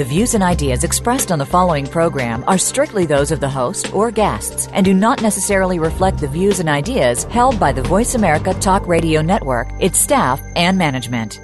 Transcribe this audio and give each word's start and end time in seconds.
The 0.00 0.06
views 0.06 0.32
and 0.32 0.42
ideas 0.42 0.82
expressed 0.82 1.30
on 1.30 1.38
the 1.38 1.44
following 1.44 1.86
program 1.86 2.42
are 2.46 2.56
strictly 2.56 3.04
those 3.04 3.30
of 3.30 3.38
the 3.38 3.50
host 3.50 3.92
or 3.92 4.10
guests 4.10 4.66
and 4.72 4.82
do 4.82 4.94
not 4.94 5.20
necessarily 5.20 5.78
reflect 5.78 6.16
the 6.16 6.26
views 6.26 6.58
and 6.58 6.70
ideas 6.70 7.24
held 7.24 7.60
by 7.60 7.70
the 7.70 7.82
Voice 7.82 8.14
America 8.14 8.54
Talk 8.54 8.88
Radio 8.88 9.20
Network, 9.20 9.68
its 9.78 9.98
staff, 9.98 10.40
and 10.56 10.78
management. 10.78 11.38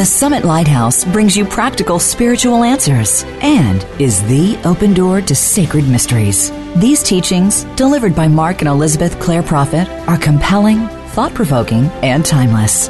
The 0.00 0.04
Summit 0.04 0.44
Lighthouse 0.44 1.04
brings 1.04 1.36
you 1.36 1.44
practical 1.44 2.00
spiritual 2.00 2.64
answers 2.64 3.22
and 3.42 3.86
is 4.00 4.20
the 4.26 4.58
open 4.64 4.94
door 4.94 5.20
to 5.20 5.34
sacred 5.36 5.86
mysteries. 5.86 6.50
These 6.76 7.04
teachings, 7.04 7.64
delivered 7.76 8.16
by 8.16 8.26
Mark 8.26 8.62
and 8.62 8.68
Elizabeth 8.68 9.20
Clare 9.20 9.42
Prophet, 9.44 9.88
are 10.08 10.16
compelling, 10.16 10.88
thought 11.10 11.34
provoking, 11.34 11.86
and 12.02 12.24
timeless. 12.24 12.88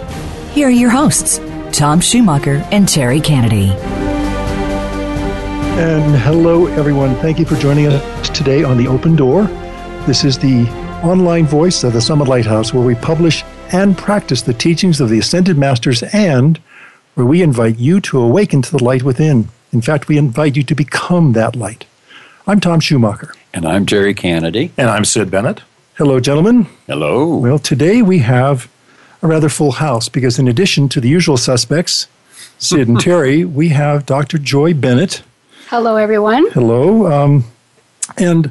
Here 0.53 0.69
are 0.69 0.71
your 0.71 0.91
hosts, 0.91 1.41
Tom 1.73 2.01
Schumacher 2.01 2.57
and 2.71 2.89
Terry 2.89 3.21
Kennedy. 3.21 3.71
And 5.81 6.15
hello, 6.17 6.67
everyone. 6.67 7.15
Thank 7.17 7.39
you 7.39 7.47
for 7.47 7.57
joining 7.57 7.87
us 7.87 8.29
today 8.29 8.63
on 8.63 8.77
The 8.77 8.87
Open 8.87 9.17
Door. 9.17 9.45
This 10.07 10.25
is 10.25 10.39
the 10.39 10.69
online 11.03 11.47
voice 11.47 11.83
of 11.83 11.95
the 11.95 12.03
Summit 12.03 12.29
Lighthouse 12.29 12.75
where 12.75 12.85
we 12.85 12.95
publish 12.95 13.43
and 13.73 13.97
practice 13.97 14.43
the 14.43 14.53
teachings 14.53 15.01
of 15.01 15.09
the 15.09 15.19
Ascended 15.19 15.57
Masters 15.57 16.03
and 16.13 16.61
where 17.15 17.27
we 17.27 17.41
invite 17.41 17.79
you 17.79 18.01
to 18.03 18.21
awaken 18.21 18.61
to 18.61 18.71
the 18.71 18.85
light 18.85 19.03
within. 19.03 19.49
In 19.73 19.81
fact, 19.81 20.09
we 20.09 20.19
invite 20.19 20.57
you 20.57 20.63
to 20.65 20.75
become 20.75 21.33
that 21.33 21.57
light. 21.57 21.87
I'm 22.47 22.61
Tom 22.61 22.81
Schumacher. 22.81 23.33
And 23.55 23.65
I'm 23.65 23.87
Terry 23.87 24.13
Kennedy. 24.13 24.73
And 24.77 24.91
I'm 24.91 25.07
Sid 25.07 25.31
Bennett. 25.31 25.63
Hello, 26.01 26.19
gentlemen. 26.19 26.67
Hello. 26.87 27.37
Well, 27.37 27.59
today 27.59 28.01
we 28.01 28.21
have 28.21 28.71
a 29.21 29.27
rather 29.27 29.51
full 29.51 29.73
house 29.73 30.09
because, 30.09 30.39
in 30.39 30.49
addition 30.49 30.89
to 30.89 30.99
the 30.99 31.11
usual 31.11 31.37
suspects, 31.37 32.07
Sid 32.57 32.89
and 32.89 32.99
Terry, 33.03 33.45
we 33.45 33.69
have 33.69 34.07
Dr. 34.07 34.39
Joy 34.39 34.73
Bennett. 34.73 35.23
Hello, 35.67 35.97
everyone. 35.97 36.51
Hello. 36.53 37.13
Um, 37.13 37.45
and 38.17 38.51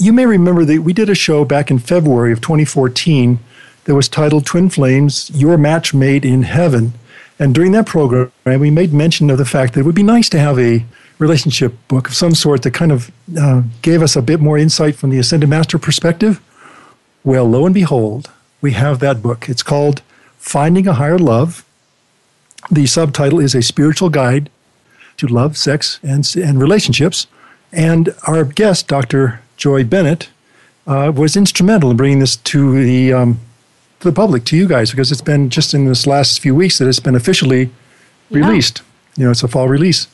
you 0.00 0.12
may 0.12 0.26
remember 0.26 0.64
that 0.64 0.82
we 0.82 0.92
did 0.92 1.08
a 1.08 1.14
show 1.14 1.44
back 1.44 1.70
in 1.70 1.78
February 1.78 2.32
of 2.32 2.40
2014 2.40 3.38
that 3.84 3.94
was 3.94 4.08
titled 4.08 4.44
Twin 4.44 4.68
Flames 4.68 5.30
Your 5.32 5.56
Match 5.56 5.94
Made 5.94 6.24
in 6.24 6.42
Heaven. 6.42 6.94
And 7.38 7.54
during 7.54 7.70
that 7.70 7.86
program, 7.86 8.32
we 8.44 8.72
made 8.72 8.92
mention 8.92 9.30
of 9.30 9.38
the 9.38 9.44
fact 9.44 9.74
that 9.74 9.80
it 9.82 9.86
would 9.86 9.94
be 9.94 10.02
nice 10.02 10.28
to 10.30 10.40
have 10.40 10.58
a 10.58 10.84
relationship 11.20 11.74
book 11.86 12.08
of 12.08 12.14
some 12.16 12.34
sort 12.34 12.62
that 12.62 12.74
kind 12.74 12.90
of 12.90 13.12
uh, 13.40 13.62
gave 13.82 14.02
us 14.02 14.16
a 14.16 14.22
bit 14.22 14.40
more 14.40 14.58
insight 14.58 14.96
from 14.96 15.10
the 15.10 15.20
Ascended 15.20 15.48
Master 15.48 15.78
perspective. 15.78 16.40
Well, 17.24 17.44
lo 17.48 17.66
and 17.66 17.74
behold, 17.74 18.30
we 18.60 18.72
have 18.72 18.98
that 19.00 19.22
book. 19.22 19.48
It's 19.48 19.62
called 19.62 20.02
Finding 20.38 20.86
a 20.88 20.94
Higher 20.94 21.18
Love. 21.18 21.64
The 22.70 22.86
subtitle 22.86 23.40
is 23.40 23.54
A 23.54 23.62
Spiritual 23.62 24.08
Guide 24.10 24.50
to 25.18 25.26
Love, 25.26 25.56
Sex, 25.56 26.00
and, 26.02 26.28
and 26.36 26.60
Relationships. 26.60 27.26
And 27.72 28.14
our 28.26 28.44
guest, 28.44 28.88
Dr. 28.88 29.40
Joy 29.56 29.84
Bennett, 29.84 30.28
uh, 30.86 31.12
was 31.14 31.36
instrumental 31.36 31.90
in 31.92 31.96
bringing 31.96 32.18
this 32.18 32.36
to 32.36 32.82
the 32.84 33.12
um, 33.12 33.38
to 34.00 34.08
the 34.10 34.14
public, 34.14 34.44
to 34.46 34.56
you 34.56 34.66
guys, 34.66 34.90
because 34.90 35.12
it's 35.12 35.20
been 35.22 35.48
just 35.48 35.74
in 35.74 35.84
this 35.84 36.08
last 36.08 36.40
few 36.40 36.56
weeks 36.56 36.78
that 36.78 36.88
it's 36.88 36.98
been 36.98 37.14
officially 37.14 37.70
Yeah. 38.30 38.38
released. 38.48 38.82
You 39.16 39.26
know, 39.26 39.30
it's 39.30 39.44
a 39.44 39.48
fall 39.48 39.68
release. 39.68 40.08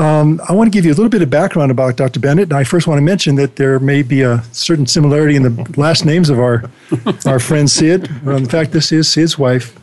Um, 0.00 0.40
I 0.48 0.54
want 0.54 0.66
to 0.66 0.70
give 0.76 0.86
you 0.86 0.92
a 0.92 0.96
little 0.96 1.10
bit 1.10 1.20
of 1.20 1.28
background 1.28 1.70
about 1.70 1.96
Dr. 1.96 2.20
Bennett, 2.20 2.44
and 2.44 2.54
I 2.54 2.64
first 2.64 2.86
want 2.86 2.96
to 2.98 3.02
mention 3.02 3.34
that 3.34 3.56
there 3.56 3.78
may 3.78 4.00
be 4.02 4.22
a 4.22 4.42
certain 4.52 4.86
similarity 4.86 5.36
in 5.36 5.42
the 5.42 5.74
last 5.76 6.06
names 6.06 6.30
of 6.30 6.38
our 6.40 6.70
our 7.26 7.38
friend 7.38 7.70
Sid. 7.70 8.24
Well, 8.24 8.38
in 8.38 8.46
fact, 8.46 8.72
this 8.72 8.92
is 8.92 9.10
Sid's 9.12 9.38
wife, 9.38 9.78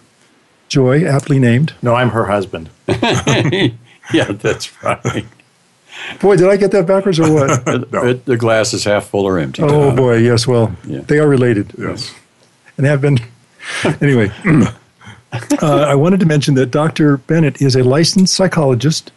Joy, 0.70 1.06
aptly 1.06 1.38
named. 1.38 1.76
No, 1.84 1.94
I'm 1.94 2.10
her 2.10 2.26
husband. 2.26 2.72
yeah, 2.88 3.72
that's 4.32 4.84
right. 4.84 5.26
Boy, 6.20 6.36
did 6.36 6.48
I 6.50 6.58
get 6.58 6.72
that 6.72 6.88
backwards 6.88 7.20
or 7.20 7.32
what? 7.32 7.64
the, 7.66 8.20
the 8.26 8.38
glass 8.38 8.74
is 8.74 8.86
half 8.86 9.06
full 9.06 9.26
or 9.26 9.38
empty. 9.38 9.62
oh 9.62 9.96
boy, 9.96 10.18
yes. 10.18 10.48
Well, 10.48 10.76
Yeah. 10.88 11.02
they 11.02 11.20
are 11.20 11.28
related. 11.28 11.74
Yes. 11.78 12.12
and 12.78 12.88
have 12.88 13.02
been. 13.02 13.20
anyway, 14.02 14.32
uh, 14.46 14.72
I 15.62 15.94
wanted 15.94 16.20
to 16.22 16.26
mention 16.26 16.56
that 16.56 16.72
Dr. 16.72 17.18
Bennett 17.18 17.62
is 17.62 17.76
a 17.76 17.84
licensed 17.84 18.34
psychologist 18.34 19.12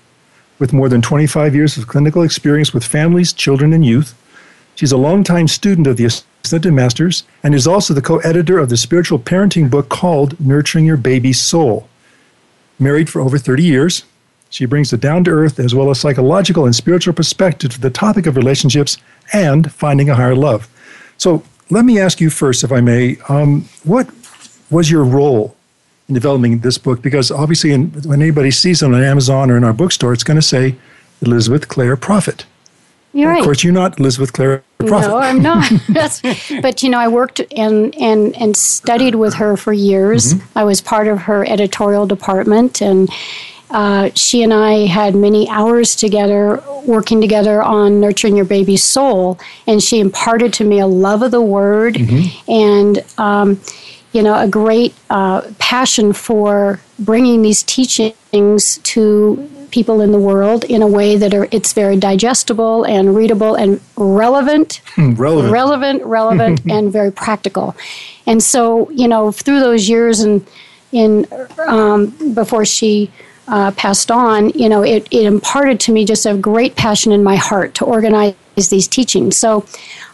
with 0.60 0.72
more 0.72 0.88
than 0.88 1.02
25 1.02 1.54
years 1.54 1.76
of 1.76 1.88
clinical 1.88 2.22
experience 2.22 2.72
with 2.72 2.84
families, 2.84 3.32
children, 3.32 3.72
and 3.72 3.84
youth. 3.84 4.14
She's 4.76 4.92
a 4.92 4.96
longtime 4.96 5.48
student 5.48 5.88
of 5.88 5.96
the 5.96 6.04
Ascended 6.44 6.72
Masters 6.72 7.24
and 7.42 7.54
is 7.54 7.66
also 7.66 7.92
the 7.92 8.02
co 8.02 8.18
editor 8.18 8.58
of 8.58 8.68
the 8.68 8.76
spiritual 8.76 9.18
parenting 9.18 9.68
book 9.68 9.88
called 9.88 10.38
Nurturing 10.38 10.86
Your 10.86 10.96
Baby's 10.96 11.40
Soul. 11.40 11.88
Married 12.78 13.10
for 13.10 13.20
over 13.20 13.38
30 13.38 13.64
years, 13.64 14.04
she 14.48 14.66
brings 14.66 14.92
a 14.92 14.96
down 14.96 15.24
to 15.24 15.30
earth 15.30 15.58
as 15.58 15.74
well 15.74 15.90
as 15.90 16.00
psychological 16.00 16.64
and 16.64 16.74
spiritual 16.74 17.14
perspective 17.14 17.72
to 17.72 17.80
the 17.80 17.90
topic 17.90 18.26
of 18.26 18.36
relationships 18.36 18.96
and 19.32 19.72
finding 19.72 20.10
a 20.10 20.14
higher 20.14 20.36
love. 20.36 20.68
So 21.18 21.42
let 21.70 21.84
me 21.84 21.98
ask 21.98 22.20
you 22.20 22.30
first, 22.30 22.64
if 22.64 22.72
I 22.72 22.80
may, 22.80 23.16
um, 23.28 23.68
what 23.84 24.10
was 24.70 24.90
your 24.90 25.04
role 25.04 25.56
developing 26.14 26.60
this 26.60 26.78
book? 26.78 27.02
Because 27.02 27.30
obviously, 27.30 27.72
in, 27.72 27.90
when 28.04 28.22
anybody 28.22 28.50
sees 28.50 28.82
it 28.82 28.86
on 28.86 28.94
Amazon 28.94 29.50
or 29.50 29.56
in 29.56 29.64
our 29.64 29.72
bookstore, 29.72 30.12
it's 30.12 30.24
going 30.24 30.38
to 30.38 30.42
say 30.46 30.76
Elizabeth 31.22 31.68
Clare 31.68 31.96
Prophet. 31.96 32.46
You're 33.12 33.30
right. 33.30 33.40
Of 33.40 33.44
course, 33.44 33.64
you're 33.64 33.72
not 33.72 33.98
Elizabeth 33.98 34.32
Clare 34.32 34.62
Prophet. 34.78 35.08
No, 35.08 35.18
I'm 35.18 35.42
not. 35.42 35.68
But 36.62 36.82
you 36.82 36.88
know, 36.88 36.98
I 36.98 37.08
worked 37.08 37.40
and 37.56 37.94
and 37.96 38.36
and 38.36 38.56
studied 38.56 39.16
with 39.16 39.34
her 39.34 39.56
for 39.56 39.72
years. 39.72 40.34
Mm-hmm. 40.34 40.58
I 40.58 40.64
was 40.64 40.80
part 40.80 41.08
of 41.08 41.18
her 41.22 41.44
editorial 41.48 42.06
department, 42.06 42.80
and 42.80 43.10
uh, 43.70 44.10
she 44.14 44.42
and 44.42 44.54
I 44.54 44.86
had 44.86 45.16
many 45.16 45.48
hours 45.48 45.96
together 45.96 46.62
working 46.86 47.20
together 47.20 47.62
on 47.62 48.00
nurturing 48.00 48.36
your 48.36 48.44
baby's 48.44 48.84
soul. 48.84 49.40
And 49.66 49.82
she 49.82 49.98
imparted 49.98 50.52
to 50.54 50.64
me 50.64 50.78
a 50.78 50.86
love 50.86 51.22
of 51.22 51.30
the 51.32 51.42
word 51.42 51.94
Mm-hmm. 51.94 52.50
and. 52.50 53.04
Um, 53.18 53.60
you 54.12 54.22
know, 54.22 54.38
a 54.38 54.48
great 54.48 54.94
uh, 55.08 55.42
passion 55.58 56.12
for 56.12 56.80
bringing 56.98 57.42
these 57.42 57.62
teachings 57.62 58.78
to 58.78 59.48
people 59.70 60.00
in 60.00 60.10
the 60.10 60.18
world 60.18 60.64
in 60.64 60.82
a 60.82 60.86
way 60.86 61.16
that 61.16 61.32
are 61.32 61.46
it's 61.52 61.72
very 61.72 61.96
digestible 61.96 62.82
and 62.84 63.14
readable 63.14 63.54
and 63.54 63.80
relevant 63.96 64.80
relevant. 64.98 65.52
relevant, 65.52 66.04
relevant, 66.04 66.60
and 66.70 66.92
very 66.92 67.12
practical. 67.12 67.76
And 68.26 68.42
so, 68.42 68.90
you 68.90 69.08
know, 69.08 69.32
through 69.32 69.60
those 69.60 69.88
years 69.88 70.20
and 70.20 70.46
in 70.92 71.26
um, 71.66 72.34
before 72.34 72.64
she 72.64 73.10
uh, 73.46 73.70
passed 73.72 74.10
on, 74.10 74.50
you 74.50 74.68
know, 74.68 74.82
it, 74.82 75.06
it 75.10 75.24
imparted 75.24 75.80
to 75.80 75.92
me 75.92 76.04
just 76.04 76.26
a 76.26 76.36
great 76.36 76.76
passion 76.76 77.12
in 77.12 77.22
my 77.22 77.36
heart 77.36 77.74
to 77.76 77.84
organize 77.84 78.34
these 78.68 78.86
teachings. 78.86 79.36
So, 79.36 79.64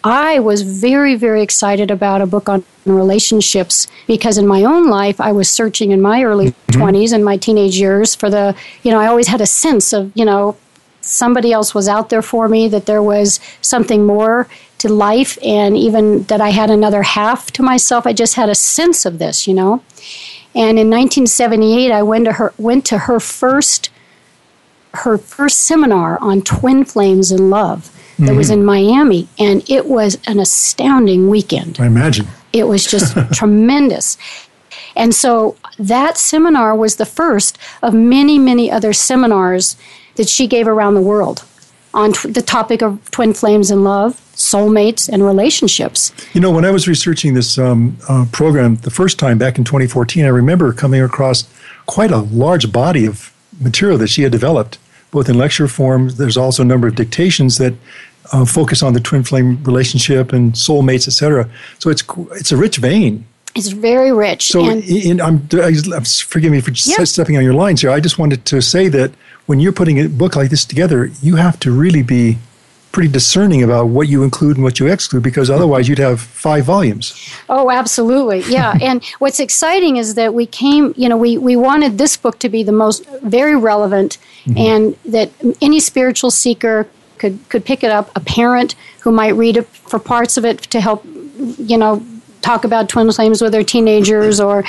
I 0.04 0.38
was 0.38 0.62
very, 0.62 1.16
very 1.16 1.42
excited 1.42 1.90
about 1.90 2.20
a 2.20 2.26
book 2.26 2.48
on 2.48 2.64
relationships 2.84 3.88
because 4.06 4.38
in 4.38 4.46
my 4.46 4.62
own 4.62 4.88
life, 4.88 5.20
I 5.20 5.32
was 5.32 5.48
searching 5.48 5.90
in 5.90 6.00
my 6.00 6.22
early 6.22 6.52
mm-hmm. 6.52 6.80
20s 6.80 7.12
and 7.12 7.24
my 7.24 7.36
teenage 7.36 7.78
years 7.78 8.14
for 8.14 8.30
the, 8.30 8.54
you 8.84 8.92
know, 8.92 9.00
I 9.00 9.08
always 9.08 9.26
had 9.26 9.40
a 9.40 9.46
sense 9.46 9.92
of, 9.92 10.12
you 10.14 10.24
know, 10.24 10.56
somebody 11.00 11.52
else 11.52 11.74
was 11.74 11.88
out 11.88 12.08
there 12.08 12.22
for 12.22 12.48
me, 12.48 12.68
that 12.68 12.86
there 12.86 13.02
was 13.02 13.40
something 13.62 14.06
more 14.06 14.48
to 14.78 14.88
life, 14.88 15.38
and 15.42 15.76
even 15.76 16.24
that 16.24 16.40
I 16.40 16.50
had 16.50 16.70
another 16.70 17.02
half 17.02 17.50
to 17.52 17.62
myself. 17.62 18.06
I 18.06 18.12
just 18.12 18.34
had 18.34 18.48
a 18.48 18.54
sense 18.54 19.06
of 19.06 19.18
this, 19.18 19.46
you 19.46 19.54
know. 19.54 19.82
And 20.54 20.78
in 20.78 20.88
1978, 20.90 21.92
I 21.92 22.02
went 22.02 22.24
to 22.26 22.32
her 22.34 22.54
went 22.58 22.84
to 22.86 22.98
her 22.98 23.20
first 23.20 23.90
her 24.96 25.18
first 25.18 25.60
seminar 25.60 26.18
on 26.20 26.42
twin 26.42 26.84
flames 26.84 27.30
in 27.32 27.50
love 27.50 27.92
that 28.18 28.34
was 28.34 28.48
in 28.48 28.64
Miami, 28.64 29.28
and 29.38 29.62
it 29.68 29.84
was 29.86 30.16
an 30.26 30.40
astounding 30.40 31.28
weekend 31.28 31.76
I 31.78 31.86
imagine. 31.86 32.26
it 32.52 32.64
was 32.64 32.84
just 32.84 33.14
tremendous. 33.32 34.16
And 34.94 35.14
so 35.14 35.56
that 35.78 36.16
seminar 36.16 36.74
was 36.74 36.96
the 36.96 37.04
first 37.04 37.58
of 37.82 37.92
many, 37.92 38.38
many 38.38 38.70
other 38.70 38.94
seminars 38.94 39.76
that 40.14 40.28
she 40.30 40.46
gave 40.46 40.66
around 40.66 40.94
the 40.94 41.02
world 41.02 41.44
on 41.92 42.14
t- 42.14 42.30
the 42.30 42.40
topic 42.40 42.82
of 42.82 43.10
twin 43.10 43.34
flames 43.34 43.70
in 43.70 43.84
love, 43.84 44.14
soulmates, 44.34 45.08
and 45.10 45.22
relationships. 45.22 46.12
You 46.32 46.40
know, 46.40 46.50
when 46.50 46.64
I 46.64 46.70
was 46.70 46.88
researching 46.88 47.34
this 47.34 47.58
um, 47.58 47.98
uh, 48.08 48.24
program 48.32 48.76
the 48.76 48.90
first 48.90 49.18
time 49.18 49.36
back 49.36 49.58
in 49.58 49.64
2014, 49.64 50.24
I 50.24 50.28
remember 50.28 50.72
coming 50.72 51.02
across 51.02 51.44
quite 51.84 52.10
a 52.10 52.18
large 52.18 52.72
body 52.72 53.04
of 53.04 53.30
material 53.60 53.98
that 53.98 54.08
she 54.08 54.22
had 54.22 54.32
developed, 54.32 54.78
both 55.16 55.28
in 55.30 55.38
lecture 55.38 55.66
form. 55.66 56.10
There's 56.20 56.36
also 56.36 56.60
a 56.62 56.66
number 56.72 56.86
of 56.86 56.94
dictations 56.94 57.56
that 57.56 57.72
uh, 58.32 58.44
focus 58.44 58.82
on 58.82 58.92
the 58.92 59.00
twin 59.00 59.22
flame 59.24 59.48
relationship 59.64 60.32
and 60.36 60.52
soulmates, 60.52 61.06
etc. 61.08 61.48
So 61.78 61.90
it's 61.90 62.02
it's 62.40 62.52
a 62.52 62.56
rich 62.56 62.76
vein. 62.76 63.24
It's 63.54 63.72
very 63.90 64.12
rich. 64.12 64.42
So 64.54 64.68
and 64.70 64.84
in, 64.84 65.20
I'm, 65.26 65.36
I'm 65.96 66.04
forgive 66.04 66.52
me 66.52 66.60
for 66.60 66.72
Yeah. 66.74 67.04
stepping 67.04 67.36
on 67.38 67.44
your 67.48 67.54
lines 67.64 67.80
here. 67.80 67.90
I 67.98 68.00
just 68.00 68.18
wanted 68.18 68.44
to 68.52 68.60
say 68.60 68.88
that 68.98 69.10
when 69.48 69.58
you're 69.60 69.76
putting 69.80 69.98
a 69.98 70.08
book 70.08 70.36
like 70.36 70.50
this 70.50 70.66
together, 70.66 71.10
you 71.22 71.36
have 71.36 71.56
to 71.60 71.70
really 71.82 72.02
be 72.02 72.36
pretty 72.92 73.10
discerning 73.10 73.62
about 73.62 73.88
what 73.88 74.08
you 74.08 74.22
include 74.22 74.56
and 74.56 74.64
what 74.64 74.80
you 74.80 74.86
exclude 74.86 75.22
because 75.22 75.50
otherwise 75.50 75.88
you'd 75.88 75.98
have 75.98 76.20
five 76.20 76.64
volumes. 76.64 77.30
Oh, 77.48 77.70
absolutely. 77.70 78.40
Yeah. 78.48 78.76
and 78.82 79.04
what's 79.18 79.38
exciting 79.38 79.96
is 79.96 80.14
that 80.14 80.32
we 80.32 80.46
came, 80.46 80.94
you 80.96 81.08
know, 81.08 81.16
we, 81.16 81.36
we 81.36 81.56
wanted 81.56 81.98
this 81.98 82.16
book 82.16 82.38
to 82.38 82.48
be 82.48 82.62
the 82.62 82.72
most 82.72 83.06
very 83.22 83.54
relevant 83.54 84.18
mm-hmm. 84.44 84.58
and 84.58 84.96
that 85.04 85.30
any 85.60 85.78
spiritual 85.78 86.30
seeker 86.30 86.88
could, 87.18 87.38
could 87.48 87.64
pick 87.64 87.84
it 87.84 87.90
up, 87.90 88.10
a 88.16 88.20
parent 88.20 88.74
who 89.00 89.12
might 89.12 89.34
read 89.34 89.56
it 89.56 89.66
for 89.66 89.98
parts 89.98 90.36
of 90.36 90.44
it 90.44 90.58
to 90.62 90.80
help, 90.80 91.04
you 91.58 91.76
know, 91.76 92.04
talk 92.46 92.64
about 92.64 92.88
twin 92.88 93.10
flames 93.10 93.42
with 93.42 93.52
their 93.52 93.64
teenagers 93.64 94.40
or 94.40 94.64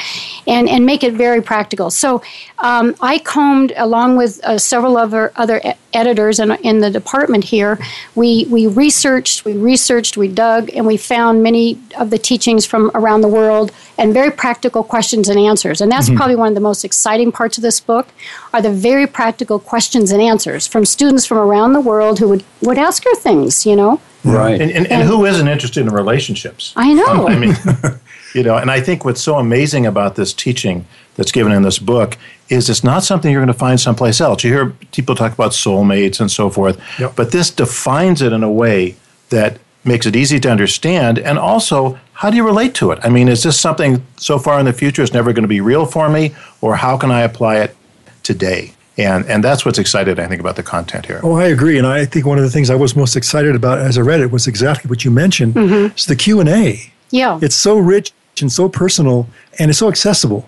and 0.47 0.67
and 0.67 0.85
make 0.85 1.03
it 1.03 1.13
very 1.13 1.41
practical. 1.41 1.89
So 1.91 2.21
um, 2.59 2.95
i 3.01 3.19
combed 3.19 3.71
along 3.77 4.17
with 4.17 4.43
uh, 4.43 4.57
several 4.57 4.97
other 4.97 5.31
other 5.35 5.61
editors 5.93 6.39
in, 6.39 6.51
in 6.69 6.79
the 6.79 6.89
department 6.89 7.43
here. 7.43 7.77
We 8.15 8.29
we 8.49 8.65
researched 8.67 9.45
we 9.45 9.53
researched 9.53 10.17
we 10.17 10.27
dug 10.27 10.69
and 10.75 10.85
we 10.91 10.97
found 10.97 11.43
many 11.43 11.79
of 11.97 12.09
the 12.09 12.17
teachings 12.17 12.65
from 12.65 12.91
around 12.95 13.21
the 13.21 13.33
world 13.39 13.71
and 13.99 14.13
very 14.13 14.31
practical 14.31 14.83
questions 14.83 15.29
and 15.29 15.39
answers. 15.39 15.81
And 15.81 15.91
that's 15.91 16.09
probably 16.09 16.35
one 16.35 16.49
of 16.49 16.55
the 16.55 16.67
most 16.71 16.83
exciting 16.83 17.31
parts 17.31 17.57
of 17.57 17.63
this 17.63 17.79
book 17.79 18.07
are 18.53 18.61
the 18.61 18.75
very 18.89 19.07
practical 19.07 19.59
questions 19.59 20.11
and 20.11 20.21
answers 20.21 20.67
from 20.67 20.83
students 20.85 21.25
from 21.25 21.37
around 21.37 21.73
the 21.73 21.81
world 21.91 22.19
who 22.19 22.27
would 22.29 22.43
would 22.61 22.77
ask 22.77 23.03
her 23.03 23.15
things 23.15 23.65
you 23.65 23.75
know 23.75 24.01
Right. 24.31 24.59
And, 24.61 24.71
and, 24.71 24.87
and 24.91 25.07
who 25.07 25.25
isn't 25.25 25.47
interested 25.47 25.81
in 25.85 25.93
relationships? 25.93 26.73
i 26.75 26.93
know 26.93 27.05
um, 27.05 27.25
I 27.27 27.37
mean, 27.39 27.55
you 28.33 28.43
know, 28.43 28.57
and 28.57 28.69
I 28.69 28.81
think 28.81 29.05
what's 29.05 29.21
so 29.21 29.37
amazing 29.37 29.85
about 29.85 30.15
this 30.15 30.33
teaching 30.33 30.85
that's 31.15 31.31
given 31.31 31.51
in 31.51 31.63
this 31.63 31.79
book 31.79 32.17
is 32.49 32.69
it's 32.69 32.83
not 32.83 33.03
something 33.03 33.31
you're 33.31 33.41
going 33.41 33.47
to 33.47 33.53
find 33.53 33.79
someplace 33.79 34.21
else. 34.21 34.43
You 34.43 34.51
hear 34.53 34.69
people 34.91 35.15
talk 35.15 35.33
about 35.33 35.51
soulmates 35.51 36.19
and 36.19 36.29
so 36.31 36.49
forth, 36.49 36.79
Yep. 36.99 37.15
but 37.15 37.31
this 37.31 37.49
defines 37.49 38.21
it 38.21 38.31
in 38.33 38.43
a 38.43 38.51
way 38.51 38.95
that 39.29 39.59
makes 39.83 40.05
it 40.05 40.15
easy 40.15 40.39
to 40.39 40.49
understand. 40.49 41.17
And 41.19 41.37
also, 41.39 41.97
how 42.13 42.29
do 42.29 42.37
you 42.37 42.45
relate 42.45 42.73
to 42.75 42.91
it? 42.91 42.99
I 43.03 43.09
mean, 43.09 43.27
is 43.27 43.43
this 43.43 43.59
something 43.59 44.05
so 44.17 44.37
far 44.39 44.59
in 44.59 44.65
the 44.65 44.73
future 44.73 45.01
is 45.01 45.13
never 45.13 45.33
going 45.33 45.43
to 45.43 45.47
be 45.49 45.61
real 45.61 45.85
for 45.85 46.09
me, 46.09 46.35
or 46.61 46.75
how 46.75 46.97
can 46.97 47.11
I 47.11 47.21
apply 47.21 47.57
it 47.59 47.75
today? 48.23 48.73
And 48.97 49.25
and 49.27 49.43
that's 49.43 49.63
what's 49.65 49.77
excited, 49.77 50.19
I 50.19 50.27
think, 50.27 50.41
about 50.41 50.55
the 50.55 50.63
content 50.63 51.05
here. 51.05 51.19
Oh, 51.23 51.35
I 51.35 51.45
agree, 51.45 51.77
and 51.77 51.85
I 51.85 52.05
think 52.05 52.25
one 52.25 52.37
of 52.39 52.43
the 52.43 52.49
things 52.49 52.69
I 52.69 52.75
was 52.75 52.95
most 52.95 53.15
excited 53.15 53.55
about 53.55 53.77
as 53.79 53.97
I 53.97 54.01
read 54.01 54.21
it 54.21 54.31
was 54.31 54.47
exactly 54.47 54.89
what 54.89 55.05
you 55.05 55.11
mentioned. 55.11 55.53
Mm-hmm. 55.53 55.85
It's 55.87 56.05
the 56.05 56.15
Q 56.15 56.39
and 56.39 56.49
A. 56.49 56.91
yeah 57.11 57.39
It's 57.41 57.55
so 57.55 57.77
rich 57.77 58.11
and 58.41 58.51
so 58.51 58.69
personal, 58.69 59.27
and 59.59 59.69
it's 59.69 59.79
so 59.79 59.87
accessible. 59.87 60.47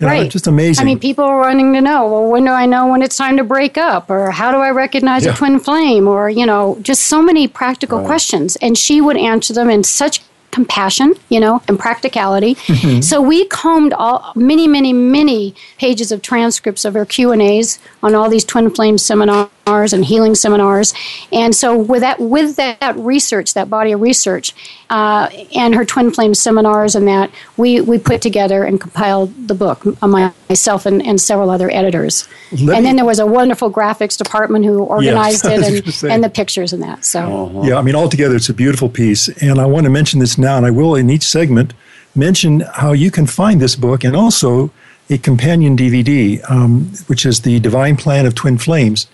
You 0.00 0.06
Right. 0.06 0.22
it's 0.24 0.32
just 0.32 0.46
amazing. 0.46 0.82
I 0.82 0.84
mean, 0.86 0.98
people 0.98 1.24
are 1.24 1.38
wanting 1.40 1.72
to 1.74 1.80
know, 1.80 2.06
well, 2.10 2.26
when 2.30 2.44
do 2.44 2.50
I 2.50 2.66
know 2.66 2.88
when 2.88 3.00
it's 3.02 3.16
time 3.16 3.36
to 3.36 3.44
break 3.44 3.78
up? 3.78 4.10
Or 4.10 4.30
how 4.30 4.50
do 4.50 4.58
I 4.58 4.70
recognize 4.70 5.24
Yeah. 5.24 5.32
a 5.32 5.36
twin 5.36 5.60
flame? 5.60 6.08
Or, 6.08 6.28
you 6.28 6.44
know, 6.44 6.76
just 6.82 7.04
so 7.04 7.22
many 7.22 7.46
practical 7.46 8.00
questions. 8.04 8.56
And 8.56 8.76
she 8.76 9.00
would 9.00 9.16
answer 9.16 9.54
them 9.54 9.70
in 9.70 9.84
such 9.84 10.20
compassion, 10.52 11.14
you 11.28 11.40
know, 11.40 11.60
and 11.66 11.78
practicality. 11.78 12.54
Mm-hmm. 12.54 13.00
So 13.00 13.20
we 13.20 13.46
combed 13.46 13.92
all 13.94 14.32
many, 14.36 14.68
many, 14.68 14.92
many 14.92 15.54
pages 15.78 16.12
of 16.12 16.22
transcripts 16.22 16.84
of 16.84 16.94
her 16.94 17.04
Q&As 17.04 17.80
on 18.02 18.14
all 18.14 18.30
these 18.30 18.44
twin 18.44 18.70
flame 18.70 18.98
seminars 18.98 19.48
and 19.66 20.04
healing 20.04 20.34
seminars. 20.34 20.92
And 21.30 21.54
so 21.54 21.76
with 21.76 22.00
that 22.00 22.20
with 22.20 22.56
that 22.56 22.96
research, 22.96 23.54
that 23.54 23.70
body 23.70 23.92
of 23.92 24.00
research, 24.00 24.54
uh, 24.90 25.28
and 25.54 25.74
her 25.74 25.84
twin 25.84 26.10
flame 26.10 26.34
seminars 26.34 26.94
and 26.94 27.06
that, 27.08 27.30
we, 27.56 27.80
we 27.80 27.98
put 27.98 28.20
together 28.20 28.64
and 28.64 28.80
compiled 28.80 29.48
the 29.48 29.54
book, 29.54 29.82
uh, 30.02 30.06
myself 30.06 30.84
and, 30.84 31.04
and 31.04 31.20
several 31.20 31.50
other 31.50 31.70
editors. 31.70 32.28
Let 32.50 32.60
and 32.60 32.68
me- 32.68 32.82
then 32.82 32.96
there 32.96 33.04
was 33.04 33.18
a 33.18 33.26
wonderful 33.26 33.72
graphics 33.72 34.18
department 34.18 34.64
who 34.64 34.82
organized 34.82 35.44
was 35.44 35.68
it 35.68 36.02
and, 36.02 36.12
and 36.12 36.24
the 36.24 36.30
pictures 36.30 36.72
and 36.72 36.82
that. 36.82 37.04
So 37.04 37.62
Yeah, 37.64 37.76
I 37.76 37.82
mean, 37.82 37.94
altogether, 37.94 38.36
it's 38.36 38.48
a 38.48 38.54
beautiful 38.54 38.88
piece. 38.88 39.28
And 39.42 39.58
I 39.58 39.66
want 39.66 39.84
to 39.84 39.90
mention 39.90 40.20
this 40.20 40.36
now, 40.36 40.56
and 40.56 40.66
I 40.66 40.70
will 40.70 40.94
in 40.94 41.08
each 41.08 41.24
segment 41.24 41.72
mention 42.14 42.60
how 42.60 42.92
you 42.92 43.10
can 43.10 43.26
find 43.26 43.60
this 43.60 43.76
book 43.76 44.04
and 44.04 44.14
also 44.14 44.70
a 45.08 45.18
companion 45.18 45.76
DVD, 45.76 46.42
um, 46.50 46.92
which 47.06 47.26
is 47.26 47.42
The 47.42 47.60
Divine 47.60 47.96
Plan 47.96 48.26
of 48.26 48.34
Twin 48.34 48.58
Flames. 48.58 49.06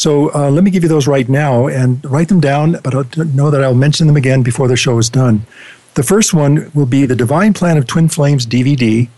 So 0.00 0.32
uh, 0.34 0.50
let 0.50 0.64
me 0.64 0.70
give 0.70 0.82
you 0.82 0.88
those 0.88 1.06
right 1.06 1.28
now 1.28 1.66
and 1.66 2.02
write 2.10 2.28
them 2.28 2.40
down, 2.40 2.78
but 2.82 3.18
know 3.18 3.50
that 3.50 3.62
I'll 3.62 3.74
mention 3.74 4.06
them 4.06 4.16
again 4.16 4.42
before 4.42 4.66
the 4.66 4.74
show 4.74 4.96
is 4.96 5.10
done. 5.10 5.44
The 5.92 6.02
first 6.02 6.32
one 6.32 6.70
will 6.72 6.86
be 6.86 7.04
The 7.04 7.14
Divine 7.14 7.52
Plan 7.52 7.76
of 7.76 7.86
Twin 7.86 8.08
Flames 8.08 8.46
DVD. 8.46 9.10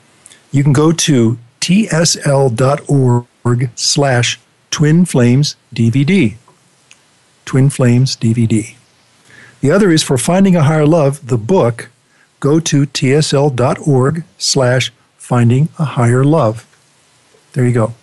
You 0.51 0.65
can 0.65 0.73
go 0.73 0.91
to 0.91 1.39
tsl.org 1.61 2.51
slash 3.77 4.41
twin 4.73 5.05
flames 5.05 5.55
DVD. 5.73 6.35
Twin 7.45 7.71
Flames 7.71 8.17
DVD. 8.17 8.75
The 9.61 9.71
other 9.71 9.93
is 9.93 10.03
for 10.03 10.19
Finding 10.19 10.57
a 10.57 10.65
Higher 10.65 10.85
Love, 10.85 11.29
the 11.29 11.39
book. 11.39 11.91
Go 12.41 12.59
to 12.59 12.87
tsl.org 12.87 14.25
slash 14.37 14.93
finding 15.17 15.69
a 15.79 15.85
higher 15.85 16.25
love. 16.25 16.67
There 17.53 17.65
you 17.65 17.73
go. 17.73 17.95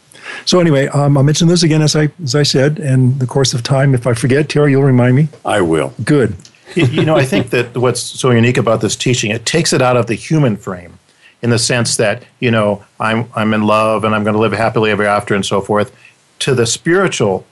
So 0.46 0.60
anyway, 0.60 0.88
um, 0.88 1.18
I'll 1.18 1.24
mention 1.24 1.48
those 1.48 1.64
again 1.64 1.82
as 1.82 1.96
I 1.96 2.10
as 2.24 2.36
I 2.36 2.44
said, 2.44 2.80
in 2.80 3.18
the 3.20 3.28
course 3.28 3.54
of 3.54 3.64
time, 3.64 3.94
if 3.94 4.08
I 4.08 4.14
forget, 4.14 4.50
Terry, 4.50 4.72
you'll 4.72 4.84
remind 4.84 5.16
me. 5.16 5.28
I 5.46 5.62
will. 5.62 5.94
Good. 6.04 6.36
you, 6.76 7.04
know, 7.04 7.16
I 7.16 7.26
think 7.26 7.50
that 7.50 7.76
what's 7.76 8.02
so 8.02 8.30
unique 8.30 8.58
about 8.58 8.82
this 8.82 8.96
teaching, 8.96 9.32
it 9.32 9.46
takes 9.46 9.74
it 9.74 9.82
out 9.82 9.98
of 9.98 10.06
the 10.06 10.14
human 10.14 10.56
frame, 10.56 11.00
in 11.42 11.50
the 11.50 11.58
sense 11.58 11.98
that 11.98 12.24
you 12.40 12.52
know 12.52 12.84
I'm 13.00 13.30
I'm 13.36 13.54
in 13.54 13.64
love 13.64 14.04
and 14.04 14.14
I'm 14.14 14.24
going 14.24 14.36
to 14.36 14.40
live 14.40 14.54
happily 14.54 14.92
ever 14.92 15.04
after 15.04 15.34
and 15.34 15.46
so 15.46 15.62
forth, 15.62 15.96
to 16.40 16.54
the 16.54 16.66
spiritual 16.66 17.46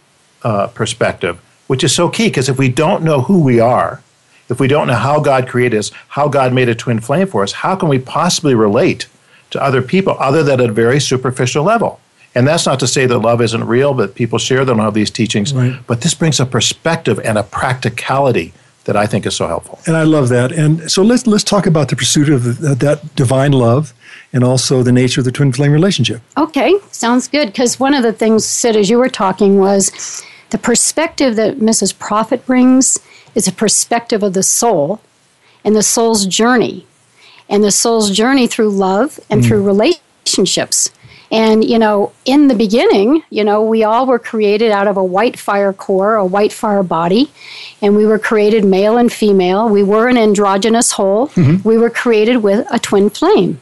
uh, 0.44 0.68
perspective, 0.68 1.40
which 1.68 1.84
is 1.84 1.94
so 1.94 2.10
key 2.10 2.28
because 2.28 2.50
if 2.50 2.58
we 2.58 2.70
don't 2.70 3.04
know 3.04 3.22
who 3.22 3.44
we 3.44 3.60
are, 3.60 4.02
if 4.50 4.60
we 4.60 4.68
don't 4.68 4.88
know 4.88 4.96
how 4.96 5.20
God 5.20 5.48
created 5.48 5.78
us, 5.78 5.92
how 6.10 6.28
God 6.28 6.54
made 6.54 6.70
a 6.70 6.76
twin 6.76 7.00
flame 7.00 7.28
for 7.28 7.44
us, 7.44 7.52
how 7.52 7.76
can 7.76 7.90
we 7.90 8.00
possibly 8.00 8.56
relate 8.56 9.08
to 9.50 9.62
other 9.62 9.82
people 9.82 10.16
other 10.20 10.44
than 10.44 10.62
at 10.62 10.70
a 10.70 10.74
very 10.74 11.00
superficial 11.00 11.64
level? 11.64 12.00
And 12.38 12.48
that's 12.48 12.68
not 12.68 12.80
to 12.82 12.88
say 12.88 13.08
that 13.08 13.18
love 13.18 13.42
isn't 13.42 13.64
real, 13.64 13.96
but 13.96 14.14
people 14.14 14.38
share 14.38 14.64
them 14.64 14.78
have 14.78 14.94
these 14.94 15.10
teachings. 15.10 15.56
Right. 15.56 15.80
But 15.88 16.02
this 16.02 16.14
brings 16.14 16.40
a 16.40 16.46
perspective 16.46 17.20
and 17.24 17.36
a 17.36 17.42
practicality 17.42 18.54
that 18.86 18.96
I 18.96 19.08
think 19.08 19.26
is 19.26 19.36
so 19.36 19.48
helpful. 19.48 19.80
And 19.88 19.98
I 19.98 20.04
love 20.04 20.30
that. 20.30 20.52
And 20.52 20.90
so 20.90 21.02
let's 21.02 21.26
let's 21.26 21.44
talk 21.44 21.66
about 21.66 21.90
the 21.90 21.96
pursuit 21.96 22.30
of 22.30 22.44
the, 22.62 22.76
that 22.76 23.16
divine 23.16 23.54
love, 23.54 23.92
and 24.32 24.44
also 24.44 24.84
the 24.84 24.92
nature 24.92 25.20
of 25.20 25.26
the 25.26 25.32
twin 25.32 25.52
flame 25.52 25.72
relationship. 25.72 26.22
Okay, 26.38 26.76
sounds 26.92 27.28
good. 27.28 27.48
Because 27.48 27.80
one 27.80 27.96
of 27.96 28.04
the 28.04 28.14
things, 28.14 28.46
Sid, 28.46 28.76
as 28.76 28.88
you 28.88 29.00
were 29.00 29.10
talking, 29.10 29.58
was 29.58 30.24
the 30.52 30.60
perspective 30.60 31.38
that 31.38 31.58
Mrs. 31.58 31.98
Prophet 31.98 32.46
brings 32.46 33.00
is 33.34 33.48
a 33.48 33.52
perspective 33.52 34.22
of 34.22 34.34
the 34.34 34.44
soul 34.44 35.02
and 35.66 35.76
the 35.76 35.84
soul's 35.84 36.28
journey, 36.28 36.86
and 37.50 37.64
the 37.64 37.72
soul's 37.72 38.12
journey 38.12 38.46
through 38.46 38.70
love 38.70 39.20
and 39.28 39.42
mm. 39.42 39.48
through 39.48 39.64
relationships. 39.64 40.92
And, 41.32 41.64
you 41.64 41.78
know, 41.78 42.14
in 42.26 42.48
the 42.48 42.56
beginning, 42.56 43.24
you 43.30 43.44
know, 43.44 43.62
we 43.62 43.84
all 43.84 44.06
were 44.06 44.20
created 44.20 44.72
out 44.72 44.88
of 44.88 44.96
a 44.96 45.04
white 45.04 45.38
fire 45.38 45.74
core, 45.74 46.16
a 46.16 46.26
white 46.26 46.54
fire 46.54 46.84
body, 46.84 47.32
and 47.82 47.96
we 47.96 48.06
were 48.06 48.20
created 48.20 48.64
male 48.64 48.98
and 48.98 49.12
female. 49.12 49.68
We 49.68 49.84
were 49.84 50.08
an 50.08 50.18
androgynous 50.18 50.92
whole. 50.92 51.28
Mm-hmm. 51.30 51.68
We 51.68 51.78
were 51.78 51.90
created 51.90 52.38
with 52.38 52.66
a 52.72 52.80
twin 52.80 53.10
flame 53.10 53.60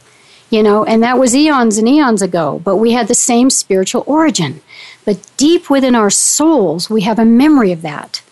you 0.50 0.62
know, 0.62 0.84
and 0.84 1.02
that 1.02 1.18
was 1.18 1.34
eons 1.34 1.78
and 1.78 1.88
eons 1.88 2.22
ago, 2.22 2.60
but 2.64 2.76
we 2.76 2.92
had 2.92 3.08
the 3.08 3.14
same 3.14 3.50
spiritual 3.50 4.04
origin. 4.06 4.60
But 5.04 5.18
deep 5.36 5.68
within 5.70 5.94
our 5.94 6.10
souls, 6.10 6.88
we 6.88 7.02
have 7.02 7.18
a 7.18 7.24
memory 7.24 7.72
of 7.72 7.82
that. 7.82 8.22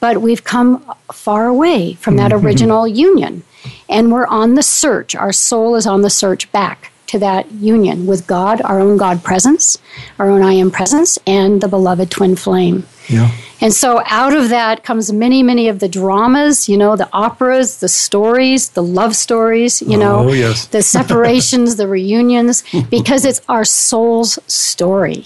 But 0.00 0.20
we've 0.20 0.42
come 0.42 0.84
far 1.12 1.46
away 1.46 1.94
from 1.94 2.16
that 2.16 2.32
mm-hmm. 2.32 2.44
original 2.44 2.88
union, 2.88 3.44
and 3.88 4.10
we're 4.10 4.26
on 4.26 4.54
the 4.54 4.62
search. 4.62 5.14
Our 5.14 5.32
soul 5.32 5.76
is 5.76 5.86
on 5.86 6.02
the 6.02 6.10
search 6.10 6.50
back 6.50 6.91
to 7.12 7.18
that 7.18 7.50
union 7.52 8.06
with 8.06 8.26
God, 8.26 8.62
our 8.62 8.80
own 8.80 8.96
God 8.96 9.22
presence, 9.22 9.76
our 10.18 10.30
own 10.30 10.42
I 10.42 10.54
am 10.54 10.70
presence, 10.70 11.18
and 11.26 11.60
the 11.60 11.68
beloved 11.68 12.10
twin 12.10 12.36
flame. 12.36 12.86
Yeah. 13.08 13.30
And 13.60 13.74
so 13.74 14.02
out 14.06 14.34
of 14.34 14.48
that 14.48 14.82
comes 14.82 15.12
many, 15.12 15.42
many 15.42 15.68
of 15.68 15.78
the 15.78 15.88
dramas, 15.88 16.70
you 16.70 16.78
know, 16.78 16.96
the 16.96 17.10
operas, 17.12 17.80
the 17.80 17.88
stories, 17.88 18.70
the 18.70 18.82
love 18.82 19.14
stories, 19.14 19.82
you 19.82 19.98
know, 19.98 20.30
Oh, 20.30 20.32
yes. 20.32 20.66
the 20.68 20.82
separations, 20.96 21.76
the 21.76 21.86
reunions, 21.86 22.64
because 22.88 23.26
it's 23.26 23.42
our 23.46 23.64
soul's 23.64 24.38
story. 24.46 25.24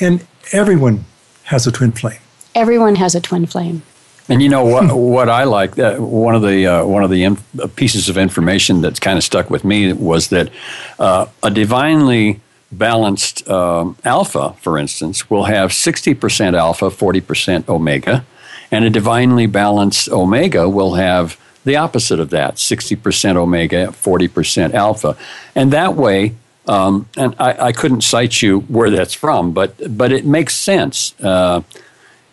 And 0.00 0.26
everyone 0.52 1.04
has 1.44 1.68
a 1.68 1.72
twin 1.72 1.92
flame. 1.92 2.18
Everyone 2.56 2.96
has 2.96 3.14
a 3.14 3.20
twin 3.20 3.46
flame. 3.46 3.82
And 4.28 4.42
you 4.42 4.48
know 4.48 4.64
what? 4.64 4.94
what 4.96 5.28
I 5.28 5.44
like 5.44 5.78
uh, 5.78 5.96
one 5.96 6.34
of 6.34 6.42
the 6.42 6.66
uh, 6.66 6.84
one 6.84 7.02
of 7.02 7.10
the 7.10 7.24
inf- 7.24 7.76
pieces 7.76 8.08
of 8.08 8.18
information 8.18 8.80
that's 8.80 9.00
kind 9.00 9.16
of 9.16 9.24
stuck 9.24 9.50
with 9.50 9.64
me 9.64 9.92
was 9.92 10.28
that 10.28 10.50
uh, 10.98 11.26
a 11.42 11.50
divinely 11.50 12.40
balanced 12.70 13.48
um, 13.48 13.96
alpha, 14.04 14.54
for 14.60 14.76
instance, 14.78 15.30
will 15.30 15.44
have 15.44 15.72
sixty 15.72 16.14
percent 16.14 16.56
alpha, 16.56 16.90
forty 16.90 17.20
percent 17.20 17.68
omega, 17.68 18.24
And 18.70 18.84
a 18.84 18.90
divinely 18.90 19.46
balanced 19.46 20.08
omega 20.10 20.68
will 20.68 20.94
have 20.94 21.38
the 21.68 21.76
opposite 21.76 22.18
of 22.18 22.30
that 22.30 22.54
60% 22.54 23.36
omega, 23.36 23.88
40% 23.88 24.72
alpha. 24.74 25.16
And 25.54 25.72
that 25.72 25.94
way, 25.94 26.34
um, 26.66 27.08
and 27.16 27.34
I, 27.38 27.66
I, 27.66 27.72
couldn't 27.72 28.02
cite 28.02 28.42
you 28.42 28.60
where 28.60 28.90
that's 28.90 29.14
from, 29.14 29.52
but, 29.52 29.96
but 29.96 30.10
it 30.10 30.24
makes 30.24 30.54
sense. 30.54 31.14
Uh, 31.20 31.62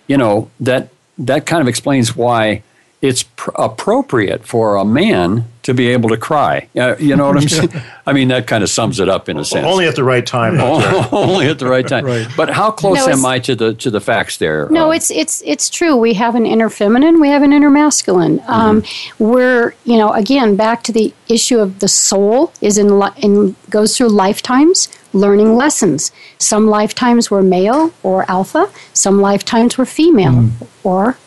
you 0.08 0.18
know, 0.18 0.50
that, 0.60 0.90
that 1.18 1.46
kind 1.46 1.62
of 1.62 1.68
explains 1.68 2.16
why 2.16 2.64
it's 3.02 3.24
pr- 3.24 3.52
appropriate 3.56 4.46
for 4.46 4.76
a 4.78 4.86
man 4.86 5.46
to 5.64 5.74
be 5.74 5.88
able 5.88 6.10
to 6.10 6.18
cry. 6.18 6.68
Uh, 6.76 6.96
you 7.00 7.16
know 7.16 7.28
what 7.28 7.38
I'm 7.38 7.50
saying? 7.50 7.72
I 8.06 8.14
mean, 8.14 8.28
that 8.28 8.48
kind 8.48 8.64
of 8.64 8.70
sums 8.70 9.00
it 9.00 9.10
up 9.10 9.30
in 9.30 9.38
a 9.38 9.46
sense. 9.46 9.66
Only 9.66 9.88
at 9.88 9.96
the 9.96 10.04
right 10.04 10.26
time. 10.26 10.60
Only 11.12 11.48
at 11.48 11.60
the 11.60 11.68
right 11.68 11.88
time. 11.88 12.06
right. 12.06 12.28
But 12.38 12.50
how 12.52 12.72
close 12.72 13.06
no, 13.06 13.14
am 13.14 13.26
I 13.26 13.40
to 13.40 13.56
the 13.56 13.74
to 13.76 13.90
the 13.90 14.02
facts 14.02 14.38
there? 14.38 14.70
No, 14.70 14.90
uh, 14.90 14.96
it's 14.96 15.12
it's 15.12 15.42
it's 15.46 15.70
true. 15.70 15.96
We 15.96 16.14
have 16.14 16.36
an 16.36 16.46
inner 16.46 16.70
feminine. 16.70 17.20
We 17.20 17.30
have 17.30 17.42
an 17.42 17.52
inner 17.52 17.70
masculine. 17.70 18.40
Mm-hmm. 18.40 18.52
Um, 18.52 18.84
we're 19.20 19.74
you 19.86 19.98
know 19.98 20.12
again 20.14 20.56
back 20.56 20.84
to 20.84 20.92
the 20.92 21.14
issue 21.28 21.60
of 21.60 21.80
the 21.80 21.88
soul 21.88 22.54
is 22.62 22.78
in, 22.78 23.02
in 23.18 23.56
goes 23.70 23.98
through 23.98 24.10
lifetimes 24.10 24.90
learning 25.14 25.56
lessons. 25.56 26.12
Some 26.38 26.68
lifetimes 26.68 27.32
were 27.32 27.42
male 27.42 27.92
or 28.04 28.30
alpha. 28.30 28.70
Some 28.94 29.20
lifetimes 29.22 29.78
were 29.78 29.86
female 29.86 30.34
mm. 30.34 30.68
or 30.84 31.18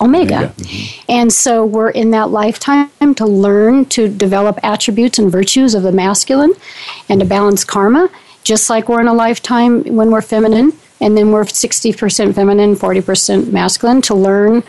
omega. 0.00 0.36
omega. 0.36 0.54
Mm-hmm. 0.54 1.10
And 1.10 1.32
so 1.32 1.64
we're 1.64 1.90
in 1.90 2.10
that 2.10 2.30
lifetime 2.30 2.90
to 3.14 3.26
learn 3.26 3.84
to 3.86 4.08
develop 4.08 4.58
attributes 4.62 5.18
and 5.18 5.30
virtues 5.30 5.74
of 5.74 5.82
the 5.82 5.92
masculine 5.92 6.52
and 7.08 7.20
to 7.20 7.26
balance 7.26 7.64
karma, 7.64 8.08
just 8.42 8.70
like 8.70 8.88
we're 8.88 9.00
in 9.00 9.08
a 9.08 9.14
lifetime 9.14 9.84
when 9.84 10.10
we're 10.10 10.22
feminine 10.22 10.72
and 11.00 11.16
then 11.16 11.32
we're 11.32 11.44
60% 11.44 12.34
feminine, 12.34 12.74
40% 12.74 13.52
masculine 13.52 14.00
to 14.02 14.14
learn, 14.14 14.62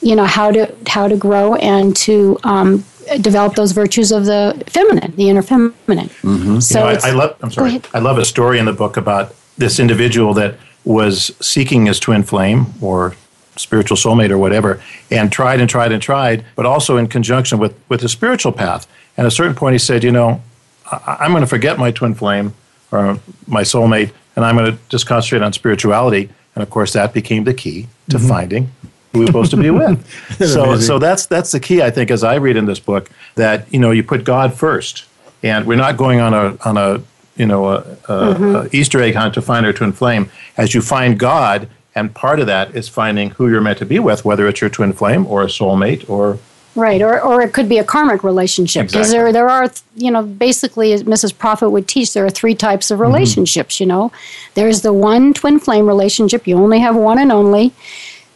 you 0.00 0.16
know, 0.16 0.24
how 0.24 0.50
to 0.50 0.74
how 0.86 1.06
to 1.08 1.16
grow 1.16 1.54
and 1.56 1.94
to 1.96 2.38
um, 2.44 2.84
develop 3.20 3.54
those 3.54 3.72
virtues 3.72 4.12
of 4.12 4.24
the 4.24 4.62
feminine, 4.66 5.14
the 5.16 5.28
inner 5.28 5.42
feminine. 5.42 6.08
Mm-hmm. 6.08 6.60
So 6.60 6.78
you 6.78 6.94
know, 6.94 7.00
I, 7.02 7.08
I, 7.08 7.12
love. 7.12 7.36
I'm 7.42 7.50
sorry. 7.50 7.80
I 7.92 7.98
love 7.98 8.18
a 8.18 8.24
story 8.24 8.58
in 8.58 8.64
the 8.64 8.72
book 8.72 8.96
about 8.96 9.34
this 9.58 9.78
individual 9.78 10.34
that 10.34 10.56
was 10.84 11.34
seeking 11.40 11.86
his 11.86 12.00
twin 12.00 12.22
flame 12.22 12.66
or 12.80 13.14
spiritual 13.56 13.96
soulmate 13.96 14.30
or 14.30 14.38
whatever, 14.38 14.82
and 15.10 15.30
tried 15.30 15.60
and 15.60 15.68
tried 15.68 15.92
and 15.92 16.02
tried, 16.02 16.44
but 16.56 16.66
also 16.66 16.96
in 16.96 17.06
conjunction 17.06 17.58
with, 17.58 17.74
with 17.88 18.00
the 18.00 18.08
spiritual 18.08 18.52
path. 18.52 18.86
And 19.16 19.26
at 19.26 19.32
a 19.32 19.34
certain 19.34 19.54
point, 19.54 19.74
he 19.74 19.78
said, 19.78 20.04
You 20.04 20.12
know, 20.12 20.42
I, 20.90 21.18
I'm 21.20 21.32
going 21.32 21.42
to 21.42 21.46
forget 21.46 21.78
my 21.78 21.90
twin 21.90 22.14
flame 22.14 22.54
or 22.90 23.18
my 23.46 23.62
soulmate, 23.62 24.12
and 24.36 24.44
I'm 24.44 24.56
going 24.56 24.72
to 24.72 24.78
just 24.88 25.06
concentrate 25.06 25.42
on 25.42 25.52
spirituality. 25.52 26.30
And 26.54 26.62
of 26.62 26.70
course, 26.70 26.92
that 26.92 27.12
became 27.12 27.44
the 27.44 27.54
key 27.54 27.88
to 28.10 28.18
mm-hmm. 28.18 28.28
finding 28.28 28.72
who 29.12 29.20
we're 29.20 29.26
supposed 29.26 29.50
to 29.50 29.56
be 29.56 29.70
with. 29.70 30.06
so, 30.38 30.76
so 30.78 30.98
that's 30.98 31.26
that's 31.26 31.52
the 31.52 31.60
key, 31.60 31.82
I 31.82 31.90
think, 31.90 32.10
as 32.10 32.24
I 32.24 32.36
read 32.36 32.56
in 32.56 32.66
this 32.66 32.80
book, 32.80 33.10
that 33.34 33.72
you 33.72 33.78
know 33.78 33.90
you 33.90 34.02
put 34.02 34.24
God 34.24 34.54
first, 34.54 35.04
and 35.42 35.66
we're 35.66 35.76
not 35.76 35.96
going 35.96 36.20
on 36.20 36.34
a 36.34 36.56
on 36.64 36.76
a 36.76 37.02
you 37.36 37.46
know 37.46 37.66
a, 37.66 37.76
a, 37.76 38.34
mm-hmm. 38.34 38.54
a 38.56 38.68
Easter 38.72 39.00
egg 39.00 39.14
hunt 39.14 39.34
to 39.34 39.42
find 39.42 39.66
our 39.66 39.72
twin 39.72 39.92
flame. 39.92 40.30
As 40.56 40.74
you 40.74 40.82
find 40.82 41.18
God, 41.18 41.68
and 41.94 42.14
part 42.14 42.40
of 42.40 42.46
that 42.46 42.74
is 42.74 42.88
finding 42.88 43.30
who 43.30 43.48
you're 43.48 43.60
meant 43.60 43.78
to 43.78 43.86
be 43.86 43.98
with, 43.98 44.24
whether 44.24 44.48
it's 44.48 44.60
your 44.60 44.70
twin 44.70 44.92
flame 44.92 45.26
or 45.26 45.42
a 45.42 45.46
soulmate 45.46 46.08
or 46.08 46.38
Right, 46.74 47.02
or, 47.02 47.20
or 47.20 47.42
it 47.42 47.52
could 47.52 47.68
be 47.68 47.76
a 47.76 47.84
karmic 47.84 48.24
relationship 48.24 48.86
because 48.86 49.08
exactly. 49.08 49.18
there 49.18 49.32
there 49.32 49.48
are 49.50 49.70
you 49.94 50.10
know 50.10 50.22
basically 50.22 50.94
as 50.94 51.02
Mrs. 51.02 51.36
Prophet 51.36 51.68
would 51.68 51.86
teach 51.86 52.14
there 52.14 52.24
are 52.24 52.30
three 52.30 52.54
types 52.54 52.90
of 52.90 52.94
mm-hmm. 52.94 53.12
relationships. 53.12 53.74
Mm-hmm. 53.74 53.82
You 53.82 53.88
know, 53.88 54.12
there's 54.54 54.80
the 54.80 54.92
one 54.92 55.34
twin 55.34 55.58
flame 55.58 55.86
relationship 55.86 56.46
you 56.46 56.56
only 56.56 56.78
have 56.78 56.96
one 56.96 57.18
and 57.18 57.30
only, 57.30 57.72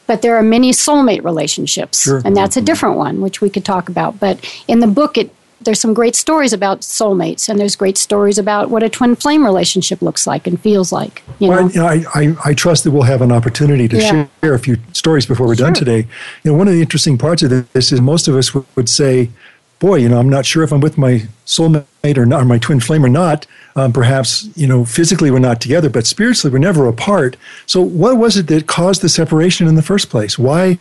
but 0.06 0.20
there 0.20 0.36
are 0.36 0.42
many 0.42 0.72
soulmate 0.72 1.24
relationships, 1.24 2.02
sure. 2.02 2.20
and 2.26 2.36
that's 2.36 2.56
a 2.56 2.60
mm-hmm. 2.60 2.66
different 2.66 2.96
one 2.98 3.22
which 3.22 3.40
we 3.40 3.48
could 3.48 3.64
talk 3.64 3.88
about. 3.88 4.20
But 4.20 4.44
in 4.68 4.80
the 4.80 4.86
book, 4.86 5.16
it 5.16 5.30
there's 5.60 5.80
some 5.80 5.94
great 5.94 6.14
stories 6.14 6.52
about 6.52 6.80
soulmates, 6.80 7.48
and 7.48 7.58
there's 7.58 7.76
great 7.76 7.96
stories 7.96 8.38
about 8.38 8.70
what 8.70 8.82
a 8.82 8.88
twin 8.88 9.16
flame 9.16 9.44
relationship 9.44 10.02
looks 10.02 10.26
like 10.26 10.46
and 10.46 10.60
feels 10.60 10.92
like. 10.92 11.22
You 11.38 11.48
well, 11.48 11.68
know? 11.70 11.86
I, 11.86 12.04
I, 12.14 12.36
I, 12.44 12.54
trust 12.54 12.84
that 12.84 12.90
we'll 12.90 13.02
have 13.02 13.22
an 13.22 13.32
opportunity 13.32 13.88
to 13.88 13.96
yeah. 13.96 14.28
share 14.42 14.54
a 14.54 14.58
few 14.58 14.76
stories 14.92 15.24
before 15.24 15.46
we're 15.46 15.56
sure. 15.56 15.66
done 15.66 15.74
today. 15.74 16.06
You 16.42 16.52
know, 16.52 16.54
one 16.54 16.68
of 16.68 16.74
the 16.74 16.82
interesting 16.82 17.16
parts 17.16 17.42
of 17.42 17.72
this 17.72 17.90
is 17.90 18.00
most 18.00 18.28
of 18.28 18.36
us 18.36 18.54
would 18.54 18.88
say, 18.88 19.30
boy, 19.78 19.96
you 19.96 20.08
know, 20.08 20.18
I'm 20.18 20.28
not 20.28 20.46
sure 20.46 20.62
if 20.62 20.72
I'm 20.72 20.80
with 20.80 20.98
my 20.98 21.26
soulmate 21.46 22.16
or 22.16 22.26
not, 22.26 22.42
or 22.42 22.44
my 22.44 22.58
twin 22.58 22.80
flame 22.80 23.04
or 23.04 23.08
not. 23.08 23.46
Um, 23.76 23.92
perhaps, 23.92 24.48
you 24.56 24.66
know, 24.66 24.84
physically 24.84 25.30
we're 25.30 25.38
not 25.38 25.60
together, 25.60 25.90
but 25.90 26.06
spiritually 26.06 26.52
we're 26.52 26.58
never 26.58 26.86
apart. 26.86 27.36
So, 27.66 27.80
what 27.80 28.16
was 28.16 28.36
it 28.36 28.46
that 28.48 28.66
caused 28.66 29.02
the 29.02 29.08
separation 29.08 29.66
in 29.66 29.74
the 29.74 29.82
first 29.82 30.08
place? 30.10 30.38
Why 30.38 30.78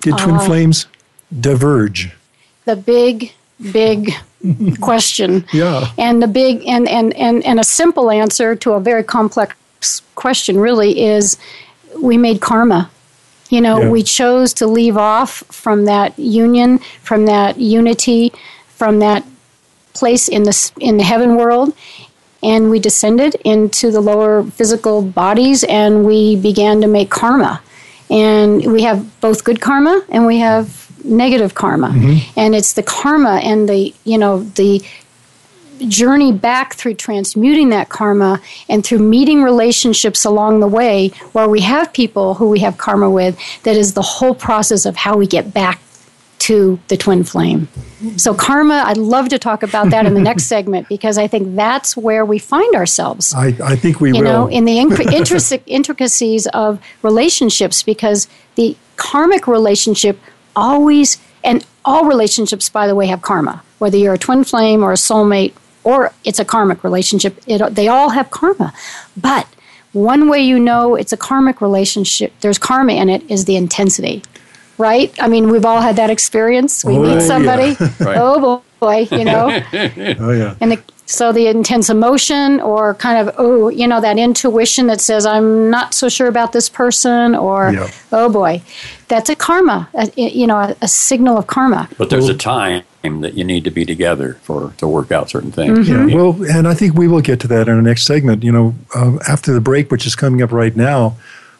did 0.00 0.18
twin 0.18 0.36
uh, 0.36 0.40
flames 0.40 0.86
diverge? 1.40 2.12
The 2.64 2.76
big 2.76 3.32
big 3.72 4.12
question. 4.80 5.44
Yeah. 5.52 5.90
And 5.98 6.22
the 6.22 6.28
big 6.28 6.64
and, 6.66 6.88
and, 6.88 7.14
and, 7.14 7.44
and 7.44 7.60
a 7.60 7.64
simple 7.64 8.10
answer 8.10 8.56
to 8.56 8.72
a 8.72 8.80
very 8.80 9.04
complex 9.04 9.54
question 10.14 10.58
really 10.58 11.00
is 11.00 11.36
we 12.00 12.16
made 12.16 12.40
karma. 12.40 12.90
You 13.48 13.60
know, 13.60 13.80
yeah. 13.80 13.90
we 13.90 14.02
chose 14.02 14.52
to 14.54 14.66
leave 14.66 14.96
off 14.96 15.44
from 15.50 15.84
that 15.84 16.18
union, 16.18 16.78
from 17.02 17.26
that 17.26 17.58
unity, 17.58 18.32
from 18.68 18.98
that 18.98 19.24
place 19.94 20.28
in 20.28 20.42
the 20.42 20.72
in 20.80 20.96
the 20.96 21.04
heaven 21.04 21.36
world, 21.36 21.74
and 22.42 22.70
we 22.70 22.78
descended 22.78 23.36
into 23.44 23.90
the 23.90 24.00
lower 24.00 24.44
physical 24.44 25.00
bodies, 25.00 25.64
and 25.64 26.04
we 26.04 26.36
began 26.36 26.80
to 26.80 26.86
make 26.86 27.10
karma. 27.10 27.60
And 28.10 28.72
we 28.72 28.82
have 28.82 29.20
both 29.20 29.44
good 29.44 29.60
karma, 29.60 30.04
and 30.08 30.26
we 30.26 30.38
have 30.38 30.85
negative 31.06 31.54
karma 31.54 31.88
mm-hmm. 31.88 32.38
and 32.38 32.54
it's 32.54 32.74
the 32.74 32.82
karma 32.82 33.40
and 33.42 33.68
the 33.68 33.94
you 34.04 34.18
know 34.18 34.42
the 34.42 34.82
journey 35.88 36.32
back 36.32 36.74
through 36.74 36.94
transmuting 36.94 37.68
that 37.68 37.88
karma 37.88 38.40
and 38.68 38.84
through 38.84 38.98
meeting 38.98 39.42
relationships 39.42 40.24
along 40.24 40.60
the 40.60 40.66
way 40.66 41.08
where 41.32 41.48
we 41.48 41.60
have 41.60 41.92
people 41.92 42.34
who 42.34 42.48
we 42.48 42.60
have 42.60 42.78
karma 42.78 43.10
with 43.10 43.38
that 43.62 43.76
is 43.76 43.94
the 43.94 44.02
whole 44.02 44.34
process 44.34 44.86
of 44.86 44.96
how 44.96 45.16
we 45.16 45.26
get 45.26 45.52
back 45.52 45.80
to 46.46 46.78
the 46.88 46.96
twin 46.96 47.24
flame. 47.24 47.66
So, 48.16 48.32
karma, 48.32 48.84
I'd 48.86 48.98
love 48.98 49.30
to 49.30 49.38
talk 49.38 49.64
about 49.64 49.90
that 49.90 50.06
in 50.06 50.14
the 50.14 50.20
next 50.20 50.44
segment 50.54 50.88
because 50.88 51.18
I 51.18 51.26
think 51.26 51.56
that's 51.56 51.96
where 51.96 52.24
we 52.24 52.38
find 52.38 52.72
ourselves. 52.76 53.34
I, 53.34 53.48
I 53.64 53.74
think 53.74 54.00
we 54.00 54.10
you 54.10 54.22
will. 54.22 54.22
know, 54.22 54.46
in 54.46 54.64
the 54.64 54.78
intricacies 55.66 56.46
of 56.48 56.78
relationships 57.02 57.82
because 57.82 58.28
the 58.54 58.76
karmic 58.96 59.48
relationship 59.48 60.20
always, 60.56 61.18
and 61.44 61.64
all 61.84 62.06
relationships, 62.06 62.68
by 62.68 62.86
the 62.88 62.94
way, 62.94 63.06
have 63.06 63.22
karma. 63.22 63.62
Whether 63.78 63.98
you're 63.98 64.14
a 64.14 64.18
twin 64.18 64.42
flame 64.42 64.82
or 64.82 64.90
a 64.90 64.96
soulmate 64.96 65.54
or 65.84 66.12
it's 66.24 66.40
a 66.40 66.44
karmic 66.44 66.82
relationship, 66.82 67.40
it, 67.46 67.74
they 67.76 67.86
all 67.86 68.10
have 68.10 68.28
karma. 68.30 68.72
But 69.16 69.46
one 69.92 70.28
way 70.28 70.40
you 70.40 70.58
know 70.58 70.96
it's 70.96 71.12
a 71.12 71.16
karmic 71.16 71.60
relationship, 71.60 72.32
there's 72.40 72.58
karma 72.58 72.94
in 72.94 73.08
it, 73.08 73.22
is 73.30 73.44
the 73.44 73.54
intensity. 73.54 74.22
Right? 74.78 75.14
I 75.22 75.28
mean, 75.28 75.48
we've 75.48 75.64
all 75.64 75.80
had 75.80 75.96
that 75.96 76.10
experience. 76.10 76.84
We 76.84 76.96
oh, 76.96 77.02
meet 77.02 77.22
somebody, 77.22 77.76
yeah. 77.80 77.92
right. 78.00 78.16
oh 78.18 78.62
boy, 78.80 79.08
you 79.10 79.24
know. 79.24 79.46
oh, 79.72 80.32
yeah. 80.32 80.56
And 80.60 80.72
the 80.72 80.82
so 81.06 81.32
the 81.32 81.46
intense 81.46 81.88
emotion, 81.88 82.60
or 82.60 82.94
kind 82.94 83.26
of 83.26 83.34
oh, 83.38 83.68
you 83.68 83.86
know, 83.86 84.00
that 84.00 84.18
intuition 84.18 84.88
that 84.88 85.00
says 85.00 85.24
I'm 85.24 85.70
not 85.70 85.94
so 85.94 86.08
sure 86.08 86.26
about 86.26 86.52
this 86.52 86.68
person, 86.68 87.34
or 87.34 87.72
yep. 87.72 87.90
oh 88.12 88.28
boy, 88.28 88.60
that's 89.08 89.30
a 89.30 89.36
karma, 89.36 89.88
a, 89.94 90.10
you 90.16 90.46
know, 90.46 90.56
a, 90.56 90.76
a, 90.82 90.88
signal 90.88 91.38
of 91.38 91.46
karma. 91.46 91.88
But 91.98 92.10
there's 92.10 92.28
a 92.28 92.36
time 92.36 92.84
that 93.02 93.34
you 93.34 93.44
need 93.44 93.62
to 93.64 93.70
be 93.70 93.84
together 93.84 94.34
for 94.42 94.72
to 94.78 94.88
work 94.88 95.12
out 95.12 95.30
certain 95.30 95.52
things. 95.52 95.88
Mm-hmm. 95.88 96.08
Yeah. 96.08 96.16
Well, 96.16 96.42
and 96.50 96.66
I 96.66 96.74
think 96.74 96.94
we 96.94 97.06
will 97.06 97.20
get 97.20 97.38
to 97.40 97.48
that 97.48 97.68
in 97.68 97.74
our 97.74 97.82
next 97.82 98.04
segment. 98.04 98.42
You 98.42 98.52
know, 98.52 98.74
uh, 98.94 99.18
after 99.28 99.52
the 99.52 99.60
break, 99.60 99.90
which 99.90 100.06
is 100.06 100.14
coming 100.14 100.42
up 100.42 100.52
right 100.52 100.74
now. 100.74 101.16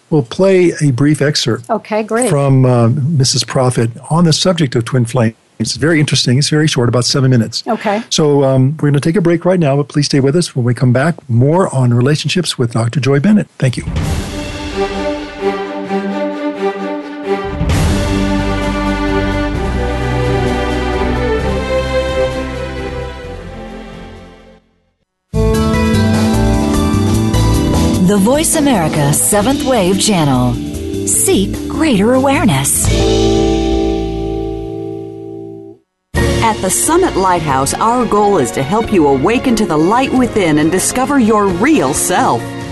We'll 0.08 0.22
play 0.22 0.72
a 0.80 0.92
brief 0.92 1.20
excerpt. 1.20 1.68
Okay, 1.68 2.04
great. 2.04 2.30
From 2.30 2.64
uh, 2.64 2.88
Mrs. 2.90 3.44
Prophet 3.44 3.90
on 4.08 4.24
the 4.24 4.32
subject 4.32 4.76
of 4.76 4.84
twin 4.84 5.04
flames. 5.04 5.34
It's 5.58 5.74
very 5.76 6.00
interesting. 6.00 6.38
It's 6.38 6.48
very 6.48 6.68
short, 6.68 6.88
about 6.88 7.06
seven 7.06 7.30
minutes. 7.30 7.66
Okay. 7.66 8.02
So 8.10 8.44
um, 8.44 8.72
we're 8.72 8.90
going 8.90 8.94
to 8.94 9.00
take 9.00 9.16
a 9.16 9.20
break 9.20 9.44
right 9.44 9.58
now, 9.58 9.76
but 9.76 9.88
please 9.88 10.06
stay 10.06 10.20
with 10.20 10.36
us 10.36 10.54
when 10.54 10.64
we 10.64 10.74
come 10.74 10.92
back. 10.92 11.28
More 11.28 11.74
on 11.74 11.94
relationships 11.94 12.58
with 12.58 12.72
Dr. 12.72 13.00
Joy 13.00 13.20
Bennett. 13.20 13.48
Thank 13.58 13.76
you. 13.76 15.05
The 28.06 28.16
Voice 28.18 28.54
America 28.54 29.12
Seventh 29.12 29.64
Wave 29.64 30.00
Channel. 30.00 30.54
Seek 31.08 31.50
greater 31.68 32.14
awareness. 32.14 32.86
At 36.14 36.56
the 36.62 36.70
Summit 36.70 37.16
Lighthouse, 37.16 37.74
our 37.74 38.06
goal 38.06 38.38
is 38.38 38.52
to 38.52 38.62
help 38.62 38.92
you 38.92 39.08
awaken 39.08 39.56
to 39.56 39.66
the 39.66 39.76
light 39.76 40.12
within 40.12 40.58
and 40.58 40.70
discover 40.70 41.18
your 41.18 41.48
real 41.48 41.92
self. 41.92 42.40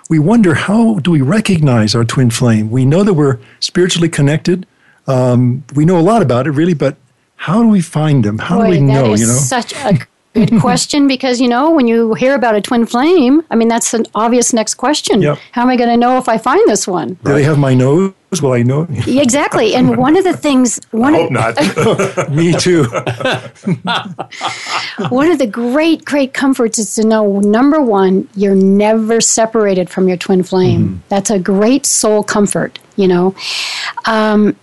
we 0.08 0.20
wonder 0.20 0.54
how 0.54 1.00
do 1.00 1.10
we 1.10 1.22
recognize 1.22 1.96
our 1.96 2.06
twin 2.06 2.30
flame? 2.30 2.70
We 2.70 2.86
know 2.86 3.04
that 3.04 3.16
we're 3.16 3.40
spiritually 3.60 4.08
connected. 4.08 4.68
Um, 5.08 5.64
we 5.74 5.84
know 5.84 5.98
a 5.98 6.02
lot 6.02 6.22
about 6.22 6.46
it, 6.46 6.52
really, 6.52 6.76
but 6.76 6.96
how 7.38 7.64
do 7.64 7.70
we 7.70 7.82
find 7.82 8.24
them? 8.24 8.38
How 8.38 8.58
Boy, 8.58 8.66
do 8.66 8.70
we 8.70 8.80
know? 8.82 9.16
you 9.16 9.26
know, 9.26 9.34
such 9.34 9.74
a 9.74 9.98
good 10.36 10.60
question 10.62 11.08
because 11.08 11.40
you 11.42 11.48
know 11.48 11.72
when 11.72 11.88
you 11.88 12.14
hear 12.14 12.36
about 12.36 12.56
a 12.56 12.62
twin 12.62 12.86
flame, 12.86 13.42
I 13.50 13.56
mean 13.56 13.68
that's 13.68 13.94
an 13.94 14.06
obvious 14.14 14.54
next 14.54 14.76
question. 14.76 15.22
Yep. 15.22 15.40
How 15.52 15.62
am 15.64 15.70
I 15.70 15.78
going 15.78 15.90
to 15.90 15.98
know 15.98 16.18
if 16.18 16.30
I 16.30 16.38
find 16.38 16.62
this 16.68 16.88
one? 16.88 17.18
Do 17.24 17.34
they 17.34 17.44
have 17.44 17.58
my 17.58 17.74
nose? 17.74 18.14
Will 18.42 18.52
I 18.52 18.64
know? 18.64 18.86
exactly. 19.08 19.76
And 19.76 19.96
one 20.08 20.18
of 20.18 20.26
the 20.26 20.36
things, 20.36 20.82
one 20.92 21.16
I 21.16 21.20
hope 21.20 21.28
of, 21.28 22.18
not. 22.18 22.32
Me 22.32 22.52
too. 22.54 22.84
one 25.10 25.32
of 25.32 25.38
the 25.38 25.48
great, 25.50 26.04
great 26.04 26.34
comforts 26.34 26.78
is 26.78 26.96
to 26.96 27.08
know 27.08 27.40
number 27.40 27.82
one, 27.82 28.28
you're 28.36 28.56
never 28.56 29.22
separated 29.22 29.90
from 29.90 30.10
your 30.10 30.18
twin 30.18 30.44
flame. 30.44 30.82
Mm-hmm. 30.82 30.98
That's 31.08 31.30
a 31.30 31.40
great 31.40 31.86
soul 31.86 32.24
comfort. 32.24 32.78
You 32.98 33.08
know, 33.08 33.36
um, 34.06 34.56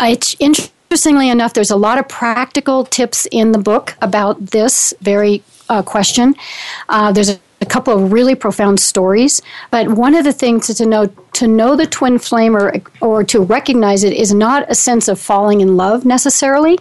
it's 0.00 0.36
interesting 0.38 0.73
interestingly 0.94 1.28
enough, 1.28 1.54
there's 1.54 1.72
a 1.72 1.76
lot 1.76 1.98
of 1.98 2.06
practical 2.06 2.84
tips 2.84 3.26
in 3.32 3.50
the 3.50 3.58
book 3.58 3.96
about 4.00 4.38
this 4.52 4.94
very 5.00 5.42
uh, 5.68 5.82
question. 5.82 6.36
Uh, 6.88 7.10
there's 7.10 7.30
a, 7.30 7.40
a, 7.60 7.66
couple 7.66 7.92
of 7.92 8.12
really 8.12 8.36
profound 8.36 8.78
stories, 8.78 9.42
but 9.72 9.88
one 9.88 10.14
of 10.14 10.22
the 10.22 10.32
things 10.32 10.72
to 10.72 10.86
know 10.86 11.06
to 11.32 11.48
know 11.48 11.74
the 11.74 11.84
twin 11.84 12.16
flame 12.20 12.56
or, 12.56 12.74
or 13.00 13.24
to 13.24 13.40
recognize 13.40 14.04
it 14.04 14.12
is 14.12 14.32
not 14.32 14.70
a 14.70 14.74
sense 14.76 15.08
of 15.08 15.18
falling 15.18 15.60
in 15.60 15.76
love 15.76 16.04
necessarily. 16.04 16.78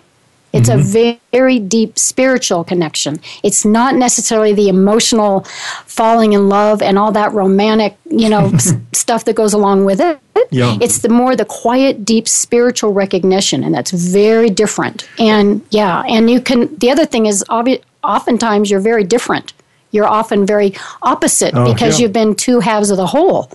It's 0.54 0.70
mm-hmm. 0.70 0.80
a 0.80 0.84
very, 0.84 1.22
very 1.32 1.60
deep 1.60 1.98
spiritual 1.98 2.63
connection. 2.63 3.20
It's 3.42 3.66
not 3.66 3.96
necessarily 3.96 4.54
the 4.54 4.70
emotional 4.70 5.42
falling 5.86 6.34
in 6.34 6.48
love 6.48 6.82
and 6.82 6.98
all 6.98 7.12
that 7.12 7.34
romantic, 7.34 7.98
you 8.10 8.30
know, 8.30 8.46
s- 8.54 8.74
stuff 8.94 9.26
that 9.26 9.36
goes 9.36 9.54
along 9.54 9.86
with 9.86 10.00
it. 10.00 10.20
Yeah. 10.52 10.78
It's 10.80 11.00
the 11.00 11.10
more 11.10 11.36
the 11.36 11.46
quiet, 11.46 12.06
deep 12.06 12.28
spiritual 12.28 12.94
recognition, 12.94 13.63
and 13.63 13.74
that's 13.74 13.92
very 13.92 14.50
different. 14.50 15.10
And 15.18 15.66
yeah, 15.72 16.04
and 16.08 16.30
you 16.30 16.42
can. 16.42 16.76
The 16.78 16.92
other 16.92 17.06
thing 17.06 17.26
is, 17.26 17.44
obvi- 17.50 17.82
oftentimes 18.04 18.70
you're 18.70 18.80
very 18.80 19.04
different. 19.04 19.54
You're 19.92 20.08
often 20.08 20.46
very 20.46 20.74
opposite 21.02 21.54
oh, 21.56 21.72
because 21.72 22.00
yeah. 22.00 22.04
you've 22.04 22.13
been 22.13 22.36
two 22.36 22.60
halves 22.60 22.89
of 22.89 22.98
the 22.98 23.06
whole 23.08 23.52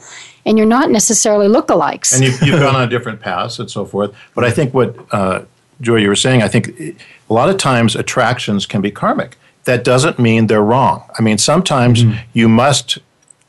and 0.46 0.56
you're 0.56 0.66
not 0.66 0.90
necessarily 0.90 1.46
lookalikes. 1.48 2.14
And 2.14 2.24
you've, 2.24 2.40
you've 2.42 2.60
gone 2.60 2.74
on 2.74 2.88
different 2.88 3.20
paths 3.20 3.58
and 3.58 3.70
so 3.70 3.84
forth. 3.84 4.14
But 4.34 4.44
I 4.44 4.50
think 4.50 4.72
what 4.72 4.96
uh, 5.12 5.42
Joy, 5.80 5.96
you 5.96 6.08
were 6.08 6.16
saying, 6.16 6.42
I 6.42 6.48
think 6.48 6.68
a 6.78 7.32
lot 7.32 7.48
of 7.48 7.56
times 7.56 7.94
attractions 7.94 8.66
can 8.66 8.80
be 8.80 8.90
karmic. 8.90 9.36
That 9.64 9.84
doesn't 9.84 10.18
mean 10.18 10.46
they're 10.46 10.62
wrong. 10.62 11.04
I 11.18 11.22
mean, 11.22 11.38
sometimes 11.38 12.02
mm-hmm. 12.02 12.18
you 12.32 12.48
must 12.48 12.98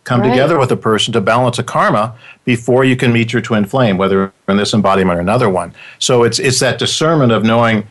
come 0.04 0.22
right. 0.22 0.30
together 0.30 0.58
with 0.58 0.72
a 0.72 0.78
person 0.78 1.14
to 1.14 1.22
balance 1.22 1.60
a 1.60 1.64
karma 1.64 2.16
before 2.44 2.84
you 2.84 2.96
can 2.96 3.14
meet 3.14 3.32
your 3.32 3.42
twin 3.42 3.66
flame, 3.66 3.98
whether 3.98 4.34
in 4.48 4.58
this 4.58 4.74
embodiment 4.74 5.18
or 5.18 5.22
another 5.22 5.50
one. 5.50 5.74
So 6.00 6.24
it's 6.24 6.40
it's 6.40 6.60
that 6.60 6.80
discernment 6.80 7.32
of 7.32 7.44
knowing 7.44 7.88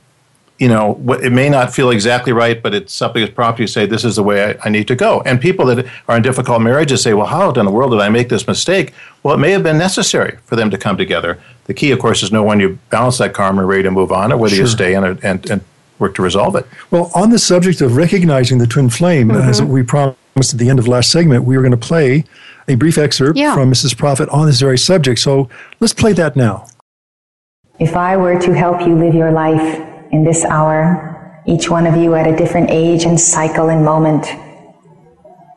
you 0.58 0.66
know, 0.66 1.00
it 1.22 1.30
may 1.30 1.48
not 1.48 1.72
feel 1.72 1.90
exactly 1.90 2.32
right, 2.32 2.60
but 2.60 2.74
it's 2.74 2.92
something 2.92 3.22
that's 3.22 3.34
prompted 3.34 3.62
you 3.62 3.66
say, 3.68 3.86
this 3.86 4.04
is 4.04 4.16
the 4.16 4.24
way 4.24 4.50
I, 4.50 4.66
I, 4.66 4.68
need 4.70 4.88
to 4.88 4.96
go. 4.96 5.20
And 5.22 5.40
people 5.40 5.64
that 5.66 5.86
are 6.08 6.16
in 6.16 6.22
difficult 6.22 6.60
marriages 6.62 7.02
say, 7.02 7.14
well, 7.14 7.26
how 7.26 7.52
in 7.52 7.64
the 7.64 7.70
world 7.70 7.92
did 7.92 8.00
I 8.00 8.08
make 8.08 8.28
this 8.28 8.46
mistake? 8.48 8.92
Well, 9.22 9.36
it 9.36 9.38
may 9.38 9.52
have 9.52 9.62
been 9.62 9.78
necessary 9.78 10.38
for 10.44 10.56
them 10.56 10.68
to 10.70 10.78
come 10.78 10.96
together. 10.96 11.40
The 11.66 11.74
key, 11.74 11.92
of 11.92 12.00
course, 12.00 12.24
is 12.24 12.32
know 12.32 12.42
when 12.42 12.58
you 12.58 12.78
balance 12.90 13.18
that 13.18 13.34
karma, 13.34 13.64
ready 13.64 13.84
to 13.84 13.92
move 13.92 14.10
on, 14.10 14.32
or 14.32 14.36
whether 14.36 14.56
sure. 14.56 14.64
you 14.64 14.68
stay 14.68 14.94
and, 14.94 15.22
and, 15.22 15.48
and 15.48 15.60
work 16.00 16.16
to 16.16 16.22
resolve 16.22 16.56
it. 16.56 16.66
Well, 16.90 17.12
on 17.14 17.30
the 17.30 17.38
subject 17.38 17.80
of 17.80 17.96
recognizing 17.96 18.58
the 18.58 18.66
twin 18.66 18.90
flame, 18.90 19.28
mm-hmm. 19.28 19.48
as 19.48 19.62
we 19.62 19.84
promised 19.84 20.54
at 20.54 20.58
the 20.58 20.70
end 20.70 20.80
of 20.80 20.86
the 20.86 20.90
last 20.90 21.12
segment, 21.12 21.44
we 21.44 21.56
were 21.56 21.62
going 21.62 21.70
to 21.70 21.76
play 21.76 22.24
a 22.66 22.74
brief 22.74 22.98
excerpt 22.98 23.38
yeah. 23.38 23.54
from 23.54 23.70
Mrs. 23.70 23.96
Prophet 23.96 24.28
on 24.30 24.46
this 24.46 24.58
very 24.58 24.78
subject. 24.78 25.20
So 25.20 25.48
let's 25.78 25.94
play 25.94 26.12
that 26.14 26.34
now. 26.34 26.66
If 27.78 27.94
I 27.94 28.16
were 28.16 28.40
to 28.40 28.52
help 28.54 28.80
you 28.80 28.96
live 28.96 29.14
your 29.14 29.30
life 29.30 29.87
in 30.10 30.24
this 30.24 30.44
hour, 30.44 31.42
each 31.46 31.70
one 31.70 31.86
of 31.86 31.96
you 31.96 32.14
at 32.14 32.26
a 32.26 32.36
different 32.36 32.70
age 32.70 33.04
and 33.04 33.20
cycle 33.20 33.68
and 33.68 33.84
moment. 33.84 34.26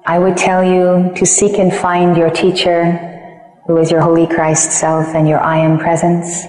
I 0.06 0.20
would 0.20 0.38
tell 0.38 0.64
you 0.64 1.14
to 1.16 1.26
seek 1.26 1.60
and 1.60 1.74
find 1.74 2.18
your 2.18 2.30
teacher, 2.30 2.98
who 3.68 3.78
is 3.78 3.92
your 3.92 4.02
Holy 4.02 4.28
Christ 4.28 4.72
self 4.72 5.08
and 5.16 5.28
your 5.28 5.40
I 5.40 5.58
am 5.58 5.78
presence. 5.78 6.46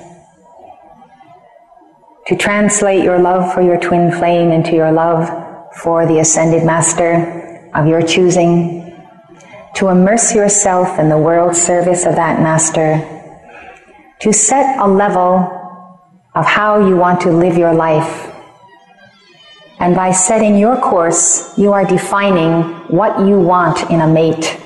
To 2.28 2.36
translate 2.36 3.04
your 3.04 3.18
love 3.18 3.52
for 3.52 3.62
your 3.62 3.78
twin 3.78 4.12
flame 4.12 4.52
into 4.52 4.72
your 4.72 4.92
love 4.92 5.28
for 5.76 6.06
the 6.06 6.20
ascended 6.20 6.64
master 6.64 7.70
of 7.74 7.86
your 7.86 8.02
choosing. 8.02 8.96
To 9.76 9.88
immerse 9.88 10.34
yourself 10.34 10.98
in 10.98 11.08
the 11.08 11.18
world 11.18 11.56
service 11.56 12.06
of 12.06 12.14
that 12.14 12.40
master. 12.40 13.00
To 14.20 14.32
set 14.32 14.78
a 14.78 14.86
level 14.86 15.61
of 16.34 16.46
how 16.46 16.86
you 16.86 16.96
want 16.96 17.20
to 17.22 17.30
live 17.30 17.58
your 17.58 17.74
life. 17.74 18.28
And 19.78 19.94
by 19.94 20.12
setting 20.12 20.56
your 20.56 20.76
course, 20.80 21.58
you 21.58 21.72
are 21.72 21.84
defining 21.84 22.62
what 22.88 23.26
you 23.26 23.38
want 23.38 23.90
in 23.90 24.00
a 24.00 24.06
mate. 24.06 24.58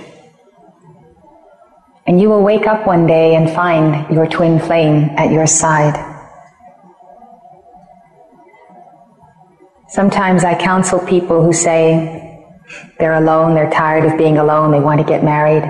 And 2.06 2.20
you 2.20 2.28
will 2.28 2.42
wake 2.42 2.66
up 2.66 2.86
one 2.86 3.06
day 3.06 3.34
and 3.34 3.50
find 3.50 4.14
your 4.14 4.26
twin 4.26 4.60
flame 4.60 5.10
at 5.16 5.32
your 5.32 5.46
side. 5.46 5.96
Sometimes 9.88 10.44
I 10.44 10.54
counsel 10.54 10.98
people 10.98 11.42
who 11.42 11.52
say 11.52 12.44
they're 12.98 13.14
alone, 13.14 13.54
they're 13.54 13.70
tired 13.70 14.04
of 14.04 14.18
being 14.18 14.36
alone, 14.36 14.70
they 14.70 14.80
want 14.80 15.00
to 15.00 15.06
get 15.06 15.24
married. 15.24 15.62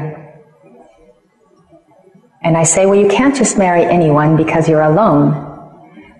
And 2.43 2.57
I 2.57 2.65
say, 2.65 2.87
well, 2.87 2.99
you 2.99 3.09
can't 3.09 3.37
just 3.37 3.57
marry 3.57 3.85
anyone 3.85 4.37
because 4.37 4.69
you're 4.69 4.83
alone. 4.83 5.46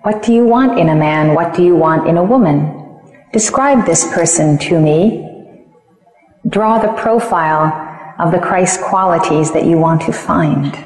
What 0.07 0.23
do 0.23 0.33
you 0.33 0.45
want 0.45 0.79
in 0.79 0.87
a 0.87 0.95
man? 0.95 1.35
What 1.35 1.53
do 1.53 1.61
you 1.61 1.75
want 1.75 2.07
in 2.07 2.15
a 2.15 2.23
woman? 2.23 3.01
Describe 3.33 3.85
this 3.85 4.07
person 4.13 4.57
to 4.59 4.79
me. 4.79 5.27
Draw 6.47 6.79
the 6.79 6.93
profile 6.93 7.65
of 8.17 8.31
the 8.31 8.39
Christ 8.39 8.79
qualities 8.79 9.51
that 9.51 9.65
you 9.65 9.77
want 9.77 10.03
to 10.03 10.13
find. 10.13 10.81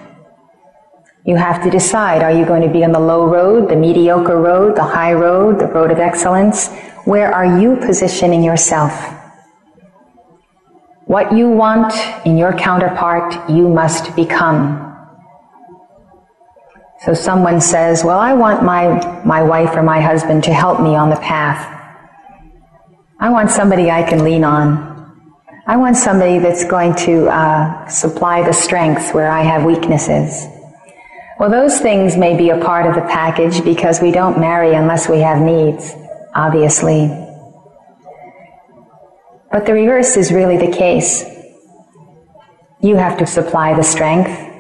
You 1.23 1.36
have 1.36 1.62
to 1.62 1.69
decide, 1.69 2.23
are 2.23 2.31
you 2.31 2.45
going 2.47 2.63
to 2.63 2.67
be 2.67 2.84
on 2.84 2.93
the 2.93 2.99
low 2.99 3.27
road, 3.27 3.69
the 3.69 3.75
mediocre 3.75 4.41
road, 4.41 4.75
the 4.75 4.89
high 4.97 5.13
road, 5.13 5.60
the 5.60 5.67
road 5.67 5.91
of 5.91 5.99
excellence? 5.99 6.69
Where 7.05 7.31
are 7.31 7.60
you 7.62 7.75
positioning 7.75 8.43
yourself? 8.43 8.91
What 11.05 11.31
you 11.31 11.47
want 11.47 11.93
in 12.25 12.39
your 12.39 12.53
counterpart, 12.53 13.47
you 13.47 13.69
must 13.69 14.15
become. 14.15 14.90
So 17.05 17.15
someone 17.15 17.61
says, 17.61 18.03
well, 18.03 18.19
I 18.19 18.33
want 18.33 18.63
my, 18.63 19.23
my 19.25 19.41
wife 19.41 19.75
or 19.75 19.81
my 19.81 19.99
husband 19.99 20.43
to 20.43 20.53
help 20.53 20.79
me 20.79 20.95
on 20.95 21.09
the 21.09 21.15
path. 21.15 21.67
I 23.19 23.29
want 23.29 23.49
somebody 23.49 23.89
I 23.89 24.03
can 24.07 24.23
lean 24.23 24.43
on. 24.43 24.91
I 25.65 25.77
want 25.77 25.97
somebody 25.97 26.37
that's 26.37 26.63
going 26.63 26.93
to 27.07 27.27
uh, 27.27 27.87
supply 27.87 28.43
the 28.43 28.53
strengths 28.53 29.13
where 29.13 29.31
I 29.31 29.41
have 29.41 29.63
weaknesses. 29.63 30.45
Well, 31.39 31.49
those 31.49 31.79
things 31.79 32.17
may 32.17 32.37
be 32.37 32.51
a 32.51 32.59
part 32.59 32.85
of 32.85 32.93
the 32.93 33.01
package 33.01 33.63
because 33.63 33.99
we 33.99 34.11
don't 34.11 34.39
marry 34.39 34.75
unless 34.75 35.09
we 35.09 35.19
have 35.21 35.41
needs, 35.41 35.95
obviously. 36.35 37.07
But 39.51 39.65
the 39.65 39.73
reverse 39.73 40.17
is 40.17 40.31
really 40.31 40.57
the 40.57 40.71
case. 40.71 41.25
You 42.79 42.95
have 42.95 43.17
to 43.17 43.25
supply 43.25 43.73
the 43.73 43.83
strength. 43.83 44.50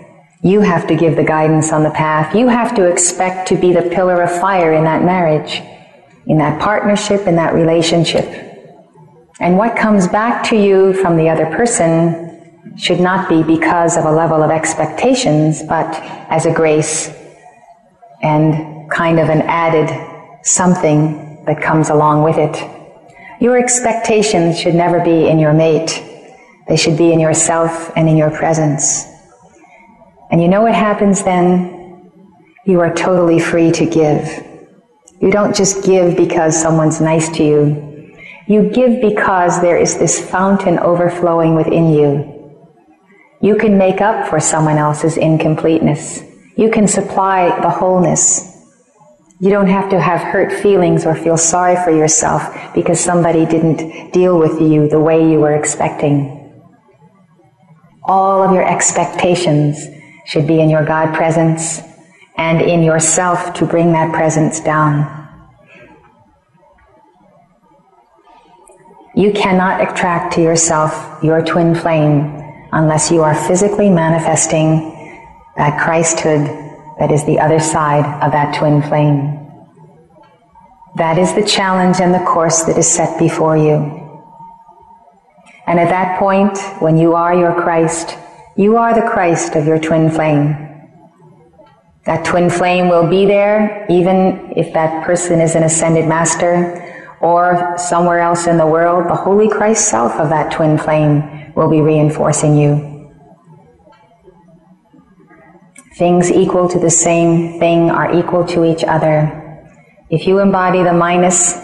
You 0.43 0.61
have 0.61 0.87
to 0.87 0.95
give 0.95 1.15
the 1.15 1.23
guidance 1.23 1.71
on 1.71 1.83
the 1.83 1.91
path. 1.91 2.35
You 2.35 2.47
have 2.47 2.75
to 2.75 2.85
expect 2.85 3.47
to 3.49 3.55
be 3.55 3.73
the 3.73 3.83
pillar 3.83 4.23
of 4.23 4.31
fire 4.39 4.73
in 4.73 4.83
that 4.85 5.03
marriage, 5.03 5.61
in 6.25 6.39
that 6.39 6.59
partnership, 6.59 7.27
in 7.27 7.35
that 7.35 7.53
relationship. 7.53 8.25
And 9.39 9.57
what 9.57 9.77
comes 9.77 10.07
back 10.07 10.43
to 10.49 10.55
you 10.55 10.93
from 10.93 11.15
the 11.15 11.29
other 11.29 11.45
person 11.45 12.75
should 12.75 12.99
not 12.99 13.29
be 13.29 13.43
because 13.43 13.97
of 13.97 14.05
a 14.05 14.11
level 14.11 14.41
of 14.41 14.49
expectations, 14.49 15.61
but 15.61 15.87
as 16.29 16.47
a 16.47 16.53
grace 16.53 17.13
and 18.23 18.89
kind 18.89 19.19
of 19.19 19.29
an 19.29 19.41
added 19.43 19.89
something 20.43 21.43
that 21.45 21.61
comes 21.61 21.89
along 21.89 22.23
with 22.23 22.37
it. 22.37 22.67
Your 23.39 23.57
expectations 23.57 24.59
should 24.59 24.75
never 24.75 25.03
be 25.03 25.27
in 25.27 25.37
your 25.37 25.53
mate. 25.53 26.03
They 26.67 26.77
should 26.77 26.97
be 26.97 27.11
in 27.11 27.19
yourself 27.19 27.91
and 27.95 28.09
in 28.09 28.17
your 28.17 28.31
presence. 28.31 29.10
And 30.31 30.41
you 30.41 30.47
know 30.47 30.61
what 30.61 30.73
happens 30.73 31.23
then? 31.23 32.09
You 32.65 32.79
are 32.79 32.93
totally 32.93 33.39
free 33.39 33.71
to 33.73 33.85
give. 33.85 34.47
You 35.19 35.29
don't 35.29 35.55
just 35.55 35.83
give 35.83 36.15
because 36.15 36.59
someone's 36.59 37.01
nice 37.01 37.29
to 37.35 37.43
you. 37.43 38.15
You 38.47 38.69
give 38.69 39.01
because 39.01 39.61
there 39.61 39.77
is 39.77 39.97
this 39.97 40.19
fountain 40.31 40.79
overflowing 40.79 41.55
within 41.55 41.93
you. 41.93 42.55
You 43.41 43.55
can 43.57 43.77
make 43.77 44.01
up 44.01 44.29
for 44.29 44.39
someone 44.39 44.77
else's 44.77 45.17
incompleteness. 45.17 46.23
You 46.55 46.71
can 46.71 46.87
supply 46.87 47.59
the 47.61 47.69
wholeness. 47.69 48.47
You 49.39 49.49
don't 49.49 49.67
have 49.67 49.89
to 49.89 49.99
have 49.99 50.21
hurt 50.21 50.51
feelings 50.61 51.05
or 51.05 51.15
feel 51.15 51.37
sorry 51.37 51.75
for 51.83 51.91
yourself 51.91 52.73
because 52.73 52.99
somebody 52.99 53.45
didn't 53.45 54.13
deal 54.13 54.37
with 54.39 54.61
you 54.61 54.87
the 54.87 54.99
way 54.99 55.29
you 55.29 55.39
were 55.39 55.55
expecting. 55.55 56.37
All 58.03 58.43
of 58.43 58.53
your 58.53 58.67
expectations 58.67 59.87
should 60.31 60.47
be 60.47 60.61
in 60.61 60.69
your 60.69 60.85
God 60.85 61.13
presence 61.13 61.81
and 62.37 62.61
in 62.61 62.83
yourself 62.83 63.53
to 63.55 63.65
bring 63.65 63.91
that 63.91 64.13
presence 64.13 64.61
down. 64.61 65.17
You 69.13 69.33
cannot 69.33 69.81
attract 69.81 70.35
to 70.35 70.41
yourself 70.41 71.21
your 71.21 71.43
twin 71.43 71.75
flame 71.75 72.41
unless 72.71 73.11
you 73.11 73.23
are 73.23 73.35
physically 73.35 73.89
manifesting 73.89 75.19
that 75.57 75.77
Christhood 75.85 76.47
that 76.97 77.11
is 77.11 77.25
the 77.25 77.37
other 77.37 77.59
side 77.59 78.05
of 78.23 78.31
that 78.31 78.55
twin 78.57 78.81
flame. 78.83 79.37
That 80.95 81.17
is 81.17 81.33
the 81.33 81.43
challenge 81.43 81.99
and 81.99 82.13
the 82.13 82.23
course 82.25 82.63
that 82.63 82.77
is 82.77 82.89
set 82.89 83.19
before 83.19 83.57
you. 83.57 83.75
And 85.67 85.77
at 85.77 85.89
that 85.89 86.19
point, 86.19 86.57
when 86.81 86.97
you 86.97 87.15
are 87.15 87.35
your 87.35 87.53
Christ, 87.53 88.17
you 88.57 88.77
are 88.77 88.93
the 88.93 89.07
Christ 89.09 89.55
of 89.55 89.65
your 89.65 89.79
twin 89.79 90.11
flame. 90.11 90.55
That 92.05 92.25
twin 92.25 92.49
flame 92.49 92.89
will 92.89 93.07
be 93.07 93.25
there 93.25 93.85
even 93.89 94.53
if 94.55 94.73
that 94.73 95.05
person 95.05 95.39
is 95.39 95.55
an 95.55 95.63
ascended 95.63 96.07
master 96.07 96.77
or 97.21 97.75
somewhere 97.77 98.19
else 98.19 98.47
in 98.47 98.57
the 98.57 98.65
world. 98.65 99.07
The 99.07 99.15
Holy 99.15 99.47
Christ 99.47 99.87
self 99.87 100.13
of 100.13 100.29
that 100.29 100.51
twin 100.51 100.77
flame 100.77 101.53
will 101.55 101.69
be 101.69 101.81
reinforcing 101.81 102.57
you. 102.57 103.09
Things 105.95 106.31
equal 106.31 106.67
to 106.69 106.79
the 106.79 106.89
same 106.89 107.59
thing 107.59 107.91
are 107.91 108.17
equal 108.17 108.45
to 108.47 108.65
each 108.65 108.83
other. 108.83 109.37
If 110.09 110.25
you 110.25 110.39
embody 110.39 110.81
the 110.81 110.93
minus 110.93 111.55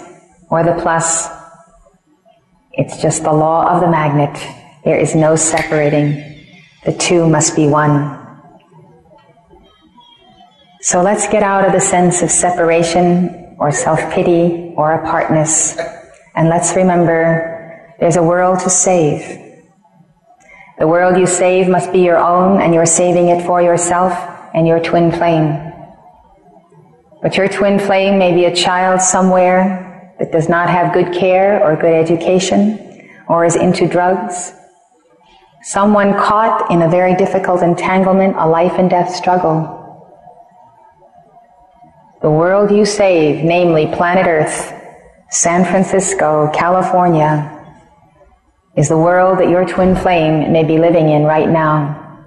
or 0.50 0.64
the 0.64 0.80
plus, 0.80 1.28
it's 2.74 3.02
just 3.02 3.24
the 3.24 3.34
law 3.34 3.68
of 3.74 3.82
the 3.82 3.90
magnet. 3.90 4.38
There 4.86 4.98
is 4.98 5.16
no 5.16 5.36
separating. 5.36 6.37
The 6.88 6.94
two 6.94 7.28
must 7.28 7.54
be 7.54 7.68
one. 7.68 8.18
So 10.80 11.02
let's 11.02 11.28
get 11.28 11.44
out 11.44 11.66
of 11.66 11.74
the 11.74 11.82
sense 11.82 12.22
of 12.22 12.32
separation 12.32 13.58
or 13.60 13.74
self-pity 13.74 14.74
or 14.78 14.94
apartness. 14.94 15.78
And 16.34 16.48
let's 16.48 16.78
remember 16.78 17.94
there's 18.00 18.16
a 18.16 18.24
world 18.24 18.62
to 18.62 18.70
save. 18.70 19.20
The 20.80 20.88
world 20.88 21.18
you 21.18 21.28
save 21.28 21.68
must 21.68 21.92
be 21.92 22.00
your 22.00 22.20
own 22.20 22.62
and 22.62 22.74
you're 22.74 22.86
saving 22.86 23.28
it 23.28 23.46
for 23.46 23.62
yourself 23.62 24.14
and 24.54 24.66
your 24.66 24.80
twin 24.80 25.12
flame. 25.12 25.74
But 27.22 27.36
your 27.36 27.50
twin 27.50 27.80
flame 27.80 28.18
may 28.18 28.34
be 28.34 28.46
a 28.46 28.56
child 28.56 29.02
somewhere 29.02 30.16
that 30.20 30.32
does 30.32 30.48
not 30.48 30.70
have 30.70 30.94
good 30.94 31.14
care 31.14 31.62
or 31.62 31.76
good 31.76 31.94
education 31.94 33.10
or 33.28 33.44
is 33.44 33.58
into 33.58 33.90
drugs 33.90 34.54
Someone 35.68 36.14
caught 36.14 36.72
in 36.72 36.82
a 36.82 36.88
very 36.88 37.14
difficult 37.14 37.62
entanglement, 37.62 38.38
a 38.38 38.48
life 38.48 38.76
and 38.78 38.90
death 38.90 39.14
struggle. 39.14 39.74
The 42.22 42.32
world 42.32 42.72
you 42.72 42.86
save, 42.86 43.44
namely 43.44 43.86
planet 43.88 44.28
Earth, 44.28 44.72
San 45.30 45.66
Francisco, 45.66 46.50
California, 46.54 47.54
is 48.78 48.88
the 48.88 48.98
world 48.98 49.40
that 49.40 49.50
your 49.50 49.66
twin 49.66 49.94
flame 49.94 50.54
may 50.54 50.64
be 50.64 50.78
living 50.78 51.10
in 51.10 51.24
right 51.24 51.50
now. 51.50 52.26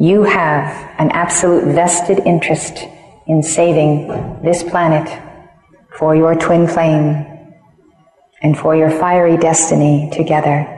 You 0.00 0.22
have 0.22 0.68
an 0.98 1.10
absolute 1.10 1.74
vested 1.74 2.20
interest 2.20 2.78
in 3.26 3.42
saving 3.42 4.08
this 4.42 4.62
planet 4.62 5.06
for 5.98 6.16
your 6.16 6.34
twin 6.34 6.66
flame 6.66 7.26
and 8.40 8.56
for 8.56 8.74
your 8.74 8.90
fiery 8.90 9.36
destiny 9.36 10.08
together. 10.10 10.73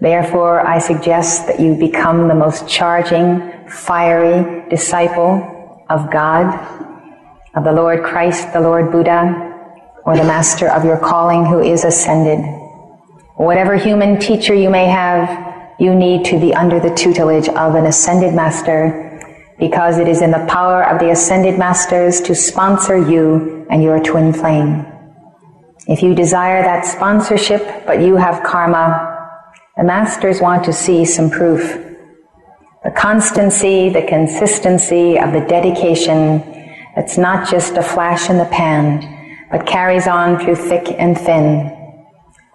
Therefore, 0.00 0.66
I 0.66 0.78
suggest 0.78 1.46
that 1.46 1.60
you 1.60 1.74
become 1.74 2.28
the 2.28 2.34
most 2.34 2.66
charging, 2.66 3.68
fiery 3.68 4.68
disciple 4.70 5.84
of 5.90 6.10
God, 6.10 6.46
of 7.54 7.64
the 7.64 7.72
Lord 7.72 8.02
Christ, 8.02 8.52
the 8.52 8.60
Lord 8.60 8.90
Buddha, 8.90 9.50
or 10.06 10.16
the 10.16 10.24
master 10.24 10.70
of 10.70 10.84
your 10.84 10.98
calling 10.98 11.44
who 11.44 11.60
is 11.60 11.84
ascended. 11.84 12.38
Whatever 13.36 13.76
human 13.76 14.18
teacher 14.18 14.54
you 14.54 14.70
may 14.70 14.86
have, 14.86 15.74
you 15.78 15.94
need 15.94 16.24
to 16.26 16.40
be 16.40 16.54
under 16.54 16.80
the 16.80 16.94
tutelage 16.94 17.48
of 17.48 17.74
an 17.74 17.86
ascended 17.86 18.34
master 18.34 19.06
because 19.58 19.98
it 19.98 20.08
is 20.08 20.22
in 20.22 20.30
the 20.30 20.46
power 20.48 20.82
of 20.88 20.98
the 20.98 21.10
ascended 21.10 21.58
masters 21.58 22.20
to 22.22 22.34
sponsor 22.34 22.96
you 22.96 23.66
and 23.70 23.82
your 23.82 24.02
twin 24.02 24.32
flame. 24.32 24.86
If 25.86 26.02
you 26.02 26.14
desire 26.14 26.62
that 26.62 26.86
sponsorship, 26.86 27.86
but 27.86 28.00
you 28.00 28.16
have 28.16 28.42
karma, 28.42 29.09
the 29.76 29.84
masters 29.84 30.40
want 30.40 30.64
to 30.64 30.72
see 30.72 31.04
some 31.04 31.30
proof. 31.30 31.78
The 32.82 32.90
constancy, 32.90 33.88
the 33.88 34.02
consistency 34.02 35.18
of 35.18 35.32
the 35.32 35.44
dedication 35.48 36.38
that's 36.96 37.16
not 37.16 37.48
just 37.48 37.76
a 37.76 37.82
flash 37.82 38.28
in 38.28 38.38
the 38.38 38.46
pan, 38.46 39.46
but 39.50 39.66
carries 39.66 40.06
on 40.06 40.38
through 40.38 40.56
thick 40.56 40.94
and 40.98 41.16
thin. 41.16 41.76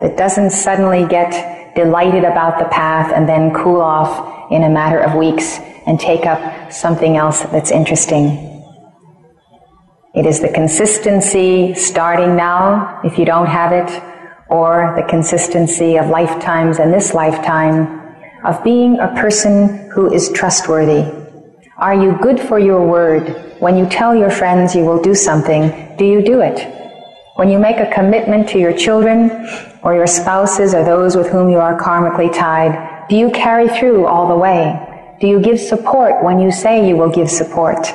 That 0.02 0.18
doesn't 0.18 0.52
suddenly 0.52 1.08
get 1.08 1.76
delighted 1.76 2.24
about 2.24 2.60
the 2.60 2.66
path 2.66 3.12
and 3.14 3.28
then 3.28 3.54
cool 3.54 3.82
off 3.82 4.52
in 4.52 4.64
a 4.64 4.70
matter 4.70 5.00
of 5.00 5.16
weeks 5.16 5.60
and 5.88 6.00
take 6.00 6.26
up 6.26 6.72
something 6.72 7.18
else 7.18 7.42
that's 7.44 7.72
interesting. 7.72 8.52
It 10.14 10.26
is 10.26 10.40
the 10.40 10.50
consistency 10.50 11.74
starting 11.76 12.36
now, 12.36 13.02
if 13.04 13.18
you 13.18 13.26
don't 13.26 13.48
have 13.48 13.72
it, 13.72 14.15
or 14.50 14.94
the 14.96 15.04
consistency 15.08 15.98
of 15.98 16.08
lifetimes 16.10 16.80
and 16.80 16.94
this 16.94 17.14
lifetime 17.14 18.16
of 18.44 18.64
being 18.64 19.00
a 19.00 19.08
person 19.16 19.90
who 19.92 20.14
is 20.14 20.32
trustworthy. 20.32 21.12
Are 21.78 21.96
you 21.96 22.18
good 22.22 22.40
for 22.40 22.60
your 22.60 22.88
word? 22.88 23.56
When 23.60 23.76
you 23.76 23.88
tell 23.88 24.16
your 24.16 24.30
friends 24.30 24.76
you 24.76 24.86
will 24.86 25.02
do 25.02 25.16
something, 25.16 25.96
do 25.98 26.06
you 26.06 26.22
do 26.22 26.42
it? 26.42 26.72
When 27.36 27.50
you 27.50 27.60
make 27.60 27.78
a 27.78 27.92
commitment 27.92 28.48
to 28.50 28.60
your 28.60 28.72
children 28.72 29.30
or 29.84 29.94
your 29.94 30.08
spouses 30.08 30.74
or 30.74 30.86
those 30.86 31.18
with 31.18 31.28
whom 31.28 31.50
you 31.50 31.58
are 31.58 31.78
karmically 31.80 32.34
tied, 32.34 33.08
do 33.10 33.16
you 33.16 33.30
carry 33.32 33.68
through 33.68 34.06
all 34.06 34.28
the 34.28 34.38
way? 34.38 34.80
Do 35.20 35.28
you 35.28 35.42
give 35.42 35.60
support 35.60 36.24
when 36.24 36.40
you 36.40 36.52
say 36.52 36.88
you 36.88 36.96
will 36.96 37.10
give 37.10 37.30
support? 37.30 37.88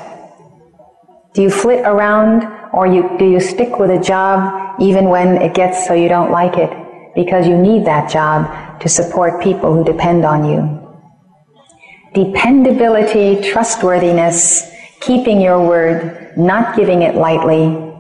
Do 1.33 1.43
you 1.43 1.51
flit 1.51 1.87
around 1.87 2.45
or 2.73 2.87
you, 2.87 3.17
do 3.19 3.25
you 3.25 3.41
stick 3.41 3.79
with 3.79 3.91
a 3.91 4.01
job 4.01 4.60
even 4.81 5.09
when 5.09 5.37
it 5.43 5.55
gets 5.55 5.87
so 5.87 5.95
you 5.95 6.09
don't 6.09 6.31
like 6.31 6.57
it 6.57 6.71
because 7.15 7.47
you 7.47 7.57
need 7.57 7.85
that 7.85 8.11
job 8.11 8.81
to 8.81 8.89
support 8.89 9.43
people 9.43 9.75
who 9.75 9.85
depend 9.85 10.25
on 10.25 10.49
you? 10.49 10.79
Dependability, 12.15 13.41
trustworthiness, 13.51 14.69
keeping 15.01 15.41
your 15.41 15.65
word, 15.65 16.37
not 16.37 16.77
giving 16.77 17.03
it 17.03 17.15
lightly, 17.15 17.93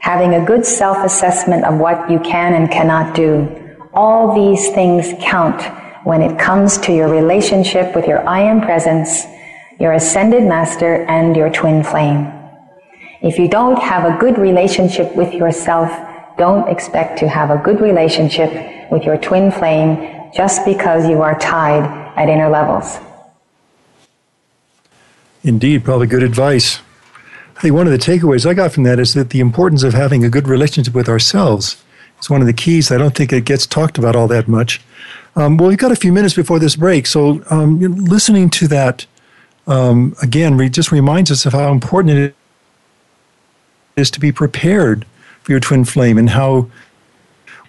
having 0.00 0.34
a 0.34 0.44
good 0.44 0.64
self-assessment 0.64 1.64
of 1.64 1.78
what 1.78 2.10
you 2.10 2.18
can 2.20 2.54
and 2.54 2.70
cannot 2.70 3.14
do. 3.14 3.76
All 3.92 4.34
these 4.34 4.70
things 4.70 5.12
count 5.20 5.62
when 6.04 6.22
it 6.22 6.38
comes 6.38 6.78
to 6.78 6.92
your 6.92 7.08
relationship 7.08 7.94
with 7.94 8.06
your 8.06 8.26
I 8.26 8.40
am 8.40 8.60
presence, 8.60 9.24
your 9.78 9.92
ascended 9.92 10.44
master, 10.44 11.04
and 11.04 11.36
your 11.36 11.50
twin 11.50 11.84
flame. 11.84 12.37
If 13.20 13.38
you 13.38 13.48
don't 13.48 13.78
have 13.78 14.04
a 14.04 14.16
good 14.18 14.38
relationship 14.38 15.14
with 15.16 15.34
yourself, 15.34 15.90
don't 16.38 16.68
expect 16.68 17.18
to 17.18 17.28
have 17.28 17.50
a 17.50 17.58
good 17.58 17.80
relationship 17.80 18.50
with 18.92 19.02
your 19.02 19.16
twin 19.18 19.50
flame 19.50 20.30
just 20.34 20.64
because 20.64 21.08
you 21.08 21.20
are 21.22 21.36
tied 21.38 21.82
at 22.16 22.28
inner 22.28 22.48
levels. 22.48 22.98
Indeed, 25.42 25.84
probably 25.84 26.06
good 26.06 26.22
advice. 26.22 26.80
I 27.56 27.60
think 27.60 27.74
one 27.74 27.88
of 27.88 27.92
the 27.92 27.98
takeaways 27.98 28.46
I 28.46 28.54
got 28.54 28.70
from 28.70 28.84
that 28.84 29.00
is 29.00 29.14
that 29.14 29.30
the 29.30 29.40
importance 29.40 29.82
of 29.82 29.94
having 29.94 30.24
a 30.24 30.30
good 30.30 30.46
relationship 30.46 30.94
with 30.94 31.08
ourselves 31.08 31.82
is 32.20 32.30
one 32.30 32.40
of 32.40 32.46
the 32.46 32.52
keys. 32.52 32.92
I 32.92 32.98
don't 32.98 33.16
think 33.16 33.32
it 33.32 33.44
gets 33.44 33.66
talked 33.66 33.98
about 33.98 34.14
all 34.14 34.28
that 34.28 34.46
much. 34.46 34.80
Um, 35.34 35.56
well, 35.56 35.68
we've 35.68 35.78
got 35.78 35.90
a 35.90 35.96
few 35.96 36.12
minutes 36.12 36.34
before 36.34 36.60
this 36.60 36.76
break, 36.76 37.06
so 37.06 37.42
um, 37.50 37.80
listening 37.80 38.48
to 38.50 38.68
that 38.68 39.06
um, 39.66 40.14
again 40.22 40.56
re- 40.56 40.68
just 40.68 40.92
reminds 40.92 41.30
us 41.30 41.46
of 41.46 41.52
how 41.52 41.72
important 41.72 42.16
it 42.16 42.34
is 43.98 44.10
to 44.12 44.20
be 44.20 44.32
prepared 44.32 45.04
for 45.42 45.52
your 45.52 45.60
twin 45.60 45.84
flame 45.84 46.18
and 46.18 46.30
how 46.30 46.68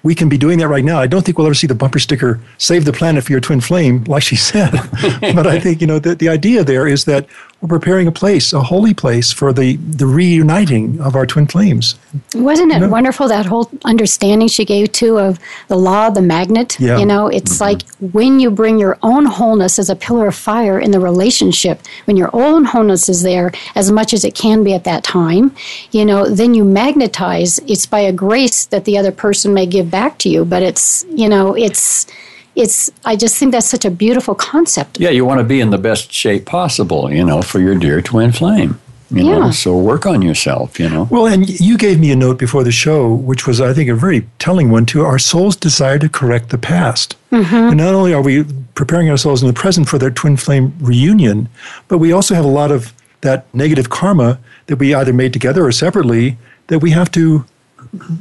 we 0.04 0.16
can 0.16 0.30
be 0.30 0.38
doing 0.38 0.60
that 0.60 0.68
right 0.68 0.84
now. 0.84 1.00
I 1.00 1.08
don't 1.08 1.26
think 1.26 1.38
we'll 1.38 1.48
ever 1.48 1.54
see 1.54 1.68
the 1.68 1.76
bumper 1.76 2.00
sticker 2.00 2.40
"Save 2.58 2.86
the 2.86 2.94
planet 2.94 3.24
for 3.24 3.32
your 3.32 3.42
twin 3.42 3.62
flame," 3.62 4.04
like 4.06 4.24
she 4.24 4.36
said. 4.36 4.72
but 5.22 5.46
I 5.48 5.60
think 5.60 5.82
you 5.82 5.88
know 5.88 6.00
the, 6.00 6.16
the 6.16 6.30
idea 6.30 6.64
there 6.64 6.88
is 6.88 7.06
that 7.06 7.28
we're 7.62 7.68
preparing 7.68 8.08
a 8.08 8.12
place, 8.12 8.54
a 8.54 8.62
holy 8.62 8.94
place 8.94 9.34
for 9.34 9.52
the 9.52 9.76
the 9.76 10.06
reuniting 10.06 11.00
of 11.02 11.16
our 11.16 11.26
twin 11.26 11.46
flames. 11.46 11.96
Wasn't 12.34 12.72
it 12.72 12.76
you 12.76 12.82
know? 12.82 12.90
wonderful 12.90 13.28
that 13.28 13.46
whole 13.46 13.70
understanding 13.84 14.48
she 14.48 14.64
gave 14.64 14.94
too 14.94 15.20
of 15.20 15.40
the 15.68 15.76
law 15.76 16.08
of 16.08 16.14
the 16.14 16.22
magnet? 16.22 16.80
Yeah. 16.80 16.98
You 16.98 17.06
know, 17.06 17.28
it's 17.28 17.56
mm-hmm. 17.56 17.64
like 17.64 17.82
when 18.14 18.40
you 18.40 18.50
bring 18.50 18.80
your 18.80 18.98
own 19.04 19.26
wholeness 19.26 19.78
as 19.78 19.90
a 19.90 19.96
pillar 19.96 20.28
of 20.28 20.36
fire 20.36 20.80
in 20.80 20.92
the 20.92 21.02
relationship, 21.02 21.82
when 22.06 22.16
your 22.16 22.30
own 22.32 22.64
wholeness 22.64 23.10
is 23.10 23.24
there 23.24 23.52
as 23.76 23.92
much 23.92 24.14
as 24.14 24.24
it 24.24 24.36
can 24.36 24.64
be 24.64 24.74
at 24.74 24.86
that 24.86 25.04
time, 25.04 25.54
you 25.92 26.06
know, 26.06 26.30
then 26.30 26.54
you 26.54 26.64
magnetize. 26.64 27.60
It's 27.68 27.86
by 27.86 28.00
a 28.00 28.14
grace 28.14 28.66
that 28.68 28.86
the 28.86 28.98
other 28.98 29.12
person 29.12 29.54
may 29.54 29.66
give 29.66 29.92
back 29.92 30.18
to 30.20 30.30
you, 30.30 30.46
but 30.46 30.64
it's 30.64 31.06
you 31.10 31.28
know, 31.28 31.56
it's 31.56 32.08
it's 32.56 32.90
I 33.06 33.16
just 33.16 33.38
think 33.38 33.52
that's 33.52 33.70
such 33.70 33.86
a 33.86 33.92
beautiful 33.92 34.36
concept. 34.36 35.00
Yeah, 35.00 35.10
you 35.10 35.26
want 35.26 35.40
to 35.40 35.44
be 35.44 35.62
in 35.62 35.70
the 35.70 35.78
best 35.78 36.12
shape 36.12 36.46
possible, 36.46 37.12
you 37.12 37.24
know, 37.24 37.42
for 37.42 37.60
your 37.60 37.76
dear 37.76 38.02
twin 38.02 38.32
flame. 38.32 38.80
You 39.12 39.26
yeah. 39.26 39.40
know, 39.40 39.52
so 39.52 39.76
work 39.76 40.06
on 40.06 40.22
yourself, 40.22 40.80
you 40.80 40.88
know. 40.88 41.08
Well, 41.10 41.26
and 41.26 41.50
you 41.50 41.80
gave 41.80 42.00
me 42.00 42.12
a 42.12 42.16
note 42.16 42.38
before 42.38 42.64
the 42.64 42.72
show, 42.72 43.12
which 43.12 43.48
was, 43.48 43.60
I 43.60 43.74
think, 43.74 43.90
a 43.90 43.96
very 43.96 44.28
telling 44.38 44.70
one 44.70 44.86
too. 44.86 45.04
Our 45.04 45.18
souls 45.18 45.56
desire 45.56 45.98
to 45.98 46.08
correct 46.08 46.50
the 46.50 46.60
past. 46.60 47.16
Mm-hmm. 47.32 47.56
And 47.56 47.78
not 47.78 47.96
only 47.96 48.14
are 48.14 48.22
we 48.22 48.44
preparing 48.76 49.10
ourselves 49.10 49.42
in 49.42 49.48
the 49.48 49.54
present 49.54 49.90
for 49.90 49.98
their 49.98 50.12
twin 50.12 50.38
flame 50.38 50.76
reunion, 50.80 51.50
but 51.88 51.98
we 51.98 52.12
also 52.12 52.36
have 52.36 52.46
a 52.46 52.50
lot 52.50 52.72
of 52.72 52.94
that 53.22 53.52
negative 53.54 53.90
karma 53.90 54.40
that 54.68 54.78
we 54.78 54.94
either 54.94 55.12
made 55.12 55.34
together 55.34 55.66
or 55.66 55.72
separately 55.72 56.38
that 56.68 56.80
we 56.80 56.92
have 56.92 57.10
to 57.12 57.46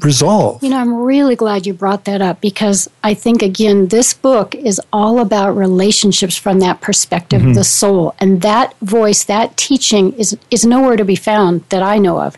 resolve. 0.01 0.63
You 0.63 0.71
know, 0.71 0.79
I'm 0.79 0.95
really 0.95 1.37
glad 1.37 1.67
you 1.67 1.75
brought 1.75 2.05
that 2.05 2.23
up 2.23 2.41
because 2.41 2.89
I 3.03 3.15
think, 3.15 3.43
again, 3.43 3.89
this 3.89 4.15
book 4.15 4.55
is 4.55 4.81
all 4.93 5.19
about 5.21 5.57
relationships 5.57 6.37
from 6.37 6.61
that 6.61 6.81
perspective 6.81 7.43
mm-hmm. 7.43 7.53
the 7.53 7.65
soul. 7.65 8.15
And 8.19 8.43
that 8.43 8.79
voice, 8.81 9.25
that 9.25 9.57
teaching 9.57 10.13
is, 10.15 10.37
is 10.51 10.65
nowhere 10.65 10.97
to 10.97 11.05
be 11.05 11.17
found 11.17 11.65
that 11.69 11.83
I 11.83 11.99
know 11.99 12.21
of. 12.21 12.37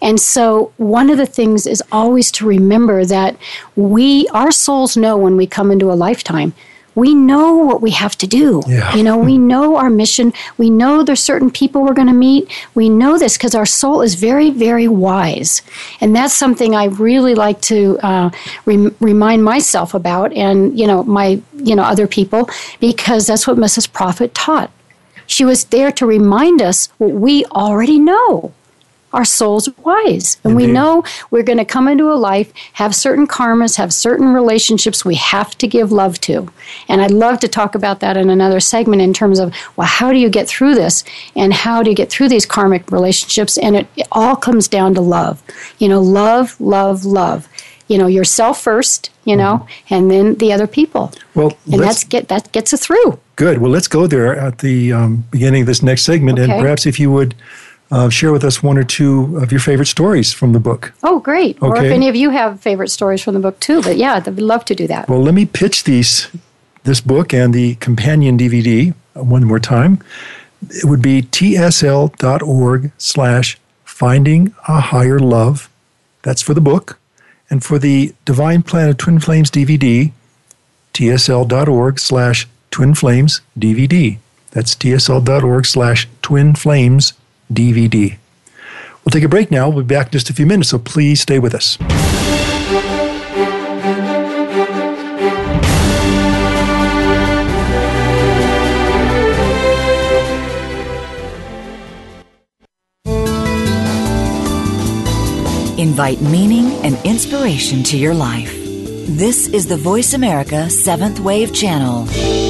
And 0.00 0.20
so, 0.20 0.72
one 0.76 1.10
of 1.10 1.18
the 1.18 1.26
things 1.26 1.66
is 1.66 1.82
always 1.92 2.30
to 2.32 2.46
remember 2.46 3.04
that 3.04 3.36
we, 3.76 4.26
our 4.28 4.50
souls 4.50 4.96
know 4.96 5.16
when 5.16 5.36
we 5.36 5.46
come 5.46 5.70
into 5.70 5.92
a 5.92 5.94
lifetime 5.94 6.54
we 7.00 7.14
know 7.14 7.54
what 7.54 7.80
we 7.80 7.92
have 7.92 8.16
to 8.18 8.26
do. 8.26 8.62
Yeah. 8.66 8.94
You 8.94 9.02
know, 9.02 9.16
we 9.16 9.38
know 9.38 9.76
our 9.76 9.88
mission. 9.88 10.34
We 10.58 10.68
know 10.68 11.02
there's 11.02 11.24
certain 11.32 11.50
people 11.50 11.82
we're 11.82 11.94
going 11.94 12.14
to 12.14 12.22
meet. 12.30 12.52
We 12.74 12.90
know 12.90 13.18
this 13.18 13.38
because 13.38 13.54
our 13.54 13.64
soul 13.64 14.02
is 14.02 14.16
very, 14.16 14.50
very 14.50 14.86
wise. 14.86 15.62
And 16.02 16.14
that's 16.14 16.34
something 16.34 16.74
I 16.74 16.84
really 16.84 17.34
like 17.34 17.62
to 17.62 17.98
uh, 18.02 18.30
re- 18.66 18.94
remind 19.00 19.42
myself 19.44 19.94
about 19.94 20.34
and, 20.34 20.78
you 20.78 20.86
know, 20.86 21.02
my, 21.04 21.40
you 21.54 21.74
know, 21.74 21.84
other 21.84 22.06
people 22.06 22.50
because 22.80 23.26
that's 23.26 23.46
what 23.46 23.56
Mrs. 23.56 23.90
Prophet 23.90 24.34
taught. 24.34 24.70
She 25.26 25.44
was 25.44 25.64
there 25.64 25.92
to 25.92 26.04
remind 26.04 26.60
us 26.60 26.88
what 26.98 27.12
we 27.12 27.46
already 27.46 27.98
know 27.98 28.52
our 29.12 29.24
soul's 29.24 29.68
wise. 29.78 30.38
And 30.44 30.52
Indeed. 30.52 30.66
we 30.66 30.72
know 30.72 31.04
we're 31.30 31.42
going 31.42 31.58
to 31.58 31.64
come 31.64 31.88
into 31.88 32.12
a 32.12 32.14
life, 32.14 32.52
have 32.74 32.94
certain 32.94 33.26
karmas, 33.26 33.76
have 33.76 33.92
certain 33.92 34.32
relationships 34.32 35.04
we 35.04 35.16
have 35.16 35.56
to 35.58 35.66
give 35.66 35.92
love 35.92 36.20
to. 36.22 36.48
And 36.88 37.00
I'd 37.00 37.10
love 37.10 37.40
to 37.40 37.48
talk 37.48 37.74
about 37.74 38.00
that 38.00 38.16
in 38.16 38.30
another 38.30 38.60
segment 38.60 39.02
in 39.02 39.12
terms 39.12 39.38
of, 39.38 39.54
well, 39.76 39.88
how 39.88 40.12
do 40.12 40.18
you 40.18 40.28
get 40.28 40.48
through 40.48 40.74
this? 40.74 41.04
And 41.34 41.52
how 41.52 41.82
do 41.82 41.90
you 41.90 41.96
get 41.96 42.10
through 42.10 42.28
these 42.28 42.46
karmic 42.46 42.90
relationships? 42.90 43.58
And 43.58 43.76
it, 43.76 43.86
it 43.96 44.08
all 44.12 44.36
comes 44.36 44.68
down 44.68 44.94
to 44.94 45.00
love. 45.00 45.42
You 45.78 45.88
know, 45.88 46.00
love, 46.00 46.60
love, 46.60 47.04
love. 47.04 47.48
You 47.88 47.98
know, 47.98 48.06
yourself 48.06 48.60
first, 48.60 49.10
you 49.24 49.34
know, 49.34 49.66
mm-hmm. 49.66 49.94
and 49.94 50.10
then 50.12 50.34
the 50.36 50.52
other 50.52 50.68
people. 50.68 51.12
Well, 51.34 51.58
and 51.72 51.82
that's 51.82 52.04
get 52.04 52.28
that 52.28 52.52
gets 52.52 52.72
us 52.72 52.86
through. 52.86 53.18
Good. 53.34 53.58
Well, 53.58 53.72
let's 53.72 53.88
go 53.88 54.06
there 54.06 54.36
at 54.36 54.58
the 54.58 54.92
um, 54.92 55.24
beginning 55.32 55.62
of 55.62 55.66
this 55.66 55.82
next 55.82 56.04
segment, 56.04 56.38
okay. 56.38 56.52
and 56.52 56.62
perhaps 56.62 56.86
if 56.86 57.00
you 57.00 57.10
would 57.10 57.34
uh, 57.90 58.08
share 58.08 58.32
with 58.32 58.44
us 58.44 58.62
one 58.62 58.78
or 58.78 58.84
two 58.84 59.36
of 59.38 59.50
your 59.50 59.60
favorite 59.60 59.86
stories 59.86 60.32
from 60.32 60.52
the 60.52 60.60
book. 60.60 60.92
Oh, 61.02 61.18
great. 61.18 61.58
Or 61.60 61.76
if 61.76 61.90
any 61.90 62.08
of 62.08 62.14
you 62.14 62.30
have 62.30 62.60
favorite 62.60 62.88
stories 62.88 63.22
from 63.22 63.34
the 63.34 63.40
book 63.40 63.58
too. 63.60 63.82
But 63.82 63.96
yeah, 63.96 64.14
I'd 64.14 64.38
love 64.38 64.64
to 64.66 64.74
do 64.74 64.86
that. 64.86 65.08
Well, 65.08 65.22
let 65.22 65.34
me 65.34 65.46
pitch 65.46 65.84
these, 65.84 66.28
this 66.84 67.00
book 67.00 67.34
and 67.34 67.52
the 67.52 67.74
companion 67.76 68.38
DVD 68.38 68.94
one 69.14 69.44
more 69.44 69.58
time. 69.58 70.02
It 70.68 70.84
would 70.84 71.02
be 71.02 71.22
tsl.org 71.22 72.92
slash 72.98 73.58
finding 73.84 74.54
a 74.68 74.80
higher 74.80 75.18
love. 75.18 75.68
That's 76.22 76.42
for 76.42 76.54
the 76.54 76.60
book. 76.60 76.98
And 77.48 77.64
for 77.64 77.78
the 77.78 78.14
Divine 78.24 78.62
Plan 78.62 78.88
of 78.88 78.98
Twin 78.98 79.18
Flames 79.18 79.50
DVD, 79.50 80.12
tsl.org 80.94 81.98
slash 81.98 82.46
twin 82.70 82.94
flames 82.94 83.40
DVD. 83.58 84.18
That's 84.52 84.74
tsl.org 84.76 85.66
slash 85.66 86.08
twin 86.22 86.54
flames 86.54 87.14
DVD. 87.52 88.16
We'll 89.04 89.10
take 89.10 89.24
a 89.24 89.28
break 89.28 89.50
now. 89.50 89.68
We'll 89.68 89.84
be 89.84 89.94
back 89.94 90.06
in 90.06 90.12
just 90.12 90.30
a 90.30 90.34
few 90.34 90.46
minutes, 90.46 90.70
so 90.70 90.78
please 90.78 91.20
stay 91.20 91.38
with 91.38 91.54
us. 91.54 91.78
Invite 105.78 106.20
meaning 106.20 106.72
and 106.84 106.98
inspiration 107.04 107.82
to 107.84 107.96
your 107.96 108.12
life. 108.12 108.52
This 109.06 109.48
is 109.48 109.66
the 109.66 109.76
Voice 109.76 110.12
America 110.12 110.68
Seventh 110.68 111.20
Wave 111.20 111.54
Channel. 111.54 112.49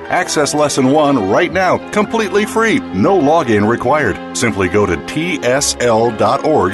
Access 0.11 0.53
Lesson 0.53 0.91
1 0.91 1.29
right 1.29 1.53
now, 1.53 1.77
completely 1.91 2.45
free, 2.45 2.79
no 2.79 3.17
login 3.17 3.65
required. 3.65 4.35
Simply 4.35 4.67
go 4.67 4.85
to 4.85 4.97
tsl.org 4.97 6.73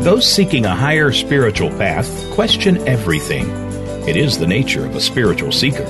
Those 0.00 0.26
seeking 0.26 0.64
a 0.64 0.74
higher 0.74 1.12
spiritual 1.12 1.68
path 1.68 2.08
question 2.32 2.78
everything. 2.88 3.50
It 4.08 4.16
is 4.16 4.38
the 4.38 4.46
nature 4.46 4.86
of 4.86 4.96
a 4.96 5.00
spiritual 5.00 5.52
seeker. 5.52 5.84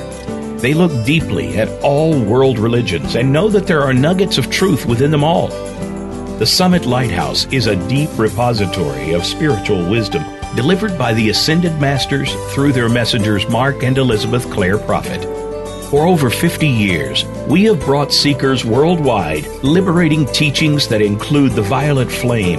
They 0.57 0.75
look 0.75 0.91
deeply 1.07 1.57
at 1.57 1.69
all 1.81 2.21
world 2.21 2.59
religions 2.59 3.15
and 3.15 3.33
know 3.33 3.49
that 3.51 3.69
there 3.69 3.83
are 3.83 3.95
nuggets 3.95 4.37
of 4.37 4.51
truth 4.51 4.85
within 4.85 5.13
them 5.13 5.23
all. 5.23 5.47
The 6.39 6.45
Summit 6.45 6.87
Lighthouse 6.87 7.47
is 7.53 7.69
a 7.69 7.89
deep 7.89 8.11
repository 8.19 9.13
of 9.13 9.25
spiritual 9.25 9.89
wisdom 9.89 10.25
delivered 10.57 10.99
by 10.99 11.15
the 11.15 11.31
Ascended 11.31 11.81
Masters 11.81 12.35
through 12.53 12.73
their 12.73 12.89
messengers 12.89 13.49
Mark 13.49 13.85
and 13.85 13.97
Elizabeth 13.97 14.51
Clare 14.51 14.79
Prophet. 14.79 15.23
For 15.89 16.09
over 16.09 16.31
50 16.31 16.67
years, 16.67 17.25
we 17.47 17.63
have 17.65 17.79
brought 17.79 18.13
seekers 18.13 18.65
worldwide 18.65 19.47
liberating 19.63 20.27
teachings 20.27 20.89
that 20.89 21.01
include 21.01 21.53
the 21.53 21.63
violet 21.63 22.11
flame, 22.11 22.59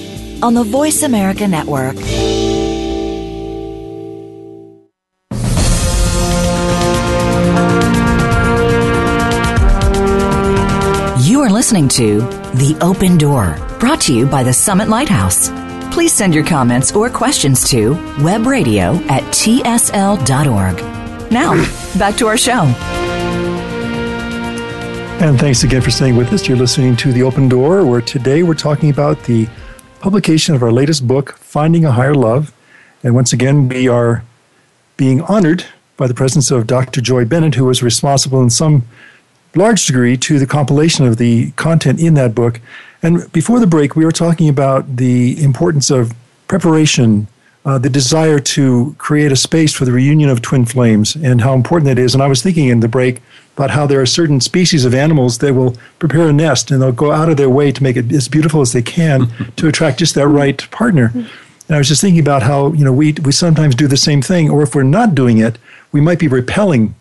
on 0.43 0.53
the 0.53 0.63
Voice 0.63 1.03
America 1.03 1.47
Network. 1.47 1.95
You 11.23 11.41
are 11.41 11.49
listening 11.49 11.87
to 11.89 12.21
The 12.55 12.77
Open 12.81 13.17
Door, 13.17 13.57
brought 13.79 14.01
to 14.01 14.13
you 14.13 14.25
by 14.25 14.43
the 14.43 14.53
Summit 14.53 14.89
Lighthouse. 14.89 15.49
Please 15.93 16.11
send 16.11 16.33
your 16.33 16.45
comments 16.45 16.91
or 16.93 17.09
questions 17.09 17.69
to 17.69 17.93
webradio 18.17 18.99
at 19.09 19.23
tsl.org. 19.25 20.77
Now, 21.31 21.53
back 21.97 22.15
to 22.17 22.27
our 22.27 22.37
show. 22.37 22.63
And 25.21 25.39
thanks 25.39 25.63
again 25.63 25.81
for 25.81 25.91
staying 25.91 26.15
with 26.15 26.33
us. 26.33 26.47
You're 26.47 26.57
listening 26.57 26.95
to 26.97 27.11
The 27.11 27.21
Open 27.21 27.47
Door, 27.47 27.85
where 27.85 28.01
today 28.01 28.41
we're 28.41 28.55
talking 28.55 28.89
about 28.89 29.23
the 29.23 29.47
publication 30.01 30.55
of 30.55 30.63
our 30.63 30.71
latest 30.71 31.07
book, 31.07 31.37
Finding 31.37 31.85
a 31.85 31.91
Higher 31.91 32.15
Love. 32.15 32.51
And 33.03 33.13
once 33.13 33.31
again, 33.31 33.69
we 33.69 33.87
are 33.87 34.23
being 34.97 35.21
honored 35.21 35.65
by 35.95 36.07
the 36.07 36.15
presence 36.15 36.49
of 36.49 36.65
Dr. 36.65 37.01
Joy 37.01 37.23
Bennett, 37.23 37.53
who 37.55 37.65
was 37.65 37.83
responsible 37.83 38.41
in 38.41 38.49
some 38.49 38.83
large 39.53 39.85
degree 39.85 40.17
to 40.17 40.39
the 40.39 40.47
compilation 40.47 41.05
of 41.05 41.17
the 41.17 41.51
content 41.51 41.99
in 41.99 42.15
that 42.15 42.33
book. 42.33 42.59
And 43.03 43.31
before 43.31 43.59
the 43.59 43.67
break, 43.67 43.95
we 43.95 44.03
were 44.03 44.11
talking 44.11 44.49
about 44.49 44.97
the 44.97 45.41
importance 45.43 45.91
of 45.91 46.13
preparation, 46.47 47.27
uh, 47.63 47.77
the 47.77 47.89
desire 47.89 48.39
to 48.39 48.95
create 48.97 49.31
a 49.31 49.35
space 49.35 49.71
for 49.71 49.85
the 49.85 49.91
reunion 49.91 50.29
of 50.29 50.41
twin 50.41 50.65
flames, 50.65 51.15
and 51.15 51.41
how 51.41 51.53
important 51.53 51.85
that 51.85 51.99
is. 51.99 52.15
And 52.15 52.23
I 52.23 52.27
was 52.27 52.41
thinking 52.41 52.69
in 52.69 52.79
the 52.79 52.87
break 52.87 53.21
about 53.55 53.71
how 53.71 53.85
there 53.85 54.01
are 54.01 54.05
certain 54.05 54.39
species 54.39 54.85
of 54.85 54.93
animals 54.93 55.39
that 55.39 55.53
will 55.53 55.75
prepare 55.99 56.29
a 56.29 56.33
nest 56.33 56.71
and 56.71 56.81
they'll 56.81 56.91
go 56.91 57.11
out 57.11 57.29
of 57.29 57.37
their 57.37 57.49
way 57.49 57.71
to 57.71 57.83
make 57.83 57.97
it 57.97 58.11
as 58.11 58.27
beautiful 58.27 58.61
as 58.61 58.73
they 58.73 58.81
can 58.81 59.27
to 59.55 59.67
attract 59.67 59.99
just 59.99 60.15
that 60.15 60.27
right 60.27 60.69
partner. 60.71 61.11
And 61.13 61.75
I 61.75 61.77
was 61.77 61.87
just 61.87 62.01
thinking 62.01 62.21
about 62.21 62.43
how 62.43 62.73
you 62.73 62.83
know 62.83 62.93
we 62.93 63.13
we 63.23 63.31
sometimes 63.31 63.75
do 63.75 63.87
the 63.87 63.97
same 63.97 64.21
thing, 64.21 64.49
or 64.49 64.61
if 64.61 64.75
we're 64.75 64.83
not 64.83 65.15
doing 65.15 65.37
it, 65.37 65.57
we 65.91 66.01
might 66.01 66.19
be 66.19 66.27
repelling 66.27 66.95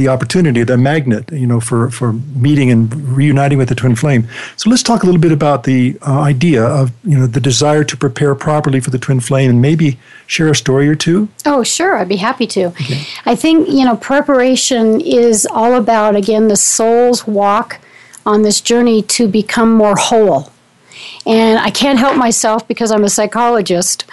the 0.00 0.08
opportunity, 0.08 0.64
the 0.64 0.78
magnet, 0.78 1.30
you 1.30 1.46
know, 1.46 1.60
for, 1.60 1.90
for 1.90 2.14
meeting 2.46 2.70
and 2.70 2.92
reuniting 3.14 3.58
with 3.58 3.68
the 3.68 3.74
twin 3.74 3.94
flame. 3.94 4.26
So 4.56 4.70
let's 4.70 4.82
talk 4.82 5.02
a 5.02 5.06
little 5.06 5.20
bit 5.20 5.30
about 5.30 5.64
the 5.64 5.98
uh, 6.00 6.20
idea 6.20 6.64
of, 6.64 6.90
you 7.04 7.18
know, 7.18 7.26
the 7.26 7.40
desire 7.40 7.84
to 7.84 7.96
prepare 7.98 8.34
properly 8.34 8.80
for 8.80 8.88
the 8.88 8.98
twin 8.98 9.20
flame 9.20 9.50
and 9.50 9.60
maybe 9.60 9.98
share 10.26 10.48
a 10.48 10.54
story 10.54 10.88
or 10.88 10.94
two. 10.94 11.28
Oh, 11.44 11.62
sure. 11.62 11.96
I'd 11.96 12.08
be 12.08 12.16
happy 12.16 12.46
to. 12.46 12.72
I 13.26 13.34
think, 13.36 13.68
you 13.68 13.84
know, 13.84 13.96
preparation 13.96 15.02
is 15.02 15.46
all 15.50 15.74
about, 15.74 16.16
again, 16.16 16.48
the 16.48 16.56
soul's 16.56 17.26
walk 17.26 17.78
on 18.24 18.40
this 18.40 18.62
journey 18.62 19.02
to 19.02 19.28
become 19.28 19.70
more 19.72 19.96
whole. 19.96 20.50
And 21.26 21.58
I 21.58 21.70
can't 21.70 21.98
help 21.98 22.16
myself 22.16 22.66
because 22.66 22.90
I'm 22.90 23.04
a 23.04 23.08
psychologist, 23.08 24.04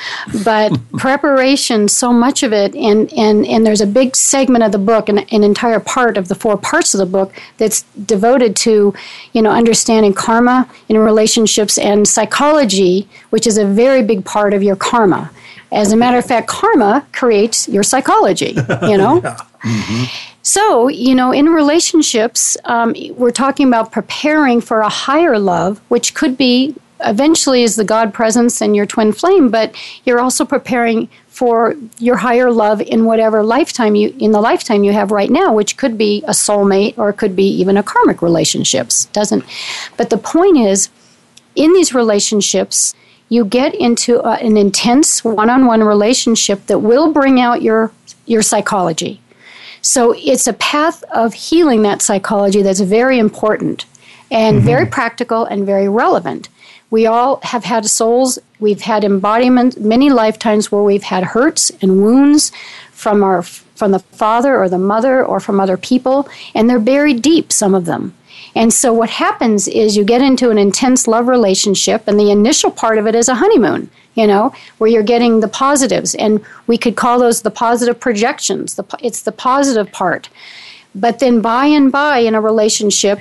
but 0.44 0.78
preparation, 0.98 1.88
so 1.88 2.12
much 2.12 2.44
of 2.44 2.54
it, 2.54 2.76
and, 2.76 3.12
and, 3.14 3.46
and 3.46 3.66
there's 3.66 3.82
a 3.82 3.88
big 3.88 4.16
segment 4.16 4.64
of 4.64 4.72
the 4.72 4.78
book, 4.78 5.10
an, 5.10 5.20
an 5.20 5.44
entire 5.44 5.80
part 5.80 6.18
of 6.18 6.28
the 6.28 6.36
four 6.36 6.58
parts 6.58 6.94
of 6.94 7.00
the 7.00 7.06
book 7.06 7.34
that's 7.58 7.84
devoted 8.06 8.56
to, 8.58 8.94
you 9.34 9.42
know, 9.42 9.52
understanding 9.52 10.14
karma 10.14 10.70
in 10.90 10.98
relationships 10.98 11.78
and 11.78 12.08
psychology, 12.08 13.08
which 13.30 13.48
is 13.48 13.58
a 13.58 13.66
very 13.66 14.04
big 14.04 14.26
part 14.26 14.54
of 14.54 14.62
your 14.62 14.76
karma. 14.76 15.32
As 15.72 15.92
a 15.92 15.98
matter 15.98 16.18
of 16.18 16.26
fact, 16.26 16.48
karma 16.48 17.06
creates 17.12 17.68
your 17.68 17.84
psychology, 17.84 18.56
you 18.84 18.98
know? 18.98 19.22
Mm-hmm. 19.58 20.37
So, 20.48 20.88
you 20.88 21.14
know, 21.14 21.34
in 21.34 21.48
relationships, 21.48 22.56
um, 22.64 22.96
we're 23.18 23.32
talking 23.32 23.68
about 23.68 23.92
preparing 23.92 24.62
for 24.62 24.80
a 24.80 24.88
higher 24.88 25.38
love, 25.38 25.82
which 25.90 26.14
could 26.14 26.38
be 26.38 26.74
eventually 27.02 27.64
is 27.64 27.76
the 27.76 27.84
God 27.84 28.14
presence 28.14 28.62
and 28.62 28.74
your 28.74 28.86
twin 28.86 29.12
flame, 29.12 29.50
but 29.50 29.76
you're 30.06 30.22
also 30.22 30.46
preparing 30.46 31.10
for 31.28 31.76
your 32.00 32.16
higher 32.16 32.50
love 32.50 32.80
in 32.80 33.04
whatever 33.04 33.44
lifetime 33.44 33.94
you 33.94 34.16
in 34.20 34.32
the 34.32 34.40
lifetime 34.40 34.86
you 34.86 34.94
have 34.94 35.12
right 35.12 35.30
now, 35.30 35.54
which 35.54 35.76
could 35.76 35.98
be 35.98 36.24
a 36.24 36.32
soulmate 36.32 36.98
or 36.98 37.10
it 37.10 37.18
could 37.18 37.36
be 37.36 37.50
even 37.50 37.76
a 37.76 37.84
karmic 37.84 38.22
relationships. 38.22 39.08
Doesn't 39.08 39.44
but 39.98 40.10
the 40.10 40.18
point 40.18 40.58
is 40.58 40.88
in 41.56 41.74
these 41.74 41.94
relationships 41.94 42.96
you 43.28 43.44
get 43.44 43.76
into 43.76 44.26
a, 44.26 44.36
an 44.36 44.56
intense 44.56 45.26
one-on-one 45.26 45.84
relationship 45.84 46.68
that 46.68 46.80
will 46.80 47.12
bring 47.12 47.42
out 47.42 47.62
your 47.62 47.92
your 48.26 48.42
psychology. 48.42 49.20
So 49.82 50.14
it's 50.18 50.48
a 50.48 50.54
path 50.54 51.04
of 51.12 51.34
healing 51.34 51.82
that 51.84 52.02
psychology 52.02 52.62
that's 52.62 52.80
very 52.80 53.20
important 53.20 53.86
and 54.32 54.58
mm-hmm. 54.58 54.66
very 54.66 54.86
practical 54.86 55.46
and 55.46 55.66
very 55.66 55.88
relevant. 55.88 56.50
We 56.90 57.06
all 57.06 57.40
have 57.44 57.66
had 57.66 57.86
souls, 57.86 58.40
we've 58.60 58.82
had 58.82 59.04
embodiment 59.04 59.80
many 59.80 60.10
lifetimes 60.10 60.72
where 60.72 60.84
we've 60.84 61.04
had 61.04 61.24
hurts 61.24 61.70
and 61.82 62.02
wounds 62.02 62.52
from 62.92 63.24
our 63.24 63.44
from 63.44 63.92
the 63.92 64.00
father 64.00 64.58
or 64.58 64.68
the 64.70 64.80
mother 64.80 65.24
or 65.24 65.40
from 65.40 65.60
other 65.60 65.78
people 65.78 66.28
and 66.56 66.68
they're 66.68 66.80
buried 66.80 67.22
deep 67.22 67.52
some 67.52 67.76
of 67.76 67.86
them. 67.86 68.16
And 68.58 68.74
so 68.74 68.92
what 68.92 69.12
happens 69.12 69.68
is 69.68 69.96
you 69.96 70.04
get 70.04 70.20
into 70.20 70.50
an 70.50 70.58
intense 70.58 71.08
love 71.08 71.28
relationship 71.28 72.08
and 72.08 72.20
the 72.20 72.32
initial 72.32 72.72
part 72.72 72.98
of 72.98 73.06
it 73.06 73.14
is 73.14 73.30
a 73.30 73.36
honeymoon, 73.36 73.92
you 74.16 74.26
know, 74.26 74.52
where 74.80 74.90
you're 74.90 75.04
getting 75.04 75.42
the 75.42 75.48
positives 75.48 76.16
and 76.16 76.44
we 76.66 76.76
could 76.76 76.96
call 76.96 77.20
those 77.20 77.44
the 77.44 77.52
positive 77.52 78.00
projections. 78.00 78.74
The, 78.74 78.84
it's 79.00 79.22
the 79.22 79.32
positive 79.32 79.92
part. 79.92 80.30
But 80.96 81.20
then 81.20 81.40
by 81.40 81.68
and 81.68 81.92
by 81.92 82.18
in 82.18 82.34
a 82.34 82.42
relationship, 82.42 83.20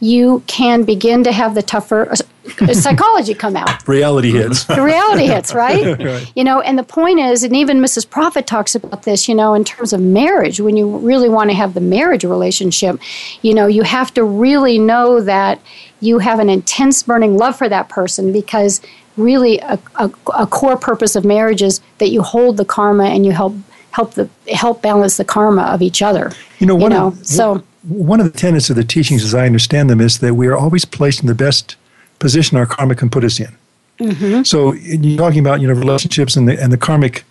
you 0.00 0.42
can 0.46 0.84
begin 0.84 1.24
to 1.24 1.32
have 1.32 1.54
the 1.54 1.62
tougher 1.62 2.10
uh, 2.10 2.72
psychology 2.72 3.34
come 3.34 3.56
out. 3.56 3.86
reality 3.88 4.30
hits. 4.30 4.64
The 4.64 4.82
reality 4.82 5.26
hits, 5.26 5.54
right? 5.54 5.98
right? 6.04 6.32
You 6.36 6.44
know, 6.44 6.60
and 6.60 6.78
the 6.78 6.82
point 6.82 7.18
is, 7.18 7.42
and 7.42 7.56
even 7.56 7.78
Mrs. 7.78 8.08
Prophet 8.08 8.46
talks 8.46 8.74
about 8.74 9.04
this, 9.04 9.28
you 9.28 9.34
know, 9.34 9.54
in 9.54 9.64
terms 9.64 9.92
of 9.92 10.00
marriage, 10.00 10.60
when 10.60 10.76
you 10.76 10.98
really 10.98 11.28
want 11.28 11.50
to 11.50 11.56
have 11.56 11.74
the 11.74 11.80
marriage 11.80 12.24
relationship, 12.24 13.00
you 13.42 13.54
know, 13.54 13.66
you 13.66 13.82
have 13.82 14.12
to 14.14 14.24
really 14.24 14.78
know 14.78 15.20
that 15.20 15.60
you 16.00 16.18
have 16.18 16.38
an 16.38 16.50
intense 16.50 17.02
burning 17.02 17.36
love 17.36 17.56
for 17.56 17.68
that 17.68 17.88
person 17.88 18.32
because 18.32 18.80
really 19.16 19.58
a, 19.60 19.78
a, 19.96 20.10
a 20.36 20.46
core 20.46 20.76
purpose 20.76 21.16
of 21.16 21.24
marriage 21.24 21.62
is 21.62 21.80
that 21.98 22.10
you 22.10 22.22
hold 22.22 22.58
the 22.58 22.64
karma 22.64 23.04
and 23.04 23.24
you 23.24 23.32
help 23.32 23.54
help 23.92 24.12
the 24.12 24.28
help 24.52 24.82
balance 24.82 25.16
the 25.16 25.24
karma 25.24 25.62
of 25.62 25.80
each 25.80 26.02
other. 26.02 26.30
You 26.58 26.66
know, 26.66 26.74
one 26.74 26.92
you 26.92 26.98
know, 26.98 27.06
of, 27.08 27.26
so 27.26 27.64
one 27.88 28.20
of 28.20 28.30
the 28.30 28.38
tenets 28.38 28.70
of 28.70 28.76
the 28.76 28.84
teachings, 28.84 29.24
as 29.24 29.34
I 29.34 29.46
understand 29.46 29.88
them, 29.90 30.00
is 30.00 30.18
that 30.18 30.34
we 30.34 30.46
are 30.48 30.56
always 30.56 30.84
placed 30.84 31.20
in 31.20 31.26
the 31.26 31.34
best 31.34 31.76
position 32.18 32.56
our 32.56 32.66
karma 32.66 32.94
can 32.94 33.10
put 33.10 33.24
us 33.24 33.38
in. 33.38 33.54
Mm-hmm. 33.98 34.42
So 34.42 34.72
you're 34.72 35.18
talking 35.18 35.40
about 35.40 35.60
you 35.60 35.68
know 35.68 35.74
relationships 35.74 36.36
and 36.36 36.48
the 36.48 36.60
and 36.60 36.72
the 36.72 36.76
karmic 36.76 37.24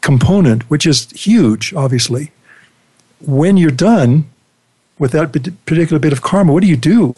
component, 0.00 0.68
which 0.70 0.86
is 0.86 1.10
huge, 1.10 1.74
obviously. 1.74 2.32
When 3.20 3.56
you're 3.56 3.70
done 3.70 4.28
with 4.98 5.12
that 5.12 5.32
particular 5.66 5.98
bit 5.98 6.12
of 6.12 6.22
karma, 6.22 6.52
what 6.52 6.62
do 6.62 6.68
you 6.68 6.76
do? 6.76 7.14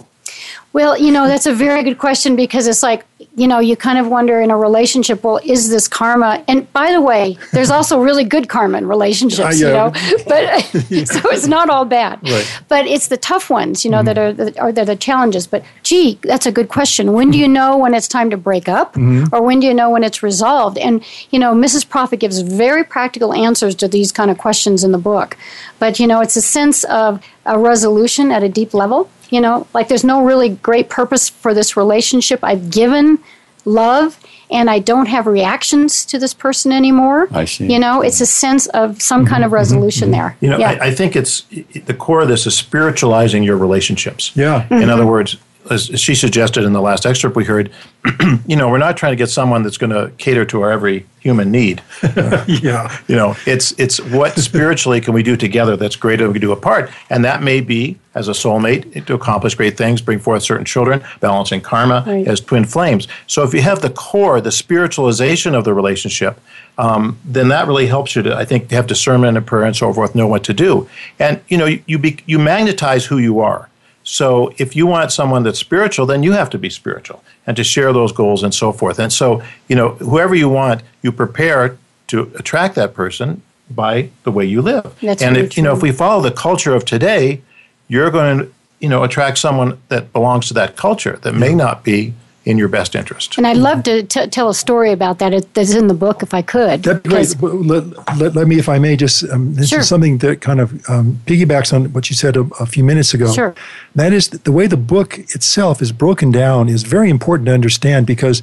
Well, 0.72 0.98
you 0.98 1.10
know, 1.10 1.26
that's 1.26 1.46
a 1.46 1.54
very 1.54 1.82
good 1.82 1.98
question 1.98 2.36
because 2.36 2.66
it's 2.66 2.82
like, 2.82 3.04
you 3.34 3.48
know, 3.48 3.58
you 3.58 3.74
kind 3.74 3.98
of 3.98 4.08
wonder 4.08 4.40
in 4.40 4.50
a 4.50 4.56
relationship, 4.56 5.24
well, 5.24 5.40
is 5.42 5.70
this 5.70 5.88
karma? 5.88 6.44
And 6.46 6.70
by 6.72 6.92
the 6.92 7.00
way, 7.00 7.38
there's 7.52 7.70
also 7.70 8.00
really 8.00 8.22
good 8.22 8.48
karma 8.48 8.78
in 8.78 8.86
relationships, 8.86 9.62
uh, 9.62 9.66
yeah. 9.66 9.68
you 9.68 9.72
know, 9.72 9.90
but 10.28 10.60
so 11.08 11.30
it's 11.30 11.46
not 11.46 11.70
all 11.70 11.84
bad. 11.84 12.20
Right. 12.22 12.62
But 12.68 12.86
it's 12.86 13.08
the 13.08 13.16
tough 13.16 13.48
ones, 13.48 13.84
you 13.84 13.90
know, 13.90 13.98
mm-hmm. 13.98 14.06
that 14.06 14.18
are 14.18 14.32
the, 14.32 14.60
are 14.60 14.72
the 14.72 14.94
challenges. 14.94 15.46
But 15.46 15.64
gee, 15.82 16.18
that's 16.22 16.46
a 16.46 16.52
good 16.52 16.68
question. 16.68 17.12
When 17.12 17.30
do 17.30 17.38
you 17.38 17.48
know 17.48 17.78
when 17.78 17.94
it's 17.94 18.08
time 18.08 18.28
to 18.30 18.36
break 18.36 18.68
up 18.68 18.94
mm-hmm. 18.94 19.34
or 19.34 19.42
when 19.42 19.60
do 19.60 19.66
you 19.66 19.74
know 19.74 19.90
when 19.90 20.04
it's 20.04 20.22
resolved? 20.22 20.76
And, 20.76 21.02
you 21.30 21.38
know, 21.38 21.54
Mrs. 21.54 21.88
Prophet 21.88 22.20
gives 22.20 22.40
very 22.40 22.84
practical 22.84 23.32
answers 23.32 23.74
to 23.76 23.88
these 23.88 24.12
kind 24.12 24.30
of 24.30 24.36
questions 24.36 24.84
in 24.84 24.92
the 24.92 24.98
book. 24.98 25.36
But, 25.78 25.98
you 25.98 26.06
know, 26.06 26.20
it's 26.20 26.36
a 26.36 26.42
sense 26.42 26.84
of 26.84 27.24
a 27.46 27.58
resolution 27.58 28.30
at 28.30 28.42
a 28.42 28.48
deep 28.48 28.74
level 28.74 29.08
you 29.30 29.40
know, 29.40 29.66
like 29.74 29.88
there's 29.88 30.04
no 30.04 30.24
really 30.24 30.50
great 30.50 30.88
purpose 30.88 31.28
for 31.28 31.54
this 31.54 31.76
relationship. 31.76 32.40
I've 32.42 32.70
given 32.70 33.18
love 33.64 34.18
and 34.50 34.70
I 34.70 34.78
don't 34.78 35.06
have 35.06 35.26
reactions 35.26 36.04
to 36.06 36.18
this 36.18 36.32
person 36.32 36.72
anymore. 36.72 37.28
I 37.32 37.44
see. 37.44 37.70
You 37.70 37.78
know, 37.78 38.00
it's 38.00 38.20
a 38.20 38.26
sense 38.26 38.66
of 38.68 39.02
some 39.02 39.26
kind 39.26 39.44
of 39.44 39.48
mm-hmm. 39.48 39.56
resolution 39.56 40.10
mm-hmm. 40.10 40.20
there. 40.20 40.36
You 40.40 40.50
know, 40.50 40.58
yeah. 40.58 40.70
I, 40.70 40.86
I, 40.86 40.94
think 40.94 41.16
it's 41.16 41.42
the 41.84 41.94
core 41.94 42.22
of 42.22 42.28
this 42.28 42.46
is 42.46 42.56
spiritualizing 42.56 43.42
your 43.42 43.58
relationships. 43.58 44.32
Yeah. 44.34 44.62
Mm-hmm. 44.62 44.82
In 44.82 44.90
other 44.90 45.06
words, 45.06 45.36
as 45.70 45.86
she 46.00 46.14
suggested 46.14 46.64
in 46.64 46.72
the 46.72 46.80
last 46.80 47.06
excerpt 47.06 47.36
we 47.36 47.44
heard, 47.44 47.70
you 48.46 48.56
know, 48.56 48.68
we're 48.68 48.78
not 48.78 48.96
trying 48.96 49.12
to 49.12 49.16
get 49.16 49.30
someone 49.30 49.62
that's 49.62 49.78
going 49.78 49.90
to 49.90 50.12
cater 50.18 50.44
to 50.46 50.62
our 50.62 50.70
every 50.70 51.06
human 51.20 51.50
need. 51.50 51.82
yeah. 52.46 52.96
You 53.06 53.16
know, 53.16 53.36
it's 53.46 53.72
it's 53.72 54.00
what 54.00 54.38
spiritually 54.38 55.00
can 55.00 55.14
we 55.14 55.22
do 55.22 55.36
together 55.36 55.76
that's 55.76 55.96
greater 55.96 56.24
than 56.24 56.32
we 56.32 56.38
can 56.38 56.48
do 56.48 56.52
apart, 56.52 56.90
and 57.10 57.24
that 57.24 57.42
may 57.42 57.60
be 57.60 57.98
as 58.14 58.28
a 58.28 58.32
soulmate 58.32 59.06
to 59.06 59.14
accomplish 59.14 59.54
great 59.54 59.76
things, 59.76 60.00
bring 60.00 60.18
forth 60.18 60.42
certain 60.42 60.64
children, 60.64 61.04
balancing 61.20 61.60
karma 61.60 62.02
right. 62.06 62.26
as 62.26 62.40
twin 62.40 62.64
flames. 62.64 63.06
So 63.26 63.42
if 63.42 63.54
you 63.54 63.62
have 63.62 63.80
the 63.80 63.90
core, 63.90 64.40
the 64.40 64.50
spiritualization 64.50 65.54
of 65.54 65.64
the 65.64 65.74
relationship, 65.74 66.40
um, 66.78 67.18
then 67.24 67.48
that 67.48 67.68
really 67.68 67.86
helps 67.86 68.16
you 68.16 68.22
to, 68.22 68.34
I 68.34 68.44
think, 68.44 68.70
have 68.70 68.86
discernment 68.86 69.36
and 69.36 69.46
prayer 69.46 69.64
and 69.64 69.76
so 69.76 69.92
forth, 69.92 70.14
know 70.14 70.26
what 70.26 70.44
to 70.44 70.54
do, 70.54 70.88
and 71.18 71.40
you 71.48 71.58
know, 71.58 71.66
you 71.66 71.82
you, 71.86 71.98
be, 71.98 72.18
you 72.26 72.38
magnetize 72.38 73.04
who 73.04 73.18
you 73.18 73.40
are. 73.40 73.68
So 74.10 74.54
if 74.56 74.74
you 74.74 74.86
want 74.86 75.12
someone 75.12 75.42
that's 75.42 75.58
spiritual, 75.58 76.06
then 76.06 76.22
you 76.22 76.32
have 76.32 76.48
to 76.50 76.58
be 76.58 76.70
spiritual 76.70 77.22
and 77.46 77.54
to 77.58 77.62
share 77.62 77.92
those 77.92 78.10
goals 78.10 78.42
and 78.42 78.54
so 78.54 78.72
forth. 78.72 78.98
And 78.98 79.12
so, 79.12 79.42
you 79.68 79.76
know, 79.76 79.90
whoever 79.96 80.34
you 80.34 80.48
want, 80.48 80.82
you 81.02 81.12
prepare 81.12 81.76
to 82.06 82.32
attract 82.36 82.74
that 82.76 82.94
person 82.94 83.42
by 83.68 84.08
the 84.22 84.32
way 84.32 84.46
you 84.46 84.62
live. 84.62 84.96
That's 85.02 85.20
and 85.20 85.36
if 85.36 85.58
you 85.58 85.62
know, 85.62 85.74
if 85.76 85.82
we 85.82 85.92
follow 85.92 86.22
the 86.22 86.30
culture 86.30 86.74
of 86.74 86.86
today, 86.86 87.42
you're 87.88 88.10
going 88.10 88.38
to, 88.38 88.52
you 88.80 88.88
know, 88.88 89.04
attract 89.04 89.36
someone 89.36 89.78
that 89.88 90.10
belongs 90.14 90.48
to 90.48 90.54
that 90.54 90.74
culture 90.74 91.18
that 91.20 91.34
may 91.34 91.54
not 91.54 91.84
be 91.84 92.14
in 92.48 92.56
your 92.56 92.68
best 92.68 92.94
interest. 92.94 93.36
And 93.36 93.46
I'd 93.46 93.58
love 93.58 93.82
to 93.82 94.02
t- 94.04 94.26
tell 94.28 94.48
a 94.48 94.54
story 94.54 94.90
about 94.90 95.18
that. 95.18 95.34
It, 95.34 95.52
that's 95.52 95.74
in 95.74 95.86
the 95.86 95.92
book 95.94 96.22
if 96.22 96.32
I 96.32 96.40
could. 96.40 96.82
That'd 96.82 97.02
be 97.02 97.10
great. 97.10 97.42
Let, 97.42 98.16
let, 98.16 98.34
let, 98.34 98.48
me, 98.48 98.58
if 98.58 98.70
I 98.70 98.78
may, 98.78 98.96
just 98.96 99.28
um, 99.28 99.54
this 99.54 99.68
sure. 99.68 99.80
is 99.80 99.88
something 99.88 100.16
that 100.18 100.40
kind 100.40 100.58
of 100.58 100.72
um, 100.88 101.20
piggybacks 101.26 101.74
on 101.74 101.92
what 101.92 102.08
you 102.08 102.16
said 102.16 102.38
a, 102.38 102.40
a, 102.58 102.64
few 102.64 102.82
minutes 102.82 103.12
ago. 103.12 103.30
Sure. 103.30 103.54
That 103.94 104.14
is 104.14 104.30
the 104.30 104.50
way 104.50 104.66
the 104.66 104.78
book 104.78 105.18
itself 105.18 105.82
is 105.82 105.92
broken 105.92 106.30
down 106.30 106.70
is 106.70 106.84
very 106.84 107.10
important 107.10 107.48
to 107.48 107.52
understand 107.52 108.06
because 108.06 108.42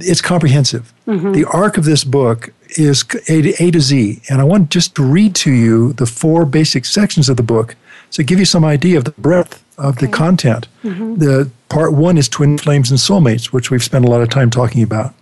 it's 0.00 0.22
comprehensive. 0.22 0.94
Mm-hmm. 1.06 1.32
The 1.32 1.44
arc 1.44 1.76
of 1.76 1.84
this 1.84 2.04
book 2.04 2.54
is 2.78 3.04
A 3.28 3.42
to, 3.42 3.62
a 3.62 3.70
to 3.70 3.80
Z. 3.80 4.22
And 4.30 4.40
I 4.40 4.44
want 4.44 4.70
just 4.70 4.94
to 4.94 5.02
read 5.02 5.34
to 5.36 5.52
you 5.52 5.92
the 5.92 6.06
four 6.06 6.46
basic 6.46 6.86
sections 6.86 7.28
of 7.28 7.36
the 7.36 7.42
book 7.42 7.76
to 8.12 8.22
give 8.22 8.38
you 8.38 8.46
some 8.46 8.64
idea 8.64 8.96
of 8.96 9.04
the 9.04 9.10
breadth 9.12 9.62
of 9.76 9.96
okay. 9.96 10.06
the 10.06 10.12
content. 10.12 10.68
Mm-hmm. 10.84 11.16
The 11.16 11.50
part 11.72 11.94
one 11.94 12.18
is 12.18 12.28
twin 12.28 12.58
flames 12.58 12.90
and 12.90 13.00
soulmates, 13.00 13.46
which 13.46 13.70
we've 13.70 13.82
spent 13.82 14.04
a 14.04 14.08
lot 14.08 14.20
of 14.20 14.28
time 14.28 14.50
talking 14.50 14.82
about. 14.82 15.14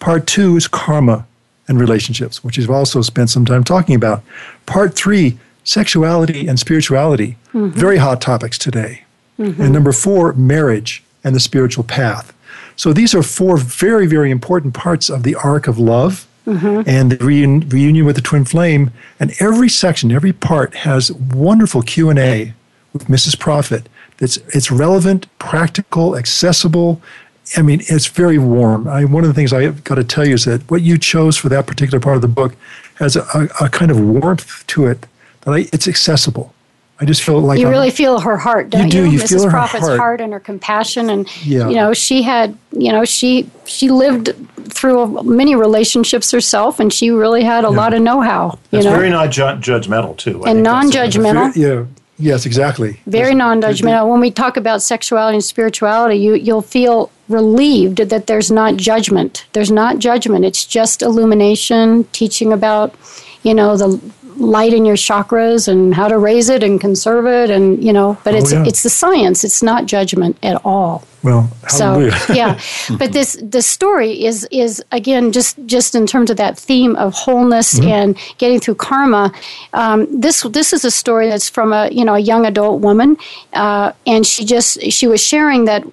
Part 0.00 0.26
two 0.26 0.54
is 0.54 0.68
karma 0.68 1.26
and 1.66 1.80
relationships, 1.80 2.44
which 2.44 2.58
we've 2.58 2.70
also 2.70 3.00
spent 3.00 3.30
some 3.30 3.46
time 3.46 3.64
talking 3.64 3.94
about. 3.94 4.22
Part 4.66 4.94
three, 4.94 5.38
sexuality 5.64 6.46
and 6.46 6.58
spirituality, 6.58 7.38
mm-hmm. 7.54 7.70
very 7.70 7.96
hot 7.96 8.20
topics 8.20 8.58
today. 8.58 9.04
Mm-hmm. 9.38 9.62
And 9.62 9.72
number 9.72 9.92
four, 9.92 10.34
marriage 10.34 11.02
and 11.24 11.34
the 11.34 11.40
spiritual 11.40 11.84
path. 11.84 12.34
So 12.76 12.92
these 12.92 13.14
are 13.14 13.22
four 13.22 13.56
very, 13.56 14.06
very 14.06 14.30
important 14.30 14.74
parts 14.74 15.08
of 15.08 15.22
the 15.22 15.34
arc 15.36 15.66
of 15.66 15.78
love 15.78 16.26
mm-hmm. 16.46 16.86
and 16.86 17.12
the 17.12 17.16
reun- 17.16 17.72
reunion 17.72 18.04
with 18.04 18.16
the 18.16 18.22
twin 18.22 18.44
flame. 18.44 18.90
And 19.18 19.32
every 19.40 19.70
section, 19.70 20.12
every 20.12 20.34
part 20.34 20.74
has 20.74 21.10
wonderful 21.10 21.80
Q 21.80 22.10
and 22.10 22.18
A 22.18 22.52
with 22.92 23.06
Mrs. 23.06 23.38
Prophet 23.38 23.88
it's 24.20 24.36
it's 24.54 24.70
relevant, 24.70 25.26
practical, 25.38 26.16
accessible. 26.16 27.00
I 27.56 27.62
mean, 27.62 27.82
it's 27.88 28.06
very 28.06 28.38
warm. 28.38 28.88
I, 28.88 29.04
one 29.04 29.22
of 29.24 29.28
the 29.28 29.34
things 29.34 29.52
I've 29.52 29.84
got 29.84 29.96
to 29.96 30.04
tell 30.04 30.26
you 30.26 30.34
is 30.34 30.44
that 30.44 30.68
what 30.70 30.82
you 30.82 30.96
chose 30.96 31.36
for 31.36 31.48
that 31.50 31.66
particular 31.66 32.00
part 32.00 32.16
of 32.16 32.22
the 32.22 32.28
book 32.28 32.56
has 32.96 33.16
a, 33.16 33.22
a, 33.34 33.66
a 33.66 33.68
kind 33.68 33.90
of 33.90 34.00
warmth 34.00 34.66
to 34.68 34.86
it 34.86 35.06
that 35.42 35.52
I, 35.52 35.68
it's 35.72 35.86
accessible. 35.86 36.54
I 37.00 37.04
just 37.04 37.22
feel 37.22 37.40
like 37.40 37.58
you 37.58 37.66
I'm, 37.66 37.72
really 37.72 37.90
feel 37.90 38.20
her 38.20 38.36
heart, 38.36 38.70
don't 38.70 38.84
you? 38.84 38.90
Do. 38.90 39.10
you 39.10 39.18
Mrs. 39.18 39.28
feel 39.28 39.50
Prophet's 39.50 39.84
heart. 39.84 39.98
heart. 39.98 40.20
and 40.20 40.32
her 40.32 40.38
compassion, 40.38 41.10
and 41.10 41.28
yeah. 41.44 41.68
you 41.68 41.74
know, 41.74 41.92
she 41.92 42.22
had, 42.22 42.56
you 42.70 42.92
know, 42.92 43.04
she 43.04 43.50
she 43.64 43.90
lived 43.90 44.32
through 44.72 45.22
many 45.24 45.56
relationships 45.56 46.30
herself, 46.30 46.78
and 46.78 46.92
she 46.92 47.10
really 47.10 47.42
had 47.42 47.64
a 47.64 47.68
yeah. 47.68 47.76
lot 47.76 47.94
of 47.94 48.00
know-how. 48.00 48.58
You 48.70 48.78
it's 48.78 48.86
know? 48.86 48.92
very 48.92 49.10
not 49.10 49.30
ju- 49.30 49.42
judgmental 49.42 50.16
too, 50.16 50.44
I 50.44 50.50
and 50.50 50.62
non-judgmental. 50.62 51.56
Yeah, 51.56 51.84
Yes, 52.18 52.46
exactly. 52.46 53.00
Very 53.06 53.34
non-judgmental. 53.34 54.08
When 54.08 54.20
we 54.20 54.30
talk 54.30 54.56
about 54.56 54.82
sexuality 54.82 55.36
and 55.36 55.44
spirituality, 55.44 56.16
you 56.16 56.34
you'll 56.34 56.62
feel 56.62 57.10
relieved 57.28 57.96
that 57.96 58.26
there's 58.26 58.50
not 58.50 58.76
judgment. 58.76 59.46
There's 59.52 59.70
not 59.70 59.98
judgment. 59.98 60.44
It's 60.44 60.64
just 60.64 61.02
illumination, 61.02 62.04
teaching 62.12 62.52
about, 62.52 62.94
you 63.42 63.54
know, 63.54 63.76
the 63.76 64.00
light 64.36 64.72
in 64.72 64.84
your 64.84 64.96
chakras 64.96 65.68
and 65.68 65.94
how 65.94 66.08
to 66.08 66.18
raise 66.18 66.48
it 66.48 66.62
and 66.62 66.80
conserve 66.80 67.26
it 67.26 67.50
and 67.50 67.82
you 67.84 67.92
know 67.92 68.16
but 68.24 68.34
Oh, 68.34 68.38
it's 68.38 68.52
yeah. 68.52 68.64
it's 68.66 68.82
the 68.82 68.90
science 68.90 69.44
it's 69.44 69.62
not 69.62 69.86
judgment 69.86 70.36
at 70.42 70.60
all 70.64 71.04
Well, 71.22 71.48
hallelujah. 71.70 72.12
so 72.18 72.32
yeah 72.40 72.58
but 72.98 73.12
this 73.12 73.38
the 73.40 73.62
story 73.62 74.24
is 74.24 74.46
is 74.50 74.82
again 74.92 75.30
just 75.32 75.56
just 75.66 75.94
in 75.94 76.06
terms 76.06 76.30
of 76.30 76.36
that 76.38 76.58
theme 76.58 76.96
of 76.96 77.12
wholeness 77.14 77.74
Mm-hmm. 77.74 77.88
and 77.88 78.18
getting 78.38 78.60
through 78.60 78.74
karma 78.76 79.32
um, 79.72 80.06
this 80.20 80.42
this 80.42 80.72
is 80.72 80.84
a 80.84 80.90
story 80.90 81.28
that's 81.28 81.48
from 81.48 81.72
a 81.72 81.88
you 81.90 82.04
know 82.04 82.14
a 82.14 82.18
young 82.20 82.44
adult 82.46 82.80
woman 82.80 83.16
uh, 83.52 83.92
and 84.06 84.26
she 84.26 84.44
just 84.44 84.80
she 84.92 85.06
was 85.06 85.22
sharing 85.22 85.64
that 85.66 85.84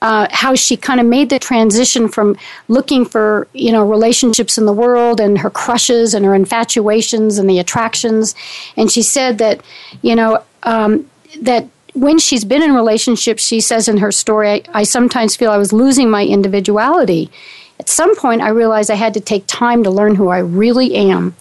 uh, 0.00 0.28
how 0.30 0.54
she 0.54 0.76
kind 0.76 1.00
of 1.00 1.06
made 1.06 1.28
the 1.28 1.38
transition 1.38 2.08
from 2.08 2.36
looking 2.68 3.04
for 3.04 3.48
you 3.52 3.72
know 3.72 3.88
relationships 3.88 4.56
in 4.58 4.66
the 4.66 4.72
world 4.72 5.20
and 5.20 5.38
her 5.38 5.50
crushes 5.50 6.14
and 6.14 6.24
her 6.24 6.34
infatuations 6.34 7.38
and 7.38 7.48
the 7.50 7.58
attractions. 7.58 8.34
And 8.76 8.90
she 8.90 9.02
said 9.02 9.38
that 9.38 9.62
you 10.02 10.14
know 10.14 10.42
um, 10.62 11.08
that 11.40 11.68
when 11.94 12.18
she's 12.18 12.44
been 12.44 12.62
in 12.62 12.74
relationships 12.74 13.44
she 13.44 13.60
says 13.60 13.88
in 13.88 13.96
her 13.96 14.12
story 14.12 14.48
I, 14.48 14.62
I 14.72 14.82
sometimes 14.84 15.34
feel 15.34 15.50
i 15.50 15.56
was 15.56 15.72
losing 15.72 16.10
my 16.10 16.24
individuality. 16.24 17.30
At 17.80 17.88
some 17.88 18.14
point 18.16 18.42
i 18.42 18.48
realized 18.48 18.90
i 18.90 18.94
had 18.94 19.14
to 19.14 19.20
take 19.20 19.44
time 19.46 19.82
to 19.84 19.90
learn 19.90 20.14
who 20.14 20.28
i 20.28 20.38
really 20.38 20.94
am 20.94 21.34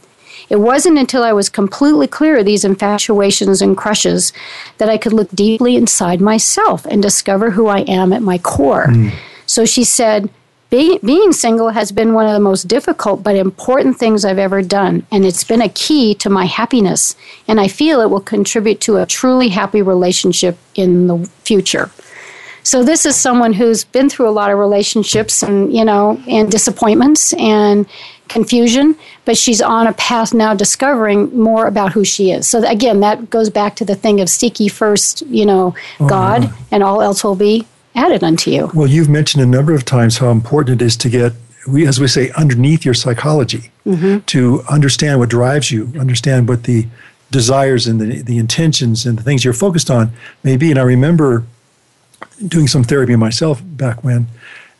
it 0.50 0.58
wasn't 0.58 0.98
until 0.98 1.24
I 1.24 1.34
was 1.34 1.50
completely 1.50 2.08
clear 2.08 2.38
of 2.38 2.46
these 2.46 2.64
infatuations 2.64 3.62
and 3.62 3.76
crushes 3.76 4.32
that 4.78 4.90
I 4.90 4.98
could 4.98 5.14
look 5.14 5.30
deeply 5.32 5.76
inside 5.76 6.22
myself 6.22 6.86
and 6.86 7.02
discover 7.02 7.52
who 7.52 7.68
I 7.68 7.80
am 7.82 8.14
at 8.14 8.22
my 8.22 8.38
core. 8.38 8.88
Hmm. 8.88 9.10
So 9.46 9.66
she 9.66 9.84
said, 9.84 10.30
"Be- 10.70 11.00
being 11.04 11.34
single 11.34 11.70
has 11.70 11.92
been 11.92 12.14
one 12.14 12.26
of 12.26 12.34
the 12.34 12.40
most 12.40 12.68
difficult 12.68 13.24
but 13.24 13.36
important 13.36 13.98
things 13.98 14.24
I've 14.24 14.40
ever 14.40 14.62
done, 14.62 15.06
and 15.12 15.26
it's 15.26 15.44
been 15.44 15.62
a 15.62 15.70
key 15.70 16.14
to 16.16 16.30
my 16.30 16.46
happiness. 16.46 17.16
And 17.48 17.60
I 17.60 17.68
feel 17.68 18.02
it 18.02 18.10
will 18.10 18.22
contribute 18.22 18.80
to 18.82 18.98
a 18.98 19.06
truly 19.06 19.50
happy 19.50 19.82
relationship 19.82 20.58
in 20.76 21.08
the 21.08 21.30
future. 21.44 21.90
So 22.64 22.84
this 22.84 23.06
is 23.06 23.16
someone 23.16 23.54
who's 23.54 23.86
been 23.86 24.10
through 24.10 24.28
a 24.28 24.38
lot 24.42 24.52
of 24.52 24.58
relationships 24.58 25.42
and 25.42 25.74
you 25.74 25.86
know 25.86 26.22
and 26.28 26.52
disappointments 26.52 27.32
and 27.34 27.86
confusion, 28.30 28.96
but 29.26 29.38
she's 29.38 29.62
on 29.62 29.88
a 29.88 29.94
path 29.94 30.34
now 30.34 30.54
discovering 30.54 31.36
more 31.38 31.68
about 31.68 31.94
who 31.94 32.04
she 32.04 32.32
is. 32.32 32.48
So 32.48 32.68
again, 32.68 33.00
that 33.02 33.30
goes 33.30 33.50
back 33.50 33.76
to 33.78 33.86
the 33.86 33.96
thing 33.96 34.22
of 34.22 34.30
seek 34.30 34.60
ye 34.60 34.68
first, 34.68 35.22
you 35.24 35.46
know, 35.46 35.76
oh, 36.00 36.08
God, 36.08 36.52
and 36.72 36.84
all 36.84 37.02
else 37.02 37.24
will 37.24 37.36
be 37.36 37.66
added 37.96 38.24
unto 38.24 38.52
you. 38.52 38.70
Well, 38.74 38.88
you've 38.88 39.10
mentioned 39.10 39.44
a 39.44 39.48
number 39.48 39.74
of 39.74 39.84
times 39.86 40.18
how 40.18 40.30
important 40.30 40.82
it 40.82 40.86
is 40.86 40.96
to 40.98 41.10
get, 41.10 41.34
we, 41.68 41.88
as 41.88 42.00
we 42.00 42.08
say, 42.08 42.32
underneath 42.32 42.86
your 42.86 42.94
psychology, 42.94 43.72
mm-hmm. 43.86 44.20
to 44.20 44.62
understand 44.70 45.20
what 45.20 45.30
drives 45.30 45.72
you, 45.72 45.92
understand 46.00 46.48
what 46.48 46.64
the 46.64 46.88
desires 47.32 47.88
and 47.88 48.00
the, 48.00 48.22
the 48.22 48.38
intentions 48.38 49.06
and 49.06 49.18
the 49.18 49.24
things 49.24 49.44
you're 49.44 49.54
focused 49.54 49.90
on 49.90 50.12
may 50.44 50.56
be. 50.56 50.70
And 50.70 50.80
I 50.80 50.84
remember 50.84 51.44
doing 52.48 52.68
some 52.68 52.84
therapy 52.84 53.16
myself 53.16 53.62
back 53.64 54.04
when, 54.04 54.28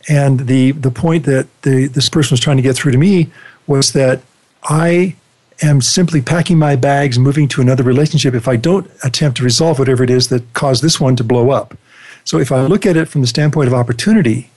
and 0.08 0.40
the 0.40 0.72
the 0.72 0.90
point 0.90 1.24
that 1.24 1.46
the, 1.62 1.86
this 1.86 2.08
person 2.08 2.32
was 2.34 2.40
trying 2.40 2.56
to 2.56 2.62
get 2.62 2.76
through 2.76 2.92
to 2.92 2.98
me 2.98 3.30
was 3.66 3.92
that 3.92 4.22
I 4.64 5.16
am 5.62 5.80
simply 5.80 6.22
packing 6.22 6.58
my 6.58 6.76
bags, 6.76 7.18
moving 7.18 7.48
to 7.48 7.60
another 7.60 7.82
relationship 7.82 8.34
if 8.34 8.46
I 8.46 8.56
don't 8.56 8.90
attempt 9.02 9.38
to 9.38 9.44
resolve 9.44 9.78
whatever 9.78 10.04
it 10.04 10.10
is 10.10 10.28
that 10.28 10.52
caused 10.54 10.82
this 10.82 11.00
one 11.00 11.16
to 11.16 11.24
blow 11.24 11.50
up. 11.50 11.76
So 12.24 12.38
if 12.38 12.52
I 12.52 12.60
look 12.66 12.86
at 12.86 12.96
it 12.96 13.08
from 13.08 13.22
the 13.22 13.26
standpoint 13.26 13.68
of 13.68 13.74
opportunity 13.74 14.50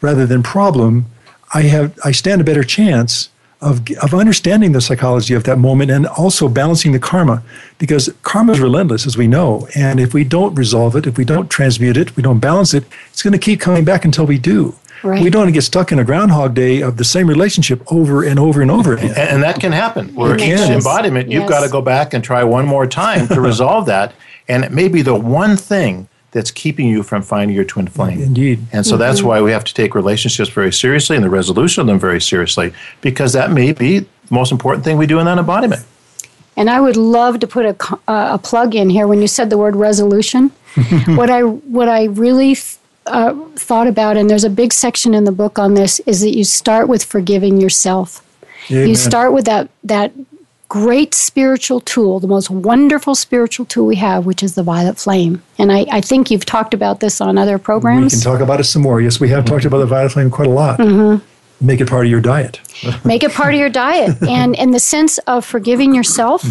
rather 0.00 0.26
than 0.26 0.42
problem, 0.42 1.06
I 1.52 1.62
have 1.62 1.98
I 2.04 2.12
stand 2.12 2.40
a 2.40 2.44
better 2.44 2.64
chance 2.64 3.28
of 3.60 3.80
of 4.02 4.14
understanding 4.14 4.72
the 4.72 4.80
psychology 4.80 5.34
of 5.34 5.42
that 5.44 5.58
moment 5.58 5.90
and 5.90 6.06
also 6.06 6.48
balancing 6.48 6.92
the 6.92 6.98
karma 6.98 7.42
because 7.78 8.08
karma 8.22 8.52
is 8.52 8.60
relentless 8.60 9.04
as 9.06 9.16
we 9.16 9.26
know 9.26 9.66
and 9.74 9.98
if 9.98 10.14
we 10.14 10.22
don't 10.22 10.54
resolve 10.54 10.94
it 10.94 11.06
if 11.08 11.18
we 11.18 11.24
don't 11.24 11.50
transmute 11.50 11.96
it 11.96 12.16
we 12.16 12.22
don't 12.22 12.38
balance 12.38 12.72
it 12.72 12.84
it's 13.10 13.22
going 13.22 13.32
to 13.32 13.38
keep 13.38 13.60
coming 13.60 13.84
back 13.84 14.04
until 14.04 14.24
we 14.26 14.38
do 14.38 14.74
Right. 15.04 15.22
we 15.22 15.30
don't 15.30 15.42
want 15.42 15.48
to 15.50 15.52
get 15.52 15.62
stuck 15.62 15.92
in 15.92 16.00
a 16.00 16.04
groundhog 16.04 16.54
day 16.54 16.80
of 16.82 16.96
the 16.96 17.04
same 17.04 17.28
relationship 17.28 17.80
over 17.92 18.24
and 18.24 18.36
over 18.36 18.60
and 18.62 18.68
over 18.70 18.94
again 18.94 19.10
And, 19.10 19.16
and 19.34 19.42
that 19.44 19.60
can 19.60 19.70
happen. 19.70 20.12
Where 20.16 20.34
It 20.34 20.40
each 20.40 20.56
can. 20.56 20.72
embodiment, 20.72 21.30
you've 21.30 21.48
got 21.48 21.62
to 21.64 21.70
go 21.70 21.80
back 21.80 22.14
and 22.14 22.24
try 22.24 22.42
one 22.42 22.66
more 22.66 22.84
time 22.84 23.28
to 23.28 23.40
resolve 23.40 23.86
that. 23.86 24.12
And 24.48 24.64
it 24.64 24.72
may 24.72 24.88
be 24.88 25.02
the 25.02 25.14
one 25.14 25.56
thing 25.56 26.08
that's 26.30 26.50
keeping 26.50 26.88
you 26.88 27.02
from 27.02 27.22
finding 27.22 27.56
your 27.56 27.64
twin 27.64 27.86
flame. 27.86 28.22
Indeed. 28.22 28.60
And 28.72 28.84
so 28.84 28.96
that's 28.96 29.22
why 29.22 29.40
we 29.40 29.50
have 29.50 29.64
to 29.64 29.74
take 29.74 29.94
relationships 29.94 30.50
very 30.50 30.72
seriously 30.72 31.16
and 31.16 31.24
the 31.24 31.30
resolution 31.30 31.80
of 31.80 31.86
them 31.86 31.98
very 31.98 32.20
seriously, 32.20 32.72
because 33.00 33.32
that 33.32 33.50
may 33.50 33.72
be 33.72 34.00
the 34.00 34.06
most 34.30 34.52
important 34.52 34.84
thing 34.84 34.98
we 34.98 35.06
do 35.06 35.18
in 35.18 35.24
that 35.24 35.38
embodiment. 35.38 35.84
And 36.56 36.68
I 36.68 36.80
would 36.80 36.96
love 36.96 37.38
to 37.40 37.46
put 37.46 37.64
a, 37.66 37.94
uh, 38.08 38.34
a 38.34 38.38
plug 38.38 38.74
in 38.74 38.90
here 38.90 39.06
when 39.06 39.22
you 39.22 39.28
said 39.28 39.48
the 39.48 39.56
word 39.56 39.76
resolution. 39.76 40.50
what 41.06 41.30
I 41.30 41.42
what 41.42 41.88
I 41.88 42.04
really 42.04 42.56
uh, 43.06 43.34
thought 43.54 43.86
about, 43.86 44.16
and 44.16 44.28
there's 44.28 44.44
a 44.44 44.50
big 44.50 44.72
section 44.72 45.14
in 45.14 45.24
the 45.24 45.32
book 45.32 45.58
on 45.58 45.74
this, 45.74 46.00
is 46.00 46.20
that 46.20 46.36
you 46.36 46.44
start 46.44 46.88
with 46.88 47.04
forgiving 47.04 47.60
yourself. 47.60 48.24
Amen. 48.70 48.88
You 48.88 48.96
start 48.96 49.32
with 49.32 49.44
that 49.46 49.70
that 49.84 50.12
great 50.68 51.14
spiritual 51.14 51.80
tool, 51.80 52.20
the 52.20 52.28
most 52.28 52.50
wonderful 52.50 53.14
spiritual 53.14 53.64
tool 53.66 53.86
we 53.86 53.96
have, 53.96 54.26
which 54.26 54.42
is 54.42 54.54
the 54.54 54.62
violet 54.62 54.98
flame. 54.98 55.42
And 55.58 55.72
I, 55.72 55.86
I 55.90 56.00
think 56.00 56.30
you've 56.30 56.44
talked 56.44 56.74
about 56.74 57.00
this 57.00 57.20
on 57.20 57.38
other 57.38 57.58
programs. 57.58 58.12
we 58.12 58.20
can 58.20 58.32
talk 58.32 58.40
about 58.40 58.60
it 58.60 58.64
some 58.64 58.82
more 58.82 59.00
yes 59.00 59.20
we 59.20 59.28
have 59.30 59.44
talked 59.44 59.64
about 59.64 59.78
the 59.78 59.86
violet 59.86 60.12
flame 60.12 60.30
quite 60.30 60.48
a 60.48 60.50
lot 60.50 60.78
mm-hmm. 60.78 61.24
Make 61.60 61.80
it 61.80 61.88
part 61.88 62.06
of 62.06 62.10
your 62.10 62.20
diet. 62.20 62.60
Make 63.04 63.24
it 63.24 63.32
part 63.32 63.54
of 63.54 63.58
your 63.58 63.68
diet. 63.68 64.22
And 64.22 64.54
in 64.54 64.70
the 64.70 64.78
sense 64.78 65.18
of 65.26 65.44
forgiving 65.44 65.94
yourself 65.94 66.44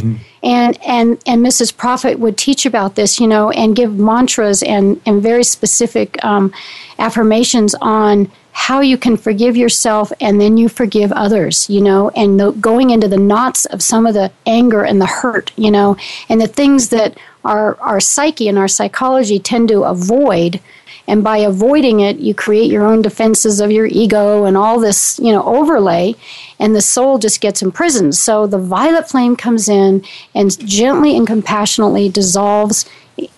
and 0.44 0.80
and 0.86 1.22
and 1.26 1.46
mrs 1.46 1.76
prophet 1.76 2.20
would 2.20 2.38
teach 2.38 2.66
about 2.66 2.96
this 2.96 3.20
you 3.20 3.28
know 3.28 3.50
and 3.52 3.76
give 3.76 3.98
mantras 3.98 4.64
and 4.64 5.02
and 5.06 5.22
very 5.22 5.44
specific 5.44 6.24
um, 6.24 6.54
affirmations 7.00 7.76
on 7.82 8.32
how 8.52 8.82
you 8.82 8.98
can 8.98 9.18
forgive 9.18 9.56
yourself 9.56 10.12
and 10.20 10.42
then 10.42 10.58
you 10.58 10.70
forgive 10.70 11.12
others 11.12 11.70
you 11.70 11.82
know 11.82 12.10
and 12.12 12.40
the, 12.40 12.52
going 12.52 12.90
into 12.92 13.08
the 13.08 13.18
knots 13.18 13.66
of 13.66 13.82
some 13.82 14.06
of 14.06 14.14
the 14.14 14.32
anger 14.46 14.84
and 14.84 15.02
the 15.02 15.06
hurt 15.06 15.52
you 15.58 15.72
know 15.72 15.98
and 16.30 16.40
the 16.40 16.48
things 16.48 16.90
that 16.90 17.18
our 17.44 17.80
our 17.80 18.00
psyche 18.00 18.48
and 18.48 18.58
our 18.58 18.68
psychology 18.68 19.40
tend 19.40 19.68
to 19.68 19.84
avoid 19.84 20.60
and 21.08 21.24
by 21.24 21.38
avoiding 21.38 22.00
it 22.00 22.18
you 22.18 22.34
create 22.34 22.70
your 22.70 22.86
own 22.86 23.02
defenses 23.02 23.60
of 23.60 23.72
your 23.72 23.86
ego 23.88 24.46
and 24.46 24.58
all 24.58 24.80
this 24.80 25.20
you 25.20 25.32
know 25.32 25.44
overlay 25.44 26.14
and 26.60 26.76
the 26.76 26.82
soul 26.82 27.18
just 27.18 27.42
gets 27.42 27.62
imprisoned. 27.62 28.16
So 28.16 28.48
the 28.48 28.58
violet 28.58 29.10
flame 29.10 29.36
comes 29.36 29.70
in 29.70 30.04
and 30.34 30.58
gently 30.68 31.16
and 31.16 31.28
compassionately 31.28 32.10
dissolves 32.10 32.90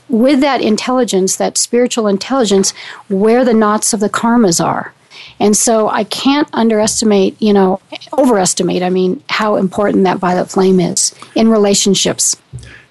with 0.08 0.42
that 0.42 0.62
intelligence 0.62 1.36
that 1.36 1.58
spiritual 1.58 2.08
intelligence 2.08 2.72
where 3.08 3.46
the 3.46 3.54
knots 3.54 3.94
of 3.94 4.00
the 4.00 4.10
karmas 4.10 4.64
are. 4.64 4.94
And 5.40 5.56
so 5.56 5.90
i 5.90 6.04
can't 6.04 6.50
underestimate 6.54 7.42
you 7.42 7.54
know 7.54 7.80
overestimate 8.18 8.84
i 8.84 8.90
mean 8.90 9.24
how 9.30 9.56
important 9.56 10.04
that 10.04 10.18
violet 10.18 10.50
flame 10.50 10.80
is 10.80 11.14
in 11.36 11.50
relationships 11.50 12.36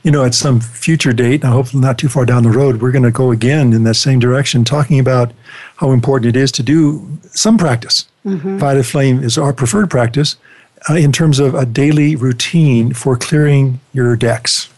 you 0.02 0.10
know, 0.10 0.24
at 0.24 0.34
some 0.34 0.60
future 0.60 1.12
date, 1.12 1.42
and 1.42 1.52
hopefully 1.52 1.80
not 1.82 1.98
too 1.98 2.08
far 2.08 2.24
down 2.24 2.42
the 2.42 2.50
road, 2.50 2.80
we're 2.80 2.92
going 2.92 3.02
to 3.02 3.10
go 3.10 3.30
again 3.30 3.72
in 3.72 3.84
that 3.84 3.94
same 3.94 4.18
direction, 4.18 4.64
talking 4.64 4.98
about 5.00 5.32
how 5.76 5.90
important 5.92 6.34
it 6.34 6.38
is 6.38 6.52
to 6.52 6.62
do 6.62 7.06
some 7.32 7.58
practice. 7.58 8.08
Violet 8.58 8.84
flame 8.86 9.22
is 9.22 9.36
our 9.38 9.52
preferred 9.52 9.90
practice 9.90 10.36
uh, 10.88 10.94
in 10.94 11.12
terms 11.12 11.38
of 11.38 11.54
a 11.54 11.66
daily 11.66 12.14
routine 12.16 12.92
for 12.92 13.16
clearing 13.16 13.80
your 13.92 14.16
decks. 14.16 14.68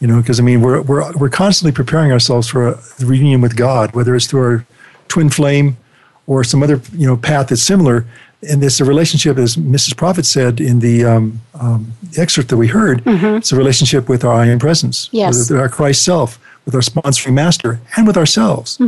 You 0.00 0.06
know, 0.06 0.20
because 0.20 0.38
I 0.38 0.44
mean, 0.44 0.60
we're, 0.60 0.80
we're, 0.82 1.12
we're 1.16 1.28
constantly 1.28 1.72
preparing 1.72 2.12
ourselves 2.12 2.46
for 2.46 2.68
a 2.68 2.80
reunion 3.00 3.40
with 3.40 3.56
God, 3.56 3.94
whether 3.94 4.14
it's 4.14 4.26
through 4.26 4.42
our 4.42 4.66
twin 5.08 5.28
flame 5.28 5.76
or 6.28 6.44
some 6.44 6.62
other 6.62 6.80
you 6.92 7.06
know 7.06 7.16
path 7.16 7.48
that's 7.48 7.62
similar. 7.62 8.04
And 8.48 8.62
it's 8.62 8.78
a 8.80 8.84
relationship, 8.84 9.36
as 9.36 9.56
Mrs. 9.56 9.96
Prophet 9.96 10.24
said 10.24 10.60
in 10.60 10.78
the 10.78 11.04
um, 11.04 11.40
um, 11.54 11.92
excerpt 12.16 12.48
that 12.50 12.56
we 12.56 12.68
heard. 12.68 13.02
It's 13.06 13.50
a 13.50 13.56
relationship 13.56 14.08
with 14.08 14.24
our 14.24 14.32
I 14.32 14.46
am 14.46 14.58
presence, 14.60 15.08
Yes. 15.10 15.50
with 15.50 15.58
our 15.58 15.68
Christ 15.68 16.04
self, 16.04 16.38
with 16.64 16.74
our 16.74 16.80
sponsoring 16.80 17.34
master, 17.34 17.80
and 17.96 18.06
with 18.06 18.16
ourselves. 18.16 18.78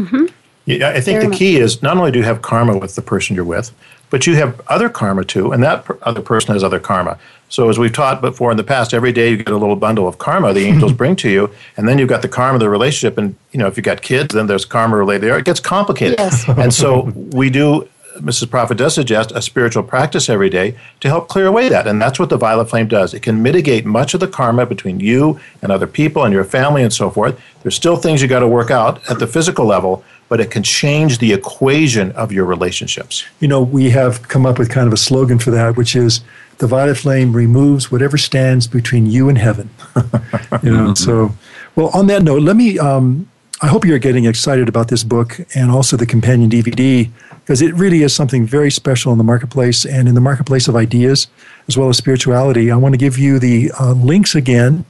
Yeah, 0.67 0.91
I 0.91 1.01
think 1.01 1.17
Very 1.17 1.23
the 1.25 1.29
much. 1.31 1.39
key 1.39 1.57
is 1.57 1.83
not 1.83 1.97
only 1.97 2.13
do 2.13 2.19
you 2.21 2.25
have 2.25 2.43
karma 2.43 2.79
with 2.79 2.95
the 2.95 3.03
person 3.03 3.35
you're 3.35 3.45
with, 3.45 3.73
but 4.11 4.25
you 4.27 4.37
have 4.37 4.61
other 4.69 4.89
karma 4.89 5.25
too, 5.25 5.51
and 5.53 5.63
that 5.65 5.85
per- 5.85 5.99
other 6.03 6.21
person 6.21 6.53
has 6.53 6.63
other 6.63 6.79
karma. 6.79 7.19
So, 7.49 7.69
as 7.69 7.79
we've 7.79 7.93
taught 7.93 8.21
before 8.21 8.53
in 8.53 8.57
the 8.57 8.63
past, 8.63 8.95
every 8.95 9.11
day 9.11 9.31
you 9.31 9.37
get 9.39 9.49
a 9.49 9.57
little 9.57 9.75
bundle 9.75 10.07
of 10.07 10.19
karma 10.19 10.53
the 10.53 10.65
angels 10.67 10.93
bring 10.93 11.17
to 11.17 11.29
you, 11.29 11.51
and 11.77 11.89
then 11.89 11.99
you've 11.99 12.09
got 12.09 12.23
the 12.23 12.29
karma 12.29 12.55
of 12.55 12.61
the 12.61 12.69
relationship. 12.69 13.19
And 13.19 13.35
you 13.51 13.59
know, 13.59 13.67
if 13.67 13.77
you've 13.77 13.85
got 13.85 14.03
kids, 14.03 14.33
then 14.35 14.47
there's 14.47 14.65
karma 14.65 14.97
related 14.97 15.23
there. 15.27 15.39
It 15.39 15.45
gets 15.45 15.59
complicated. 15.61 16.21
Yes. 16.21 16.45
and 16.49 16.73
so 16.73 17.03
we 17.33 17.51
do. 17.51 17.89
Mrs. 18.21 18.51
Prophet 18.51 18.79
does 18.79 18.95
suggest 18.95 19.33
a 19.33 19.43
spiritual 19.43 19.83
practice 19.83 20.29
every 20.29 20.51
day 20.51 20.77
to 21.01 21.09
help 21.09 21.29
clear 21.29 21.47
away 21.47 21.69
that. 21.69 21.87
And 21.87 22.01
that's 22.01 22.19
what 22.19 22.29
the 22.29 22.37
violet 22.37 22.71
flame 22.71 22.89
does. 22.89 23.15
It 23.15 23.23
can 23.23 23.43
mitigate 23.43 23.85
much 23.85 24.15
of 24.15 24.21
the 24.21 24.29
karma 24.29 24.67
between 24.67 25.01
you 25.01 25.41
and 25.63 25.73
other 25.73 25.87
people 25.87 26.25
and 26.25 26.33
your 26.33 26.45
family 26.45 26.83
and 26.83 26.93
so 26.93 27.11
forth. 27.11 27.41
There's 27.63 27.75
still 27.75 27.97
things 27.97 28.23
you 28.23 28.29
got 28.29 28.41
to 28.41 28.49
work 28.49 28.71
out 28.71 29.01
at 29.11 29.19
the 29.19 29.27
physical 29.27 29.65
level, 29.65 30.05
but 30.29 30.41
it 30.41 30.51
can 30.51 30.63
change 30.63 31.19
the 31.19 31.33
equation 31.33 32.13
of 32.13 32.33
your 32.33 32.45
relationships. 32.45 33.25
You 33.41 33.49
know, 33.49 33.63
we 33.63 33.91
have 33.91 34.29
come 34.29 34.47
up 34.47 34.59
with 34.59 34.71
kind 34.71 34.87
of 34.87 34.93
a 34.93 34.99
slogan 34.99 35.39
for 35.39 35.51
that, 35.51 35.77
which 35.77 35.97
is 35.97 36.21
the 36.59 36.67
violet 36.67 36.97
flame 36.99 37.33
removes 37.33 37.91
whatever 37.91 38.19
stands 38.19 38.67
between 38.67 39.07
you 39.07 39.29
and 39.29 39.39
heaven. 39.39 39.71
you 40.63 40.71
know, 40.71 40.95
so, 40.95 41.35
well, 41.75 41.89
on 41.95 42.07
that 42.09 42.23
note, 42.23 42.43
let 42.43 42.57
me, 42.57 42.79
um, 42.79 43.30
I 43.63 43.67
hope 43.67 43.85
you're 43.85 43.99
getting 43.99 44.25
excited 44.25 44.71
about 44.71 44.89
this 44.89 45.05
book 45.05 45.39
and 45.55 45.71
also 45.71 45.99
the 45.99 46.07
companion 46.07 46.49
DVD 46.49 47.11
because 47.41 47.61
it 47.61 47.75
really 47.75 48.03
is 48.03 48.15
something 48.15 48.47
very 48.47 48.71
special 48.71 49.13
in 49.13 49.19
the 49.19 49.25
marketplace 49.25 49.85
and 49.85 50.09
in 50.09 50.15
the 50.15 50.21
marketplace 50.21 50.67
of 50.67 50.77
ideas 50.77 51.27
as 51.69 51.77
well 51.77 51.91
as 51.91 51.99
spirituality. 51.99 52.71
I 52.71 52.77
want 52.77 52.95
to 52.95 52.99
give 52.99 53.19
you 53.19 53.39
the 53.39 53.71
uh, 53.79 53.93
links 53.93 54.35
again 54.35 54.87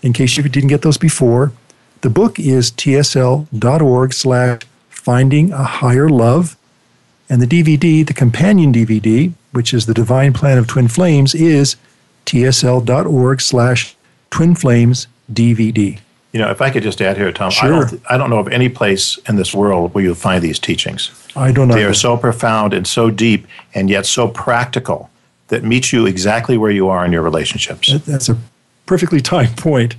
in 0.00 0.14
case 0.14 0.38
you 0.38 0.42
didn't 0.44 0.70
get 0.70 0.80
those 0.80 0.96
before. 0.96 1.52
The 2.00 2.08
book 2.08 2.38
is 2.38 2.70
tsl.org 2.70 4.12
slash 4.14 4.62
finding 4.88 5.52
a 5.52 5.64
higher 5.64 6.08
love. 6.08 6.56
And 7.28 7.42
the 7.42 7.46
DVD, 7.46 8.06
the 8.06 8.14
companion 8.14 8.72
DVD, 8.72 9.34
which 9.52 9.74
is 9.74 9.84
the 9.84 9.92
Divine 9.94 10.32
Plan 10.32 10.56
of 10.56 10.66
Twin 10.66 10.88
Flames, 10.88 11.34
is 11.34 11.76
tsl.org 12.24 13.40
slash 13.42 13.96
twin 14.30 14.54
flames 14.54 15.08
DVD. 15.30 16.00
You 16.34 16.40
know, 16.40 16.50
if 16.50 16.60
I 16.60 16.68
could 16.68 16.82
just 16.82 17.00
add 17.00 17.16
here, 17.16 17.30
Tom, 17.30 17.52
Sure. 17.52 17.86
I, 17.86 17.88
don't, 17.88 18.02
I 18.10 18.18
don't 18.18 18.28
know 18.28 18.40
of 18.40 18.48
any 18.48 18.68
place 18.68 19.18
in 19.28 19.36
this 19.36 19.54
world 19.54 19.94
where 19.94 20.02
you'll 20.02 20.16
find 20.16 20.42
these 20.42 20.58
teachings. 20.58 21.12
I 21.36 21.52
don't 21.52 21.68
know. 21.68 21.74
They 21.74 21.84
are 21.84 21.94
so 21.94 22.16
profound 22.16 22.74
and 22.74 22.88
so 22.88 23.08
deep 23.08 23.46
and 23.72 23.88
yet 23.88 24.04
so 24.04 24.26
practical 24.26 25.10
that 25.46 25.62
meet 25.62 25.92
you 25.92 26.06
exactly 26.06 26.58
where 26.58 26.72
you 26.72 26.88
are 26.88 27.04
in 27.04 27.12
your 27.12 27.22
relationships. 27.22 27.92
That's 28.00 28.28
a 28.28 28.36
perfectly 28.84 29.20
timed 29.20 29.56
point. 29.56 29.94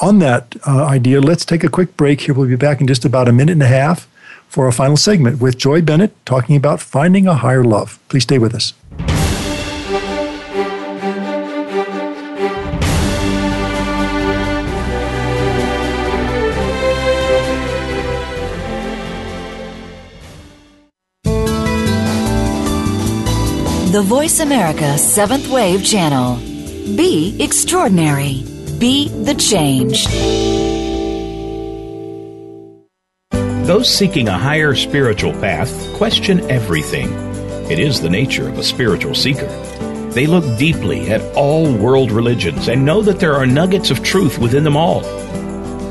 On 0.00 0.20
that 0.20 0.56
uh, 0.66 0.86
idea, 0.86 1.20
let's 1.20 1.44
take 1.44 1.62
a 1.62 1.68
quick 1.68 1.98
break 1.98 2.22
here. 2.22 2.34
We'll 2.34 2.48
be 2.48 2.56
back 2.56 2.80
in 2.80 2.86
just 2.86 3.04
about 3.04 3.28
a 3.28 3.32
minute 3.32 3.52
and 3.52 3.62
a 3.62 3.66
half 3.66 4.08
for 4.48 4.64
our 4.64 4.72
final 4.72 4.96
segment 4.96 5.38
with 5.38 5.58
Joy 5.58 5.82
Bennett 5.82 6.14
talking 6.24 6.56
about 6.56 6.80
finding 6.80 7.26
a 7.26 7.34
higher 7.34 7.62
love. 7.62 7.98
Please 8.08 8.22
stay 8.22 8.38
with 8.38 8.54
us. 8.54 8.72
The 23.90 24.02
Voice 24.02 24.40
America 24.40 24.98
Seventh 24.98 25.48
Wave 25.48 25.82
Channel. 25.82 26.36
Be 26.94 27.34
extraordinary. 27.42 28.44
Be 28.78 29.08
the 29.08 29.32
change. 29.32 30.04
Those 33.66 33.88
seeking 33.88 34.28
a 34.28 34.36
higher 34.36 34.74
spiritual 34.74 35.32
path 35.32 35.72
question 35.94 36.40
everything. 36.50 37.08
It 37.70 37.78
is 37.78 38.02
the 38.02 38.10
nature 38.10 38.46
of 38.46 38.58
a 38.58 38.62
spiritual 38.62 39.14
seeker. 39.14 39.48
They 40.10 40.26
look 40.26 40.44
deeply 40.58 41.10
at 41.10 41.22
all 41.34 41.74
world 41.74 42.10
religions 42.10 42.68
and 42.68 42.84
know 42.84 43.00
that 43.00 43.20
there 43.20 43.36
are 43.36 43.46
nuggets 43.46 43.90
of 43.90 44.02
truth 44.02 44.38
within 44.38 44.64
them 44.64 44.76
all. 44.76 45.00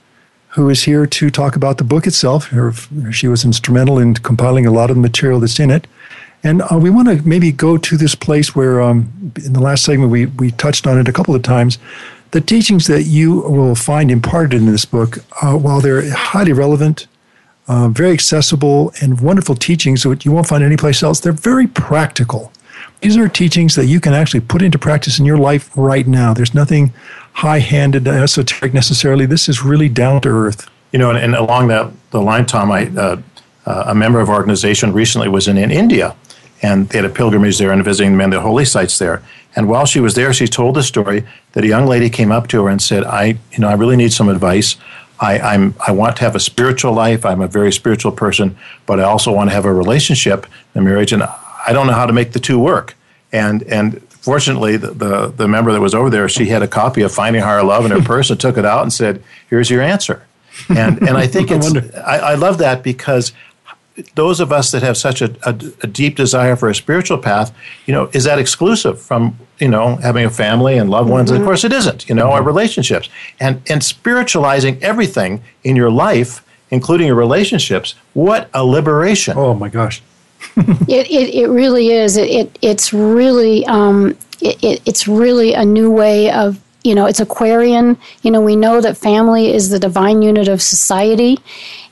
who 0.50 0.70
is 0.70 0.84
here 0.84 1.06
to 1.06 1.30
talk 1.30 1.56
about 1.56 1.78
the 1.78 1.84
book 1.84 2.06
itself. 2.06 2.48
Her, 2.48 2.74
she 3.12 3.28
was 3.28 3.46
instrumental 3.46 4.00
in 4.00 4.16
compiling 4.16 4.66
a 4.66 4.72
lot 4.72 4.90
of 4.90 4.96
the 4.98 5.02
material 5.02 5.40
that's 5.40 5.60
in 5.60 5.72
it. 5.72 5.88
And 6.44 6.62
uh, 6.64 6.80
we 6.80 6.90
want 6.90 7.08
to 7.08 7.28
maybe 7.28 7.52
go 7.52 7.78
to 7.78 7.98
this 7.98 8.16
place 8.16 8.56
where, 8.56 8.82
um, 8.82 9.34
in 9.46 9.54
the 9.54 9.62
last 9.62 9.84
segment, 9.84 10.12
we, 10.12 10.26
we 10.26 10.52
touched 10.52 10.88
on 10.88 10.98
it 10.98 11.08
a 11.08 11.14
couple 11.14 11.36
of 11.36 11.44
times. 11.44 11.78
The 12.32 12.42
teachings 12.42 12.88
that 12.88 13.04
you 13.04 13.42
will 13.42 13.76
find 13.76 14.10
imparted 14.10 14.54
in 14.54 14.66
this 14.66 14.86
book, 14.86 15.20
uh, 15.42 15.56
while 15.56 15.82
they're 15.82 16.12
highly 16.12 16.54
relevant, 16.54 17.08
uh, 17.68 17.90
very 17.90 18.12
accessible, 18.12 18.92
and 19.02 19.22
wonderful 19.22 19.56
teachings 19.56 20.04
that 20.04 20.26
you 20.26 20.32
won't 20.32 20.48
find 20.48 20.64
anyplace 20.64 21.04
else, 21.04 21.20
they're 21.20 21.32
very 21.32 21.68
practical. 21.68 22.52
These 23.02 23.18
are 23.18 23.28
teachings 23.28 23.76
that 23.76 23.86
you 23.86 24.00
can 24.00 24.14
actually 24.14 24.42
put 24.42 24.62
into 24.62 24.80
practice 24.80 25.20
in 25.20 25.26
your 25.26 25.38
life 25.38 25.70
right 25.76 26.08
now. 26.08 26.34
There's 26.34 26.54
nothing 26.54 26.94
high 27.34 27.60
handed, 27.60 28.08
esoteric 28.08 28.74
necessarily. 28.74 29.26
This 29.26 29.50
is 29.50 29.64
really 29.64 29.90
down 29.90 30.22
to 30.22 30.30
earth. 30.30 30.70
You 30.92 31.00
know, 31.00 31.10
and, 31.10 31.18
and 31.18 31.36
along 31.36 31.70
that 31.70 31.92
the 32.12 32.22
line, 32.22 32.46
Tom, 32.46 32.72
I, 32.72 32.88
uh, 32.88 33.22
uh, 33.66 33.84
a 33.88 33.96
member 33.96 34.20
of 34.20 34.30
our 34.30 34.36
organization 34.36 34.92
recently 34.94 35.30
was 35.30 35.48
in, 35.48 35.58
in 35.58 35.72
India, 35.72 36.16
and 36.62 36.90
they 36.90 36.98
had 36.98 37.06
a 37.06 37.10
pilgrimage 37.10 37.58
there 37.58 37.72
and 37.72 37.84
visiting 37.84 38.18
the 38.18 38.42
holy 38.42 38.66
sites 38.66 38.98
there. 38.98 39.24
And 39.56 39.68
while 39.68 39.86
she 39.86 40.00
was 40.00 40.16
there, 40.16 40.34
she 40.34 40.48
told 40.48 40.76
the 40.76 40.84
story 40.84 41.24
that 41.54 41.64
a 41.64 41.68
young 41.68 41.86
lady 41.86 42.10
came 42.10 42.32
up 42.32 42.48
to 42.48 42.64
her 42.64 42.70
and 42.70 42.82
said, 42.82 43.04
"I, 43.04 43.38
you 43.52 43.60
know, 43.60 43.68
I 43.68 43.74
really 43.74 43.96
need 43.96 44.14
some 44.14 44.30
advice. 44.30 44.76
I, 45.20 45.40
I'm, 45.40 45.76
I 45.86 45.92
want 45.92 46.18
to 46.18 46.24
have 46.24 46.36
a 46.36 46.40
spiritual 46.40 46.94
life. 46.94 47.26
I'm 47.26 47.42
a 47.42 47.48
very 47.48 47.72
spiritual 47.72 48.12
person, 48.12 48.58
but 48.86 49.00
I 49.00 49.04
also 49.04 49.32
want 49.32 49.50
to 49.50 49.54
have 49.54 49.66
a 49.66 49.74
relationship, 49.74 50.48
a 50.74 50.82
marriage, 50.82 51.14
and 51.14 51.24
I 51.24 51.74
don't 51.74 51.86
know 51.86 51.94
how 51.94 52.06
to 52.06 52.14
make 52.14 52.32
the 52.32 52.40
two 52.40 52.60
work." 52.60 52.96
And 53.32 53.64
and 53.64 54.02
fortunately, 54.22 54.78
the, 54.78 54.92
the, 54.92 55.28
the 55.28 55.48
member 55.48 55.74
that 55.74 55.82
was 55.82 55.94
over 55.94 56.10
there, 56.10 56.30
she 56.30 56.46
had 56.46 56.62
a 56.62 56.68
copy 56.68 57.02
of 57.02 57.12
Finding 57.12 57.42
Higher 57.42 57.64
Love 57.64 57.86
in 57.86 57.92
her 57.92 58.02
purse 58.02 58.30
and 58.30 58.40
took 58.40 58.58
it 58.58 58.66
out 58.66 58.84
and 58.84 58.94
said, 58.94 59.24
"Here's 59.50 59.70
your 59.70 59.82
answer." 59.82 60.26
And 60.70 61.00
and 61.00 61.18
I 61.18 61.28
think 61.28 61.52
it's. 61.52 61.74
I, 61.96 62.18
I 62.18 62.36
love 62.36 62.60
that 62.60 62.84
because 62.84 63.34
those 64.16 64.40
of 64.40 64.52
us 64.52 64.72
that 64.72 64.82
have 64.84 64.98
such 64.98 65.22
a, 65.22 65.36
a, 65.44 65.50
a 65.82 65.88
deep 65.88 66.16
desire 66.16 66.56
for 66.56 66.70
a 66.70 66.76
spiritual 66.76 67.18
path, 67.18 67.54
you 67.86 67.94
know, 67.94 68.10
is 68.14 68.24
that 68.24 68.40
exclusive 68.40 69.02
from 69.02 69.38
you 69.60 69.68
know 69.68 69.98
having 69.98 70.26
a 70.26 70.30
family 70.30 70.78
and 70.78 70.90
loved 70.90 71.10
ones? 71.10 71.30
And 71.30 71.38
of 71.38 71.42
mm-hmm. 71.42 71.50
course, 71.50 71.64
it 71.64 71.74
isn't. 71.74 72.08
You 72.08 72.16
know, 72.16 72.32
our 72.32 72.40
mm-hmm. 72.40 72.48
relationships 72.48 73.10
and 73.40 73.62
and 73.70 73.84
spiritualizing 73.84 74.82
everything 74.84 75.44
in 75.64 75.76
your 75.76 75.92
life, 75.92 76.46
including 76.70 77.08
your 77.08 77.16
relationships. 77.16 77.96
What 78.14 78.50
a 78.54 78.64
liberation! 78.64 79.38
Oh 79.38 79.54
my 79.54 79.70
gosh. 79.70 80.02
It, 80.58 81.10
it, 81.10 81.36
it 81.36 81.48
really 81.48 81.90
is. 81.90 82.18
It, 82.18 82.30
it 82.30 82.60
it's 82.62 82.94
really 82.94 83.66
um, 83.66 84.18
it, 84.42 84.64
it, 84.64 84.82
it's 84.86 85.08
really 85.08 85.54
a 85.54 85.64
new 85.64 85.92
way 85.92 86.32
of 86.32 86.60
you 86.84 86.96
know 86.96 87.06
it's 87.06 87.20
Aquarian. 87.20 87.98
You 88.24 88.32
know 88.32 88.42
we 88.42 88.56
know 88.56 88.82
that 88.82 88.98
family 88.98 89.54
is 89.54 89.70
the 89.70 89.80
divine 89.80 90.22
unit 90.22 90.48
of 90.48 90.62
society, 90.62 91.40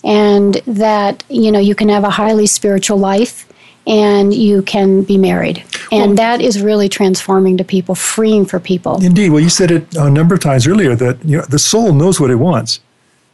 and 0.04 0.56
that 0.68 1.24
you 1.30 1.52
know 1.52 1.60
you 1.60 1.76
can 1.76 1.90
have 1.90 2.04
a 2.04 2.10
highly 2.10 2.48
spiritual 2.48 2.98
life 2.98 3.46
and 3.88 4.34
you 4.34 4.62
can 4.62 5.02
be 5.04 5.18
married, 5.18 5.64
and 5.92 6.18
that 6.18 6.42
is 6.42 6.62
really 6.62 6.90
transforming 6.90 7.58
to 7.58 7.64
people, 7.64 7.96
freeing 7.96 8.46
for 8.46 8.60
people. 8.60 9.04
Indeed. 9.04 9.32
Well, 9.32 9.40
you 9.40 9.50
said 9.50 9.72
it 9.72 9.96
a 9.96 10.10
number 10.10 10.36
of 10.36 10.42
times 10.42 10.68
earlier 10.68 10.96
that 10.96 11.24
you 11.26 11.38
know, 11.38 11.46
the 11.46 11.60
soul 11.60 11.94
knows 11.94 12.20
what 12.20 12.30
it 12.30 12.36
wants. 12.36 12.82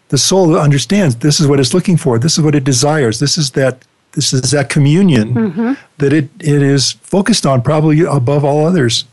The 0.10 0.18
soul 0.18 0.56
understands 0.58 1.16
this 1.18 1.40
is 1.40 1.48
what 1.48 1.60
it's 1.60 1.74
looking 1.74 1.98
for. 1.98 2.20
This 2.20 2.38
is 2.38 2.44
what 2.44 2.56
it 2.56 2.64
desires. 2.64 3.20
This 3.20 3.38
is 3.38 3.52
that 3.52 3.84
this 4.16 4.34
is 4.34 4.52
that 4.52 4.70
communion 4.70 5.34
Mm-hmm. 5.34 5.74
that 5.98 6.14
it, 6.14 6.30
it 6.40 6.62
is 6.62 6.94
focused 6.94 7.46
on 7.46 7.62
probably 7.62 8.02
above 8.02 8.44
all 8.44 8.66
others. 8.66 9.06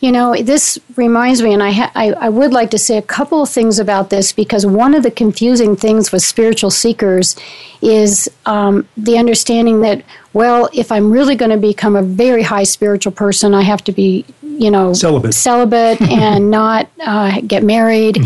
You 0.00 0.12
know, 0.12 0.32
this 0.40 0.78
reminds 0.96 1.42
me, 1.42 1.52
and 1.52 1.60
I, 1.60 1.72
ha- 1.72 1.90
I, 1.96 2.12
I 2.12 2.28
would 2.28 2.52
like 2.52 2.70
to 2.70 2.78
say 2.78 2.98
a 2.98 3.02
couple 3.02 3.42
of 3.42 3.48
things 3.48 3.80
about 3.80 4.10
this 4.10 4.32
because 4.32 4.64
one 4.64 4.94
of 4.94 5.02
the 5.02 5.10
confusing 5.10 5.74
things 5.74 6.12
with 6.12 6.22
spiritual 6.22 6.70
seekers 6.70 7.34
is 7.82 8.30
um, 8.46 8.86
the 8.96 9.18
understanding 9.18 9.80
that, 9.80 10.04
well, 10.34 10.68
if 10.72 10.92
I'm 10.92 11.10
really 11.10 11.34
going 11.34 11.50
to 11.50 11.56
become 11.56 11.96
a 11.96 12.02
very 12.02 12.44
high 12.44 12.62
spiritual 12.62 13.10
person, 13.10 13.54
I 13.54 13.62
have 13.62 13.82
to 13.84 13.92
be, 13.92 14.24
you 14.42 14.70
know, 14.70 14.92
Celibate. 14.92 15.34
celibate 15.34 16.00
and 16.12 16.48
not 16.48 16.88
uh, 17.04 17.40
get 17.40 17.64
married. 17.64 18.18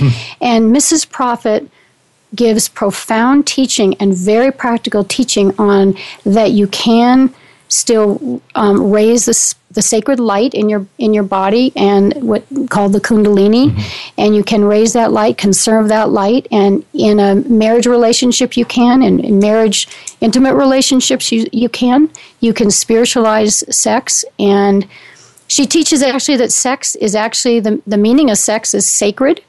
And 0.43 0.77
Mrs. 0.77 1.09
Prophet 1.09 1.71
gives 2.35 2.69
profound 2.69 3.47
teaching 3.47 3.95
and 3.95 4.15
very 4.15 4.51
practical 4.53 5.05
teaching 5.05 5.55
on 5.59 5.97
that 6.25 6.53
you 6.53 6.67
can 6.69 7.35
still 7.73 8.43
um, 8.55 8.91
raise 8.91 9.25
this, 9.25 9.55
the 9.71 9.81
sacred 9.81 10.21
light 10.21 10.53
in 10.53 10.69
your 10.69 10.87
in 10.99 11.15
your 11.15 11.23
body 11.23 11.73
and 11.75 12.13
what 12.23 12.45
called 12.69 12.93
the 12.93 13.01
kundalini. 13.01 13.73
And 14.19 14.37
you 14.37 14.45
can 14.45 14.65
raise 14.65 14.93
that 14.93 15.11
light 15.11 15.39
conserve 15.39 15.89
that 15.89 16.11
light 16.11 16.47
and 16.51 16.85
in 16.93 17.19
a 17.19 17.37
marriage 17.37 17.87
relationship 17.87 18.57
you 18.57 18.67
can 18.67 19.03
and 19.03 19.21
in 19.21 19.39
marriage 19.39 19.89
intimate 20.21 20.55
relationships 20.55 21.33
you, 21.33 21.47
you 21.53 21.71
can. 21.71 22.11
You 22.41 22.53
can 22.53 22.71
spiritualize 22.71 23.65
sex 23.75 24.25
and 24.39 24.87
she 25.49 25.67
teaches 25.67 26.03
actually 26.03 26.37
that 26.39 26.53
sex 26.53 26.95
is 26.97 27.15
actually 27.15 27.61
the, 27.61 27.83
the 27.87 27.97
meaning 27.97 28.31
of 28.31 28.39
sex 28.39 28.75
is 28.75 28.87
sacred 28.87 29.43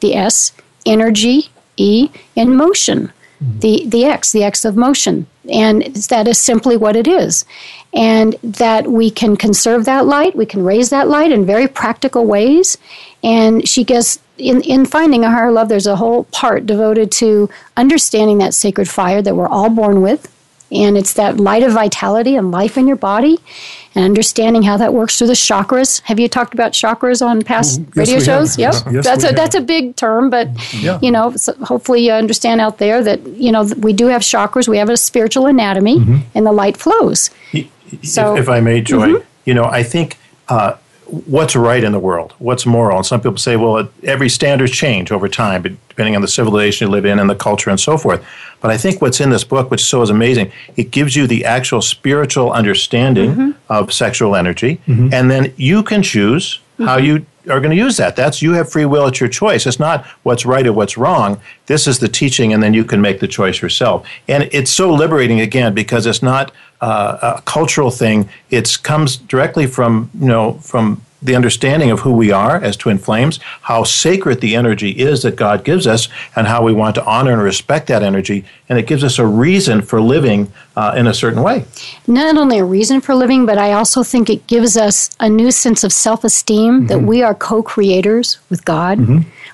the 0.00 0.14
s 0.14 0.52
energy 0.84 1.50
e 1.78 2.10
and 2.36 2.56
motion. 2.56 3.12
Mm-hmm. 3.42 3.58
The 3.60 3.86
the 3.86 4.04
x 4.04 4.32
the 4.32 4.44
x 4.44 4.64
of 4.64 4.76
motion. 4.76 5.26
And 5.50 5.82
that 6.10 6.28
is 6.28 6.38
simply 6.38 6.76
what 6.76 6.96
it 6.96 7.08
is. 7.08 7.46
And 7.94 8.34
that 8.42 8.86
we 8.86 9.10
can 9.10 9.36
conserve 9.36 9.86
that 9.86 10.06
light 10.06 10.36
we 10.36 10.46
can 10.46 10.64
raise 10.64 10.90
that 10.90 11.08
light 11.08 11.32
in 11.32 11.46
very 11.46 11.68
practical 11.68 12.26
ways. 12.26 12.76
And 13.22 13.68
she 13.68 13.84
gets 13.84 14.18
in, 14.36 14.60
in 14.62 14.86
finding 14.86 15.24
a 15.24 15.30
higher 15.30 15.50
love 15.50 15.68
there's 15.68 15.86
a 15.86 15.96
whole 15.96 16.24
part 16.24 16.66
devoted 16.66 17.10
to 17.12 17.48
understanding 17.76 18.38
that 18.38 18.54
sacred 18.54 18.88
fire 18.88 19.22
that 19.22 19.34
we're 19.34 19.48
all 19.48 19.70
born 19.70 20.02
with 20.02 20.32
and 20.70 20.98
it's 20.98 21.14
that 21.14 21.38
light 21.38 21.62
of 21.62 21.72
vitality 21.72 22.36
and 22.36 22.50
life 22.50 22.76
in 22.76 22.86
your 22.86 22.96
body 22.96 23.38
and 23.94 24.04
understanding 24.04 24.62
how 24.62 24.76
that 24.76 24.92
works 24.92 25.16
through 25.18 25.26
the 25.26 25.32
chakras 25.32 26.00
have 26.02 26.20
you 26.20 26.28
talked 26.28 26.52
about 26.54 26.72
chakras 26.72 27.24
on 27.24 27.42
past 27.42 27.80
Oh, 27.80 27.84
yes, 27.86 27.96
radio 27.96 28.14
have. 28.16 28.24
shows 28.24 28.58
yep 28.58 28.74
Yes, 28.90 29.04
that's 29.04 29.24
a 29.24 29.32
that's 29.32 29.54
a 29.54 29.60
big 29.60 29.96
term 29.96 30.28
but 30.30 30.48
Yeah. 30.74 30.98
you 31.00 31.10
know 31.10 31.34
so 31.36 31.54
hopefully 31.64 32.04
you 32.06 32.12
understand 32.12 32.60
out 32.60 32.78
there 32.78 33.02
that 33.02 33.26
you 33.26 33.50
know 33.50 33.62
we 33.78 33.92
do 33.92 34.06
have 34.08 34.20
chakras 34.22 34.68
we 34.68 34.78
have 34.78 34.90
a 34.90 34.96
spiritual 34.96 35.46
anatomy 35.46 35.98
Mm-hmm. 35.98 36.16
and 36.34 36.46
the 36.46 36.52
light 36.52 36.76
flows 36.76 37.30
So- 38.02 38.34
if, 38.34 38.42
if 38.42 38.48
I 38.50 38.60
may, 38.60 38.82
Joy, 38.82 39.08
Mhm. 39.08 39.22
you 39.46 39.54
know, 39.54 39.64
I 39.64 39.82
think 39.82 40.18
uh, 40.48 40.72
what's 41.08 41.56
right 41.56 41.82
in 41.82 41.92
the 41.92 41.98
world, 41.98 42.34
what's 42.38 42.66
moral, 42.66 42.98
and 42.98 43.06
some 43.06 43.20
people 43.20 43.38
say, 43.38 43.56
well, 43.56 43.88
every 44.04 44.28
standards 44.28 44.72
change 44.72 45.10
over 45.10 45.28
time, 45.28 45.62
depending 45.62 46.14
on 46.14 46.22
the 46.22 46.28
civilization 46.28 46.86
you 46.86 46.92
live 46.92 47.06
in 47.06 47.18
and 47.18 47.30
the 47.30 47.34
culture 47.34 47.70
and 47.70 47.80
so 47.80 47.96
forth. 47.96 48.24
But 48.60 48.70
I 48.70 48.76
think 48.76 49.00
what's 49.00 49.20
in 49.20 49.30
this 49.30 49.44
book, 49.44 49.70
which 49.70 49.84
so 49.84 50.02
is 50.02 50.10
amazing, 50.10 50.52
it 50.76 50.90
gives 50.90 51.16
you 51.16 51.26
the 51.26 51.44
actual 51.44 51.80
spiritual 51.80 52.52
understanding 52.52 53.30
mm-hmm. 53.30 53.72
of 53.72 53.92
sexual 53.92 54.36
energy, 54.36 54.80
mm-hmm. 54.86 55.08
and 55.12 55.30
then 55.30 55.52
you 55.56 55.82
can 55.82 56.02
choose 56.02 56.60
how 56.78 56.98
mm-hmm. 56.98 57.06
you 57.06 57.26
are 57.50 57.60
going 57.60 57.70
to 57.70 57.76
use 57.76 57.96
that. 57.96 58.14
That's 58.14 58.42
you 58.42 58.52
have 58.52 58.70
free 58.70 58.84
will. 58.84 59.06
It's 59.06 59.20
your 59.20 59.28
choice. 59.28 59.66
It's 59.66 59.80
not 59.80 60.04
what's 60.22 60.44
right 60.44 60.66
or 60.66 60.72
what's 60.72 60.98
wrong. 60.98 61.40
This 61.66 61.86
is 61.86 61.98
the 61.98 62.08
teaching, 62.08 62.52
and 62.52 62.62
then 62.62 62.74
you 62.74 62.84
can 62.84 63.00
make 63.00 63.20
the 63.20 63.28
choice 63.28 63.62
yourself. 63.62 64.06
And 64.28 64.48
it's 64.52 64.70
so 64.70 64.92
liberating 64.92 65.40
again 65.40 65.72
because 65.74 66.06
it's 66.06 66.22
not 66.22 66.52
uh, 66.80 67.36
a 67.38 67.42
cultural 67.42 67.90
thing. 67.90 68.28
It 68.50 68.78
comes 68.82 69.16
directly 69.16 69.66
from 69.66 70.10
you 70.18 70.28
know 70.28 70.54
from 70.54 71.02
the 71.20 71.34
understanding 71.34 71.90
of 71.90 72.00
who 72.00 72.12
we 72.12 72.30
are 72.30 72.62
as 72.62 72.76
twin 72.76 72.96
flames, 72.96 73.40
how 73.62 73.82
sacred 73.82 74.40
the 74.40 74.54
energy 74.54 74.90
is 74.90 75.22
that 75.22 75.34
God 75.34 75.64
gives 75.64 75.84
us, 75.86 76.08
and 76.36 76.46
how 76.46 76.62
we 76.62 76.72
want 76.72 76.94
to 76.94 77.04
honor 77.04 77.32
and 77.32 77.42
respect 77.42 77.88
that 77.88 78.04
energy. 78.04 78.44
And 78.68 78.78
it 78.78 78.86
gives 78.86 79.02
us 79.02 79.18
a 79.18 79.26
reason 79.26 79.82
for 79.82 80.00
living 80.00 80.52
uh, 80.76 80.94
in 80.96 81.08
a 81.08 81.14
certain 81.14 81.42
way. 81.42 81.64
not 82.06 82.36
only 82.36 82.58
a 82.58 82.64
reason 82.64 83.00
for 83.00 83.14
living 83.14 83.46
but 83.46 83.58
i 83.58 83.72
also 83.72 84.02
think 84.02 84.30
it 84.30 84.46
gives 84.46 84.76
us 84.76 85.10
a 85.20 85.28
new 85.28 85.50
sense 85.50 85.82
of 85.84 85.92
self-esteem 85.92 86.86
that 86.86 87.00
we 87.02 87.22
are 87.22 87.34
co-creators 87.34 88.38
with 88.48 88.64
god 88.64 88.98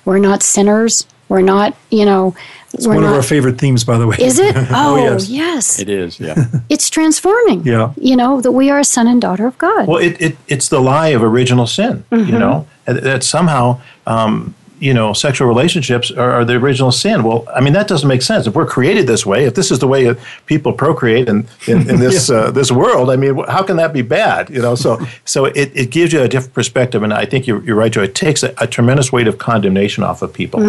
we're 0.04 0.18
not 0.18 0.42
sinners 0.42 1.06
we're 1.34 1.42
not 1.56 1.74
you 1.90 2.04
know 2.04 2.34
It's 2.72 2.86
we're 2.86 2.94
one 2.94 3.02
not 3.04 3.10
of 3.10 3.16
our 3.16 3.22
favorite 3.22 3.58
themes, 3.58 3.82
by 3.84 3.98
the 3.98 4.06
way. 4.06 4.16
is 4.20 4.38
it 4.38 4.54
oh, 4.70 4.96
yes. 4.96 5.28
yes 5.28 5.80
It 5.80 5.88
is, 5.88 6.18
yeah. 6.20 6.36
it's 6.74 6.88
transforming 6.88 7.60
Yeah. 7.66 7.92
you 8.10 8.16
know 8.16 8.40
that 8.40 8.52
we 8.52 8.70
are 8.72 8.78
a 8.78 8.84
son 8.84 9.06
and 9.08 9.20
daughter 9.20 9.46
of 9.46 9.56
god 9.58 9.86
Well, 9.88 9.98
it, 10.08 10.14
it 10.26 10.36
it's 10.48 10.68
the 10.68 10.80
lie 10.80 11.08
of 11.16 11.22
original 11.22 11.66
sin, 11.66 12.04
you 12.12 12.38
know, 12.38 12.66
that 12.86 13.22
somehow, 13.24 13.80
um, 14.06 14.54
you 14.84 14.92
know, 14.92 15.14
sexual 15.14 15.48
relationships 15.48 16.10
are, 16.10 16.30
are 16.30 16.44
the 16.44 16.56
original 16.56 16.92
sin. 16.92 17.22
Well, 17.22 17.46
I 17.54 17.62
mean, 17.62 17.72
that 17.72 17.88
doesn't 17.88 18.06
make 18.06 18.20
sense. 18.20 18.46
If 18.46 18.54
we're 18.54 18.66
created 18.66 19.06
this 19.06 19.24
way, 19.24 19.46
if 19.46 19.54
this 19.54 19.70
is 19.70 19.78
the 19.78 19.88
way 19.88 20.14
people 20.44 20.74
procreate 20.74 21.26
in, 21.26 21.48
in, 21.66 21.88
in 21.88 22.00
this 22.04 22.28
uh, 22.28 22.50
this 22.50 22.70
world, 22.70 23.10
I 23.10 23.16
mean, 23.16 23.42
how 23.48 23.62
can 23.62 23.78
that 23.78 23.94
be 23.94 24.02
bad? 24.02 24.50
You 24.50 24.60
know, 24.60 24.74
so 24.74 25.00
so 25.24 25.46
it, 25.46 25.72
it 25.74 25.90
gives 25.90 26.12
you 26.12 26.20
a 26.20 26.28
different 26.28 26.52
perspective, 26.52 27.02
and 27.02 27.14
I 27.14 27.24
think 27.24 27.46
you're, 27.46 27.64
you're 27.64 27.76
right, 27.76 27.90
Joe. 27.90 28.02
It 28.02 28.14
takes 28.14 28.42
a, 28.42 28.52
a 28.58 28.66
tremendous 28.66 29.10
weight 29.10 29.26
of 29.26 29.38
condemnation 29.38 30.04
off 30.04 30.20
of 30.20 30.34
people 30.34 30.60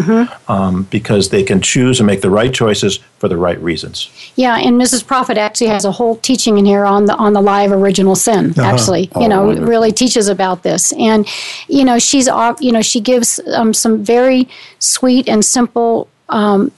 um, 0.48 0.84
because 0.84 1.30
they 1.30 1.44
can 1.44 1.60
choose 1.60 2.00
and 2.00 2.08
make 2.08 2.22
the 2.22 2.30
right 2.30 2.54
choices 2.54 3.00
for 3.18 3.28
the 3.28 3.36
right 3.36 3.60
reasons. 3.60 4.10
Yeah, 4.38 4.58
and 4.58 4.80
Mrs. 4.80 5.06
Prophet 5.06 5.38
actually 5.38 5.68
has 5.68 5.84
a 5.84 5.92
whole 5.92 6.16
teaching 6.18 6.58
in 6.58 6.66
here 6.66 6.86
on 6.86 7.06
the 7.06 7.16
on 7.16 7.34
the 7.34 7.42
lie 7.42 7.64
of 7.64 7.74
original 7.74 8.16
sin. 8.16 8.58
Actually, 8.58 9.12
you 9.20 9.28
know, 9.28 9.48
wonderful. 9.48 9.68
really 9.68 9.92
teaches 9.92 10.30
about 10.30 10.64
this, 10.64 10.94
and 10.94 11.28
you 11.68 11.84
know, 11.84 12.00
she's 12.00 12.30
off. 12.30 12.62
You 12.62 12.72
know, 12.72 12.82
she 12.82 13.02
gives 13.02 13.42
um, 13.54 13.74
some 13.74 14.05
very 14.06 14.48
sweet 14.80 15.28
and 15.28 15.44
simple. 15.44 16.08
Um, 16.30 16.72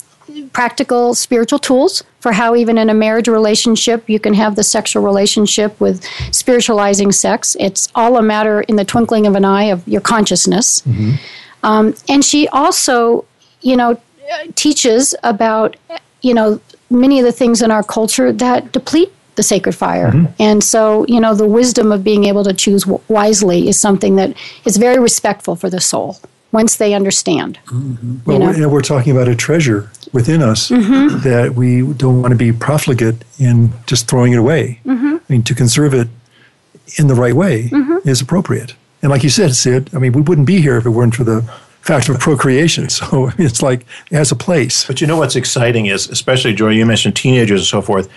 practical 0.53 1.15
spiritual 1.15 1.57
tools 1.57 2.03
for 2.19 2.31
how 2.31 2.55
even 2.55 2.77
in 2.77 2.89
a 2.89 2.93
marriage 2.93 3.27
relationship 3.27 4.09
you 4.09 4.19
can 4.19 4.33
have 4.33 4.55
the 4.55 4.63
sexual 4.63 5.01
relationship 5.03 5.79
with 5.79 6.03
spiritualizing 6.31 7.11
sex. 7.11 7.55
It's 7.59 7.89
all 7.95 8.17
a 8.17 8.21
matter 8.21 8.61
in 8.61 8.75
the 8.75 8.85
twinkling 8.85 9.25
of 9.25 9.35
an 9.35 9.45
eye 9.45 9.65
of 9.65 9.87
your 9.87 10.01
consciousness. 10.01 10.83
Um, 11.63 11.95
and 12.09 12.23
she 12.23 12.47
also 12.49 13.25
you 13.61 13.75
know 13.77 13.99
teaches 14.55 15.15
about 15.23 15.77
you 16.21 16.33
know 16.33 16.59
many 16.89 17.19
of 17.19 17.25
the 17.25 17.31
things 17.31 17.61
in 17.61 17.71
our 17.71 17.83
culture 17.83 18.31
that 18.33 18.71
deplete 18.71 19.11
the 19.35 19.43
sacred 19.43 19.73
fire. 19.75 20.11
And 20.39 20.63
so 20.63 21.05
you 21.07 21.19
know 21.19 21.35
the 21.35 21.47
wisdom 21.47 21.91
of 21.91 22.03
being 22.03 22.25
able 22.25 22.43
to 22.43 22.53
choose 22.53 22.83
w- 22.83 23.01
wisely 23.07 23.69
is 23.69 23.79
something 23.79 24.17
that 24.17 24.35
is 24.65 24.77
very 24.77 24.99
respectful 24.99 25.55
for 25.55 25.69
the 25.69 25.79
soul 25.79 26.17
once 26.51 26.77
they 26.77 26.93
understand 26.93 27.59
Well, 27.71 27.77
you 28.27 28.39
know? 28.39 28.45
we're, 28.51 28.69
we're 28.69 28.81
talking 28.81 29.11
about 29.11 29.27
a 29.27 29.35
treasure 29.35 29.89
within 30.13 30.41
us 30.41 30.69
Mm-hmm. 30.69 31.19
that 31.29 31.55
we 31.55 31.81
don't 31.93 32.21
want 32.21 32.31
to 32.31 32.37
be 32.37 32.51
profligate 32.51 33.23
in 33.39 33.71
just 33.85 34.07
throwing 34.07 34.33
it 34.33 34.39
away. 34.39 34.79
Mm-hmm. 34.85 35.15
I 35.17 35.33
mean, 35.33 35.43
to 35.43 35.53
conserve 35.55 35.93
it 35.93 36.07
in 36.97 37.07
the 37.07 37.15
right 37.15 37.33
way 37.33 37.69
is 38.05 38.21
appropriate. 38.21 38.75
And 39.01 39.11
like 39.11 39.23
you 39.23 39.29
said, 39.29 39.53
Sid, 39.55 39.89
I 39.93 39.99
mean, 39.99 40.13
we 40.13 40.21
wouldn't 40.21 40.47
be 40.47 40.61
here 40.61 40.77
if 40.77 40.85
it 40.85 40.89
weren't 40.91 41.15
for 41.15 41.23
the 41.25 41.41
fact 41.81 42.09
of 42.09 42.19
procreation. 42.19 42.87
So 42.99 43.31
it's 43.37 43.61
like 43.61 43.81
it 44.11 44.15
has 44.15 44.31
a 44.31 44.35
place. 44.35 44.85
But 44.87 45.01
you 45.01 45.07
know 45.07 45.17
what's 45.17 45.35
exciting 45.35 45.85
is, 45.87 46.09
especially 46.09 46.53
Joy, 46.53 46.69
you 46.71 46.85
mentioned 46.85 47.15
teenagers 47.15 47.59
and 47.61 47.67
so 47.67 47.81
forth. 47.81 48.09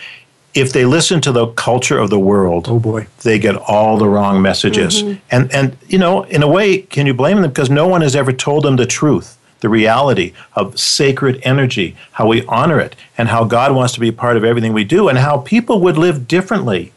If 0.52 0.72
they 0.72 0.84
listen 0.84 1.20
to 1.20 1.32
the 1.32 1.46
culture 1.48 1.98
of 1.98 2.10
the 2.10 2.18
world, 2.18 2.66
Oh 2.68 2.78
boy. 2.80 3.06
they 3.22 3.38
get 3.38 3.54
all 3.56 3.96
the 3.98 4.08
wrong 4.08 4.42
messages. 4.42 5.02
And 5.30 5.52
and 5.54 5.76
you 5.88 5.98
know, 5.98 6.24
in 6.24 6.42
a 6.42 6.48
way, 6.48 6.78
can 6.78 7.06
you 7.06 7.14
blame 7.14 7.40
them 7.40 7.50
because 7.50 7.70
no 7.70 7.86
one 7.86 8.00
has 8.02 8.16
ever 8.16 8.32
told 8.32 8.64
them 8.64 8.76
the 8.76 8.86
truth, 8.86 9.38
the 9.60 9.68
reality 9.68 10.32
of 10.54 10.78
sacred 10.78 11.40
energy, 11.44 11.94
how 12.12 12.26
we 12.26 12.44
honor 12.46 12.80
it, 12.80 12.96
and 13.16 13.28
how 13.28 13.44
God 13.44 13.74
wants 13.76 13.94
to 13.94 14.00
be 14.00 14.10
part 14.10 14.36
of 14.36 14.44
everything 14.44 14.72
we 14.72 14.84
do, 14.84 15.08
and 15.08 15.18
how 15.18 15.38
people 15.38 15.80
would 15.82 15.96
live 15.96 16.26
differently 16.26 16.92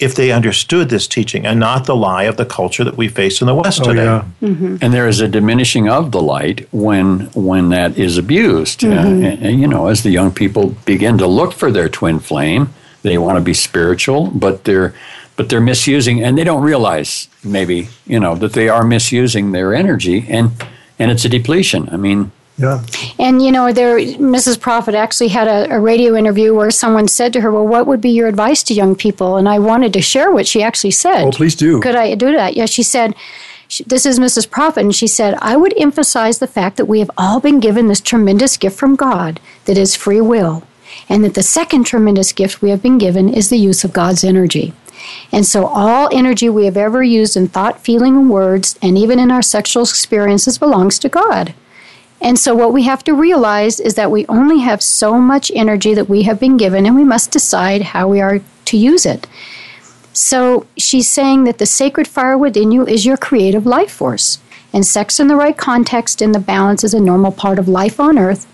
if 0.00 0.14
they 0.14 0.32
understood 0.32 0.88
this 0.88 1.06
teaching 1.06 1.44
and 1.46 1.60
not 1.60 1.84
the 1.84 1.94
lie 1.94 2.22
of 2.24 2.36
the 2.38 2.46
culture 2.46 2.82
that 2.84 2.96
we 2.96 3.06
face 3.06 3.42
in 3.42 3.46
the 3.46 3.54
West 3.54 3.82
Oh, 3.82 3.84
today. 3.92 4.04
yeah. 4.04 4.24
and 4.40 4.92
there 4.94 5.06
is 5.06 5.20
a 5.20 5.28
diminishing 5.28 5.90
of 5.90 6.10
the 6.10 6.22
light 6.22 6.66
when 6.72 7.28
when 7.34 7.68
that 7.68 7.96
is 7.98 8.16
abused. 8.18 8.82
Uh, 8.82 8.88
and, 8.88 9.24
and, 9.46 9.60
you 9.60 9.68
know, 9.68 9.86
as 9.88 10.02
the 10.02 10.10
young 10.10 10.32
people 10.32 10.70
begin 10.86 11.18
to 11.18 11.26
look 11.28 11.52
for 11.52 11.70
their 11.70 11.88
twin 11.90 12.18
flame, 12.18 12.70
they 13.02 13.18
want 13.18 13.36
to 13.36 13.40
be 13.44 13.54
spiritual, 13.54 14.30
but 14.34 14.64
they're 14.64 14.94
but 15.36 15.48
they're 15.48 15.60
misusing, 15.60 16.22
and 16.22 16.36
they 16.36 16.44
don't 16.44 16.62
realize 16.62 17.28
maybe 17.42 17.88
you 18.06 18.20
know 18.20 18.34
that 18.34 18.52
they 18.52 18.68
are 18.68 18.84
misusing 18.84 19.52
their 19.52 19.74
energy, 19.74 20.26
and 20.28 20.50
and 20.98 21.10
it's 21.10 21.24
a 21.24 21.28
depletion. 21.28 21.88
I 21.90 21.96
mean, 21.96 22.30
Yeah. 22.58 22.84
And 23.18 23.42
you 23.42 23.50
know, 23.50 23.72
there, 23.72 23.98
Mrs. 23.98 24.60
Prophet 24.60 24.94
actually 24.94 25.28
had 25.28 25.48
a, 25.48 25.74
a 25.74 25.80
radio 25.80 26.14
interview 26.14 26.54
where 26.54 26.70
someone 26.70 27.08
said 27.08 27.32
to 27.32 27.40
her, 27.40 27.50
"Well, 27.50 27.66
what 27.66 27.86
would 27.86 28.02
be 28.02 28.10
your 28.10 28.28
advice 28.28 28.62
to 28.64 28.74
young 28.74 28.94
people?" 28.94 29.36
And 29.38 29.48
I 29.48 29.58
wanted 29.58 29.92
to 29.94 30.02
share 30.02 30.30
what 30.30 30.46
she 30.46 30.62
actually 30.62 30.90
said. 30.90 31.24
Oh, 31.24 31.30
please 31.30 31.54
do. 31.54 31.80
Could 31.80 31.96
I 31.96 32.14
do 32.14 32.32
that? 32.32 32.56
Yeah, 32.56 32.66
she 32.66 32.82
said, 32.82 33.14
she, 33.66 33.84
this 33.84 34.04
is 34.04 34.18
Mrs. 34.18 34.50
Prophet, 34.50 34.80
and 34.80 34.94
she 34.94 35.06
said, 35.06 35.34
I 35.40 35.56
would 35.56 35.72
emphasize 35.80 36.38
the 36.38 36.48
fact 36.48 36.76
that 36.76 36.86
we 36.86 36.98
have 36.98 37.10
all 37.16 37.38
been 37.40 37.60
given 37.60 37.86
this 37.86 38.00
tremendous 38.00 38.56
gift 38.56 38.76
from 38.76 38.96
God 38.96 39.38
that 39.66 39.78
is 39.78 39.94
free 39.94 40.20
will, 40.20 40.64
and 41.10 41.24
that 41.24 41.34
the 41.34 41.42
second 41.42 41.84
tremendous 41.84 42.32
gift 42.32 42.62
we 42.62 42.70
have 42.70 42.80
been 42.80 42.96
given 42.96 43.28
is 43.28 43.50
the 43.50 43.58
use 43.58 43.82
of 43.82 43.92
God's 43.92 44.22
energy. 44.22 44.72
And 45.32 45.44
so, 45.44 45.66
all 45.66 46.08
energy 46.12 46.48
we 46.48 46.66
have 46.66 46.76
ever 46.76 47.02
used 47.02 47.36
in 47.36 47.48
thought, 47.48 47.80
feeling, 47.80 48.16
and 48.16 48.30
words, 48.30 48.78
and 48.80 48.96
even 48.96 49.18
in 49.18 49.30
our 49.30 49.42
sexual 49.42 49.82
experiences, 49.82 50.56
belongs 50.56 50.98
to 51.00 51.08
God. 51.08 51.52
And 52.20 52.38
so, 52.38 52.54
what 52.54 52.72
we 52.72 52.84
have 52.84 53.02
to 53.04 53.14
realize 53.14 53.80
is 53.80 53.94
that 53.94 54.10
we 54.10 54.26
only 54.26 54.60
have 54.60 54.82
so 54.82 55.18
much 55.18 55.50
energy 55.54 55.94
that 55.94 56.08
we 56.08 56.22
have 56.22 56.38
been 56.38 56.56
given, 56.56 56.86
and 56.86 56.94
we 56.94 57.04
must 57.04 57.32
decide 57.32 57.82
how 57.82 58.06
we 58.08 58.20
are 58.20 58.40
to 58.66 58.76
use 58.76 59.04
it. 59.04 59.26
So, 60.12 60.66
she's 60.76 61.08
saying 61.08 61.44
that 61.44 61.58
the 61.58 61.66
sacred 61.66 62.06
fire 62.06 62.38
within 62.38 62.70
you 62.70 62.86
is 62.86 63.06
your 63.06 63.16
creative 63.16 63.66
life 63.66 63.90
force. 63.90 64.38
And 64.72 64.86
sex 64.86 65.18
in 65.18 65.26
the 65.26 65.34
right 65.34 65.56
context 65.56 66.22
in 66.22 66.30
the 66.30 66.38
balance 66.38 66.84
is 66.84 66.94
a 66.94 67.00
normal 67.00 67.32
part 67.32 67.58
of 67.58 67.66
life 67.66 67.98
on 67.98 68.18
earth, 68.18 68.46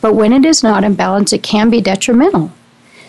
but 0.00 0.14
when 0.14 0.32
it 0.32 0.44
is 0.44 0.62
not 0.62 0.84
in 0.84 0.94
balance, 0.94 1.32
it 1.32 1.42
can 1.42 1.70
be 1.70 1.80
detrimental. 1.80 2.52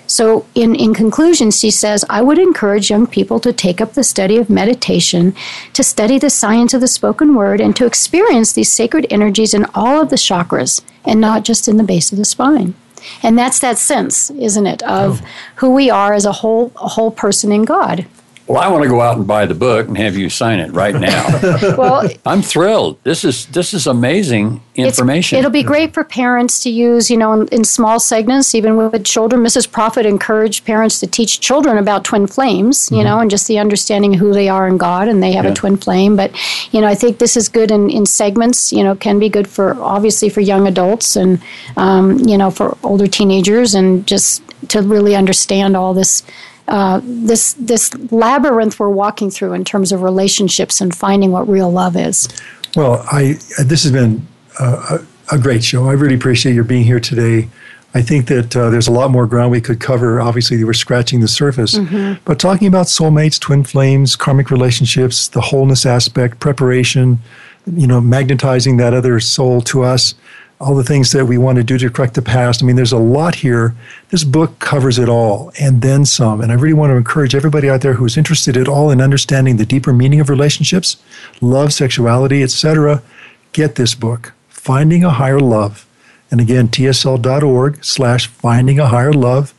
So, 0.07 0.45
in, 0.53 0.76
in 0.76 0.93
conclusion, 0.93 1.49
she 1.49 1.72
says, 1.72 2.05
I 2.09 2.22
would 2.22 2.38
encourage 2.38 2.91
young 2.91 3.07
people 3.07 3.39
to 3.39 3.51
take 3.51 3.82
up 3.82 3.93
the 3.93 4.03
study 4.03 4.38
of 4.38 4.49
meditation, 4.49 5.36
to 5.74 5.84
study 5.84 6.20
the 6.20 6.30
science 6.30 6.76
of 6.76 6.82
the 6.82 6.88
spoken 6.88 7.34
word, 7.34 7.59
and 7.59 7.76
to 7.76 7.88
experience 7.88 8.53
these 8.53 8.72
sacred 8.72 9.07
energies 9.09 9.53
in 9.53 9.66
all 9.74 9.99
of 9.99 10.09
the 10.09 10.16
chakras 10.16 10.82
and 11.05 11.20
not 11.20 11.43
just 11.43 11.68
in 11.68 11.78
the 11.78 11.84
base 11.84 12.11
of 12.11 12.18
the 12.18 12.26
spine. 12.26 12.76
And 13.24 13.38
that's 13.38 13.59
that 13.59 13.78
sense, 13.78 14.30
isn't 14.32 14.68
it, 14.68 14.84
of 14.84 15.22
oh. 15.22 15.28
who 15.55 15.74
we 15.74 15.89
are 15.89 16.13
as 16.13 16.26
a 16.26 16.32
whole, 16.32 16.72
a 16.76 16.89
whole 16.89 17.11
person 17.11 17.51
in 17.51 17.63
God. 17.63 18.05
Well, 18.48 18.62
I 18.62 18.68
want 18.68 18.84
to 18.84 18.89
go 18.89 19.02
out 19.02 19.18
and 19.18 19.26
buy 19.26 19.48
the 19.48 19.56
book 19.56 19.88
and 19.88 19.98
have 19.98 20.16
you 20.16 20.30
sign 20.30 20.60
it 20.60 20.72
right 20.72 20.93
now. 20.93 21.41
well, 21.78 22.08
I'm 22.28 22.43
thrilled. 22.43 23.02
This 23.04 23.24
is 23.24 23.48
this 23.48 23.74
is 23.74 23.88
amazing 23.88 24.62
information. 24.76 25.39
it'll 25.39 25.50
be 25.50 25.64
great 25.64 25.96
for 25.96 26.04
parents 26.04 26.60
to 26.62 26.70
use, 26.70 27.10
you 27.10 27.18
know, 27.18 27.34
in, 27.34 27.48
in, 27.48 27.64
small 27.64 28.00
segments, 28.00 28.54
even 28.54 28.78
with 28.78 29.04
children. 29.04 29.41
Mrs. 29.41 29.72
Prophet 29.72 30.06
encouraged 30.06 30.64
parents 30.64 31.00
to 31.00 31.08
teach 31.08 31.39
children 31.39 31.80
about 31.80 32.04
twin 32.04 32.28
flames, 32.28 32.91
you 32.91 32.98
mm-hmm. 32.98 33.06
know, 33.06 33.20
and 33.20 33.32
just 33.32 33.48
the 33.48 33.58
understanding 33.58 34.14
who 34.14 34.32
they 34.32 34.48
are 34.48 34.68
in 34.68 34.78
God, 34.78 35.08
and 35.08 35.24
they 35.24 35.32
have 35.32 35.46
yeah. 35.46 35.52
a 35.52 35.56
twin 35.56 35.76
flame. 35.76 36.16
But 36.16 36.32
you 36.72 36.82
know, 36.82 36.88
I 36.88 36.93
think 36.93 37.18
this 37.18 37.36
is 37.36 37.50
good 37.50 37.72
in, 37.72 37.89
in 37.89 38.06
segments. 38.06 38.72
You 38.72 38.84
know, 38.84 38.96
can 38.96 39.18
be 39.18 39.30
good 39.30 39.48
for 39.48 39.74
obviously 39.82 40.30
for 40.30 40.41
young 40.41 40.68
adults 40.68 41.16
and 41.16 41.41
um, 41.78 42.20
you 42.20 42.38
know 42.38 42.52
for 42.52 42.78
older 42.84 43.08
teenagers, 43.08 43.74
and 43.74 44.06
just 44.06 44.43
to 44.70 44.84
really 44.84 45.16
understand 45.16 45.76
all 45.76 45.96
this 45.96 46.22
uh, 46.68 47.01
this 47.03 47.53
this 47.53 47.93
labyrinth 48.11 48.80
we're 48.80 48.89
walking 48.89 49.30
through 49.30 49.53
in 49.53 49.63
terms 49.63 49.91
of 49.91 50.01
relationships 50.01 50.82
and 50.82 50.95
finding 50.95 51.32
what 51.32 51.47
real 51.47 51.72
love 51.72 51.95
is. 51.95 52.28
Well, 52.76 53.05
I 53.11 53.39
this 53.63 53.84
has 53.84 53.91
been 53.91 54.26
a, 54.59 54.99
a 55.32 55.38
great 55.38 55.63
show. 55.63 55.89
I 55.89 55.93
really 55.93 56.16
appreciate 56.16 56.55
your 56.55 56.63
being 56.63 56.84
here 56.84 56.99
today. 56.99 57.49
I 57.93 58.01
think 58.01 58.28
that 58.28 58.53
uh, 58.55 58.70
there's 58.70 58.89
a 58.89 58.91
lot 58.91 59.09
more 59.09 59.26
ground 59.26 59.51
we 59.51 59.61
could 59.61 59.80
cover. 59.80 60.20
Obviously, 60.20 60.61
we're 60.61 60.74
scratching 60.74 61.22
the 61.22 61.30
surface, 61.30 61.76
mm-hmm. 61.76 62.22
but 62.26 62.39
talking 62.39 62.68
about 62.68 62.88
soulmates, 62.88 63.39
twin 63.39 63.63
flames, 63.63 64.18
karmic 64.18 64.51
relationships, 64.51 65.30
the 65.30 65.39
wholeness 65.39 65.86
aspect, 65.86 66.41
preparation, 66.41 67.20
you 67.66 67.88
know, 67.88 68.01
magnetizing 68.01 68.76
that 68.78 68.93
other 68.93 69.22
soul 69.22 69.61
to 69.61 69.84
us 69.84 70.13
all 70.60 70.74
the 70.74 70.84
things 70.84 71.12
that 71.12 71.26
we 71.26 71.38
want 71.38 71.58
to 71.58 71.64
do 71.64 71.78
to 71.78 71.89
correct 71.89 72.14
the 72.14 72.22
past. 72.22 72.64
I 72.64 72.66
mean, 72.66 72.76
there's 72.76 72.93
a 72.93 72.97
lot 72.97 73.36
here. 73.36 73.76
This 74.10 74.24
book 74.24 74.58
covers 74.60 74.97
it 74.97 75.10
all 75.10 75.51
and 75.60 75.82
then 75.82 76.06
some. 76.06 76.39
And 76.39 76.51
I 76.51 76.56
really 76.56 76.74
want 76.74 76.91
to 76.91 76.95
encourage 76.95 77.36
everybody 77.36 77.70
out 77.70 77.82
there 77.82 77.93
who's 77.93 78.18
interested 78.18 78.56
at 78.56 78.68
all 78.68 78.89
in 78.89 79.01
understanding 79.01 79.58
the 79.58 79.66
deeper 79.66 79.91
meaning 79.91 80.20
of 80.20 80.30
relationships, 80.30 80.97
love, 81.41 81.74
sexuality, 81.74 82.41
etc. 82.41 83.03
Get 83.51 83.76
this 83.76 83.95
book, 83.95 84.34
Finding 84.47 85.03
a 85.03 85.10
Higher 85.10 85.39
Love. 85.39 85.86
And 86.32 86.39
again, 86.39 86.70
tsl.org 86.70 87.84
slash 87.84 88.28
finding 88.28 88.80
a 88.80 88.88
higher 88.88 89.14
love. 89.14 89.53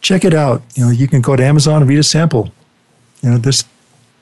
Check 0.00 0.24
it 0.24 0.34
out. 0.34 0.62
You 0.74 0.84
know, 0.84 0.90
you 0.90 1.08
can 1.08 1.20
go 1.20 1.34
to 1.34 1.44
Amazon 1.44 1.82
and 1.82 1.88
read 1.88 1.98
a 1.98 2.04
sample. 2.04 2.52
You 3.22 3.30
know, 3.30 3.38
just 3.38 3.66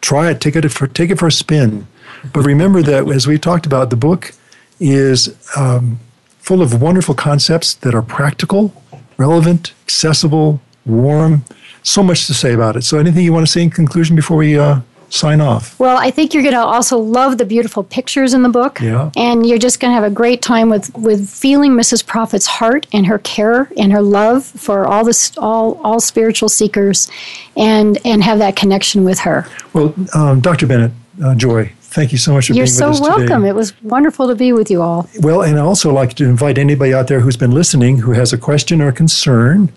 try 0.00 0.30
it, 0.30 0.40
take 0.40 0.56
it 0.56 0.68
for 0.70 0.86
take 0.86 1.10
it 1.10 1.18
for 1.18 1.26
a 1.26 1.32
spin. 1.32 1.86
But 2.32 2.42
remember 2.46 2.82
that 2.82 3.08
as 3.08 3.26
we 3.26 3.38
talked 3.38 3.66
about, 3.66 3.90
the 3.90 3.96
book 3.96 4.32
is 4.80 5.36
um, 5.56 5.98
full 6.38 6.62
of 6.62 6.80
wonderful 6.80 7.14
concepts 7.14 7.74
that 7.74 7.94
are 7.94 8.02
practical, 8.02 8.72
relevant, 9.16 9.72
accessible, 9.84 10.60
warm. 10.84 11.44
So 11.82 12.02
much 12.02 12.26
to 12.26 12.34
say 12.34 12.52
about 12.52 12.76
it. 12.76 12.82
So, 12.82 12.98
anything 12.98 13.24
you 13.24 13.32
want 13.32 13.46
to 13.46 13.52
say 13.52 13.62
in 13.62 13.70
conclusion 13.70 14.16
before 14.16 14.36
we 14.38 14.58
uh, 14.58 14.80
sign 15.08 15.40
off? 15.40 15.78
Well, 15.78 15.96
I 15.96 16.10
think 16.10 16.34
you're 16.34 16.42
going 16.42 16.54
to 16.54 16.60
also 16.60 16.98
love 16.98 17.38
the 17.38 17.44
beautiful 17.44 17.82
pictures 17.82 18.34
in 18.34 18.42
the 18.42 18.48
book. 18.48 18.80
Yeah. 18.80 19.10
And 19.16 19.46
you're 19.46 19.58
just 19.58 19.80
going 19.80 19.90
to 19.90 19.94
have 19.94 20.04
a 20.04 20.14
great 20.14 20.42
time 20.42 20.68
with, 20.68 20.94
with 20.96 21.28
feeling 21.28 21.72
Mrs. 21.72 22.04
Prophet's 22.04 22.46
heart 22.46 22.86
and 22.92 23.06
her 23.06 23.18
care 23.18 23.70
and 23.76 23.92
her 23.92 24.02
love 24.02 24.44
for 24.44 24.86
all 24.86 25.04
this 25.04 25.36
all 25.38 25.80
all 25.82 26.00
spiritual 26.00 26.48
seekers, 26.48 27.10
and 27.56 27.98
and 28.04 28.22
have 28.22 28.38
that 28.38 28.56
connection 28.56 29.04
with 29.04 29.20
her. 29.20 29.46
Well, 29.72 29.94
um, 30.14 30.40
Dr. 30.40 30.66
Bennett, 30.66 30.92
uh, 31.24 31.34
Joy, 31.34 31.72
Thank 31.96 32.12
you 32.12 32.18
so 32.18 32.34
much 32.34 32.48
for 32.48 32.52
being. 32.52 32.58
You're 32.58 32.66
being 32.66 32.74
so 32.74 32.90
with 32.90 33.00
us 33.00 33.00
welcome. 33.00 33.40
Today. 33.40 33.48
It 33.48 33.54
was 33.54 33.82
wonderful 33.82 34.28
to 34.28 34.34
be 34.34 34.52
with 34.52 34.70
you 34.70 34.82
all. 34.82 35.08
Well, 35.20 35.40
and 35.40 35.58
I 35.58 35.62
also 35.62 35.90
like 35.90 36.12
to 36.16 36.24
invite 36.24 36.58
anybody 36.58 36.92
out 36.92 37.08
there 37.08 37.20
who's 37.20 37.38
been 37.38 37.52
listening 37.52 38.00
who 38.00 38.12
has 38.12 38.34
a 38.34 38.36
question 38.36 38.82
or 38.82 38.92
concern. 38.92 39.72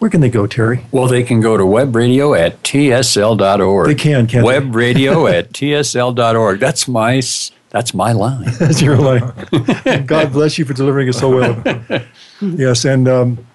Where 0.00 0.10
can 0.10 0.20
they 0.20 0.30
go, 0.30 0.48
Terry? 0.48 0.84
Well, 0.90 1.06
they 1.06 1.22
can 1.22 1.40
go 1.40 1.56
to 1.56 1.62
webradio 1.62 2.36
at 2.36 2.60
tsl.org. 2.64 3.86
They 3.86 3.94
can, 3.94 4.26
can 4.26 4.42
they? 4.42 4.48
Webradio 4.48 5.32
at 5.38 5.52
tsl.org. 5.52 6.58
That's 6.58 6.88
my 6.88 7.22
that's 7.68 7.94
my 7.94 8.10
line. 8.10 8.50
that's 8.58 8.82
your 8.82 8.96
line. 8.96 9.32
God 10.06 10.32
bless 10.32 10.58
you 10.58 10.64
for 10.64 10.74
delivering 10.74 11.06
it 11.06 11.12
so 11.12 11.30
well. 11.30 12.02
yes, 12.40 12.84
and 12.84 13.06
um, 13.06 13.46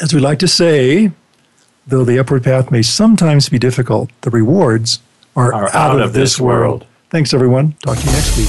as 0.00 0.14
we 0.14 0.20
like 0.20 0.38
to 0.38 0.48
say, 0.48 1.12
though 1.86 2.02
the 2.02 2.18
upward 2.18 2.44
path 2.44 2.70
may 2.70 2.80
sometimes 2.80 3.50
be 3.50 3.58
difficult, 3.58 4.08
the 4.22 4.30
rewards 4.30 5.00
are, 5.36 5.52
are 5.52 5.66
out, 5.66 5.96
out, 5.96 6.00
of, 6.00 6.14
this 6.14 6.40
world. 6.40 6.80
world. 6.80 6.86
Thanks, 7.12 7.34
everyone. 7.34 7.74
Talk 7.82 7.98
to 7.98 8.06
you 8.06 8.12
next 8.12 8.38
week. 8.38 8.48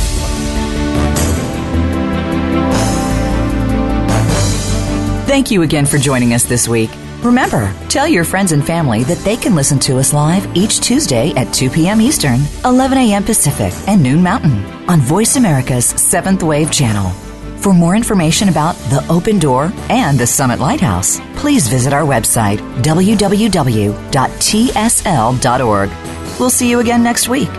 Thank 5.28 5.52
you 5.52 5.64
again 5.64 5.86
for 5.86 5.98
joining 5.98 6.34
us 6.34 6.46
this 6.46 6.66
week. 6.70 6.90
Remember, 7.24 7.74
tell 7.90 8.08
your 8.08 8.24
friends 8.24 8.54
and 8.54 8.66
family 8.66 9.04
that 9.04 9.18
they 9.18 9.36
can 9.36 9.54
listen 9.54 9.80
to 9.80 9.98
us 9.98 10.14
live 10.14 10.48
each 10.56 10.80
Tuesday 10.80 11.34
at 11.36 11.54
2 11.54 11.72
p.m. 11.72 12.00
Eastern, 12.00 12.40
11 12.64 12.98
a.m. 13.00 13.26
Pacific, 13.26 13.74
and 13.90 14.02
noon 14.02 14.24
Mountain 14.24 14.64
on 14.90 15.02
Voice 15.02 15.36
America's 15.36 15.88
Seventh 15.88 16.42
Wave 16.42 16.72
channel. 16.72 17.10
For 17.58 17.74
more 17.74 17.98
information 17.98 18.48
about 18.48 18.76
the 18.92 19.06
Open 19.10 19.40
Door 19.40 19.74
and 19.90 20.18
the 20.18 20.28
Summit 20.28 20.60
Lighthouse, 20.62 21.20
please 21.36 21.68
visit 21.68 21.92
our 21.92 22.04
website, 22.04 22.60
www.tsl.org. 22.82 23.90
We'll 26.40 26.50
see 26.50 26.70
you 26.70 26.80
again 26.80 27.04
next 27.04 27.28
week. 27.28 27.50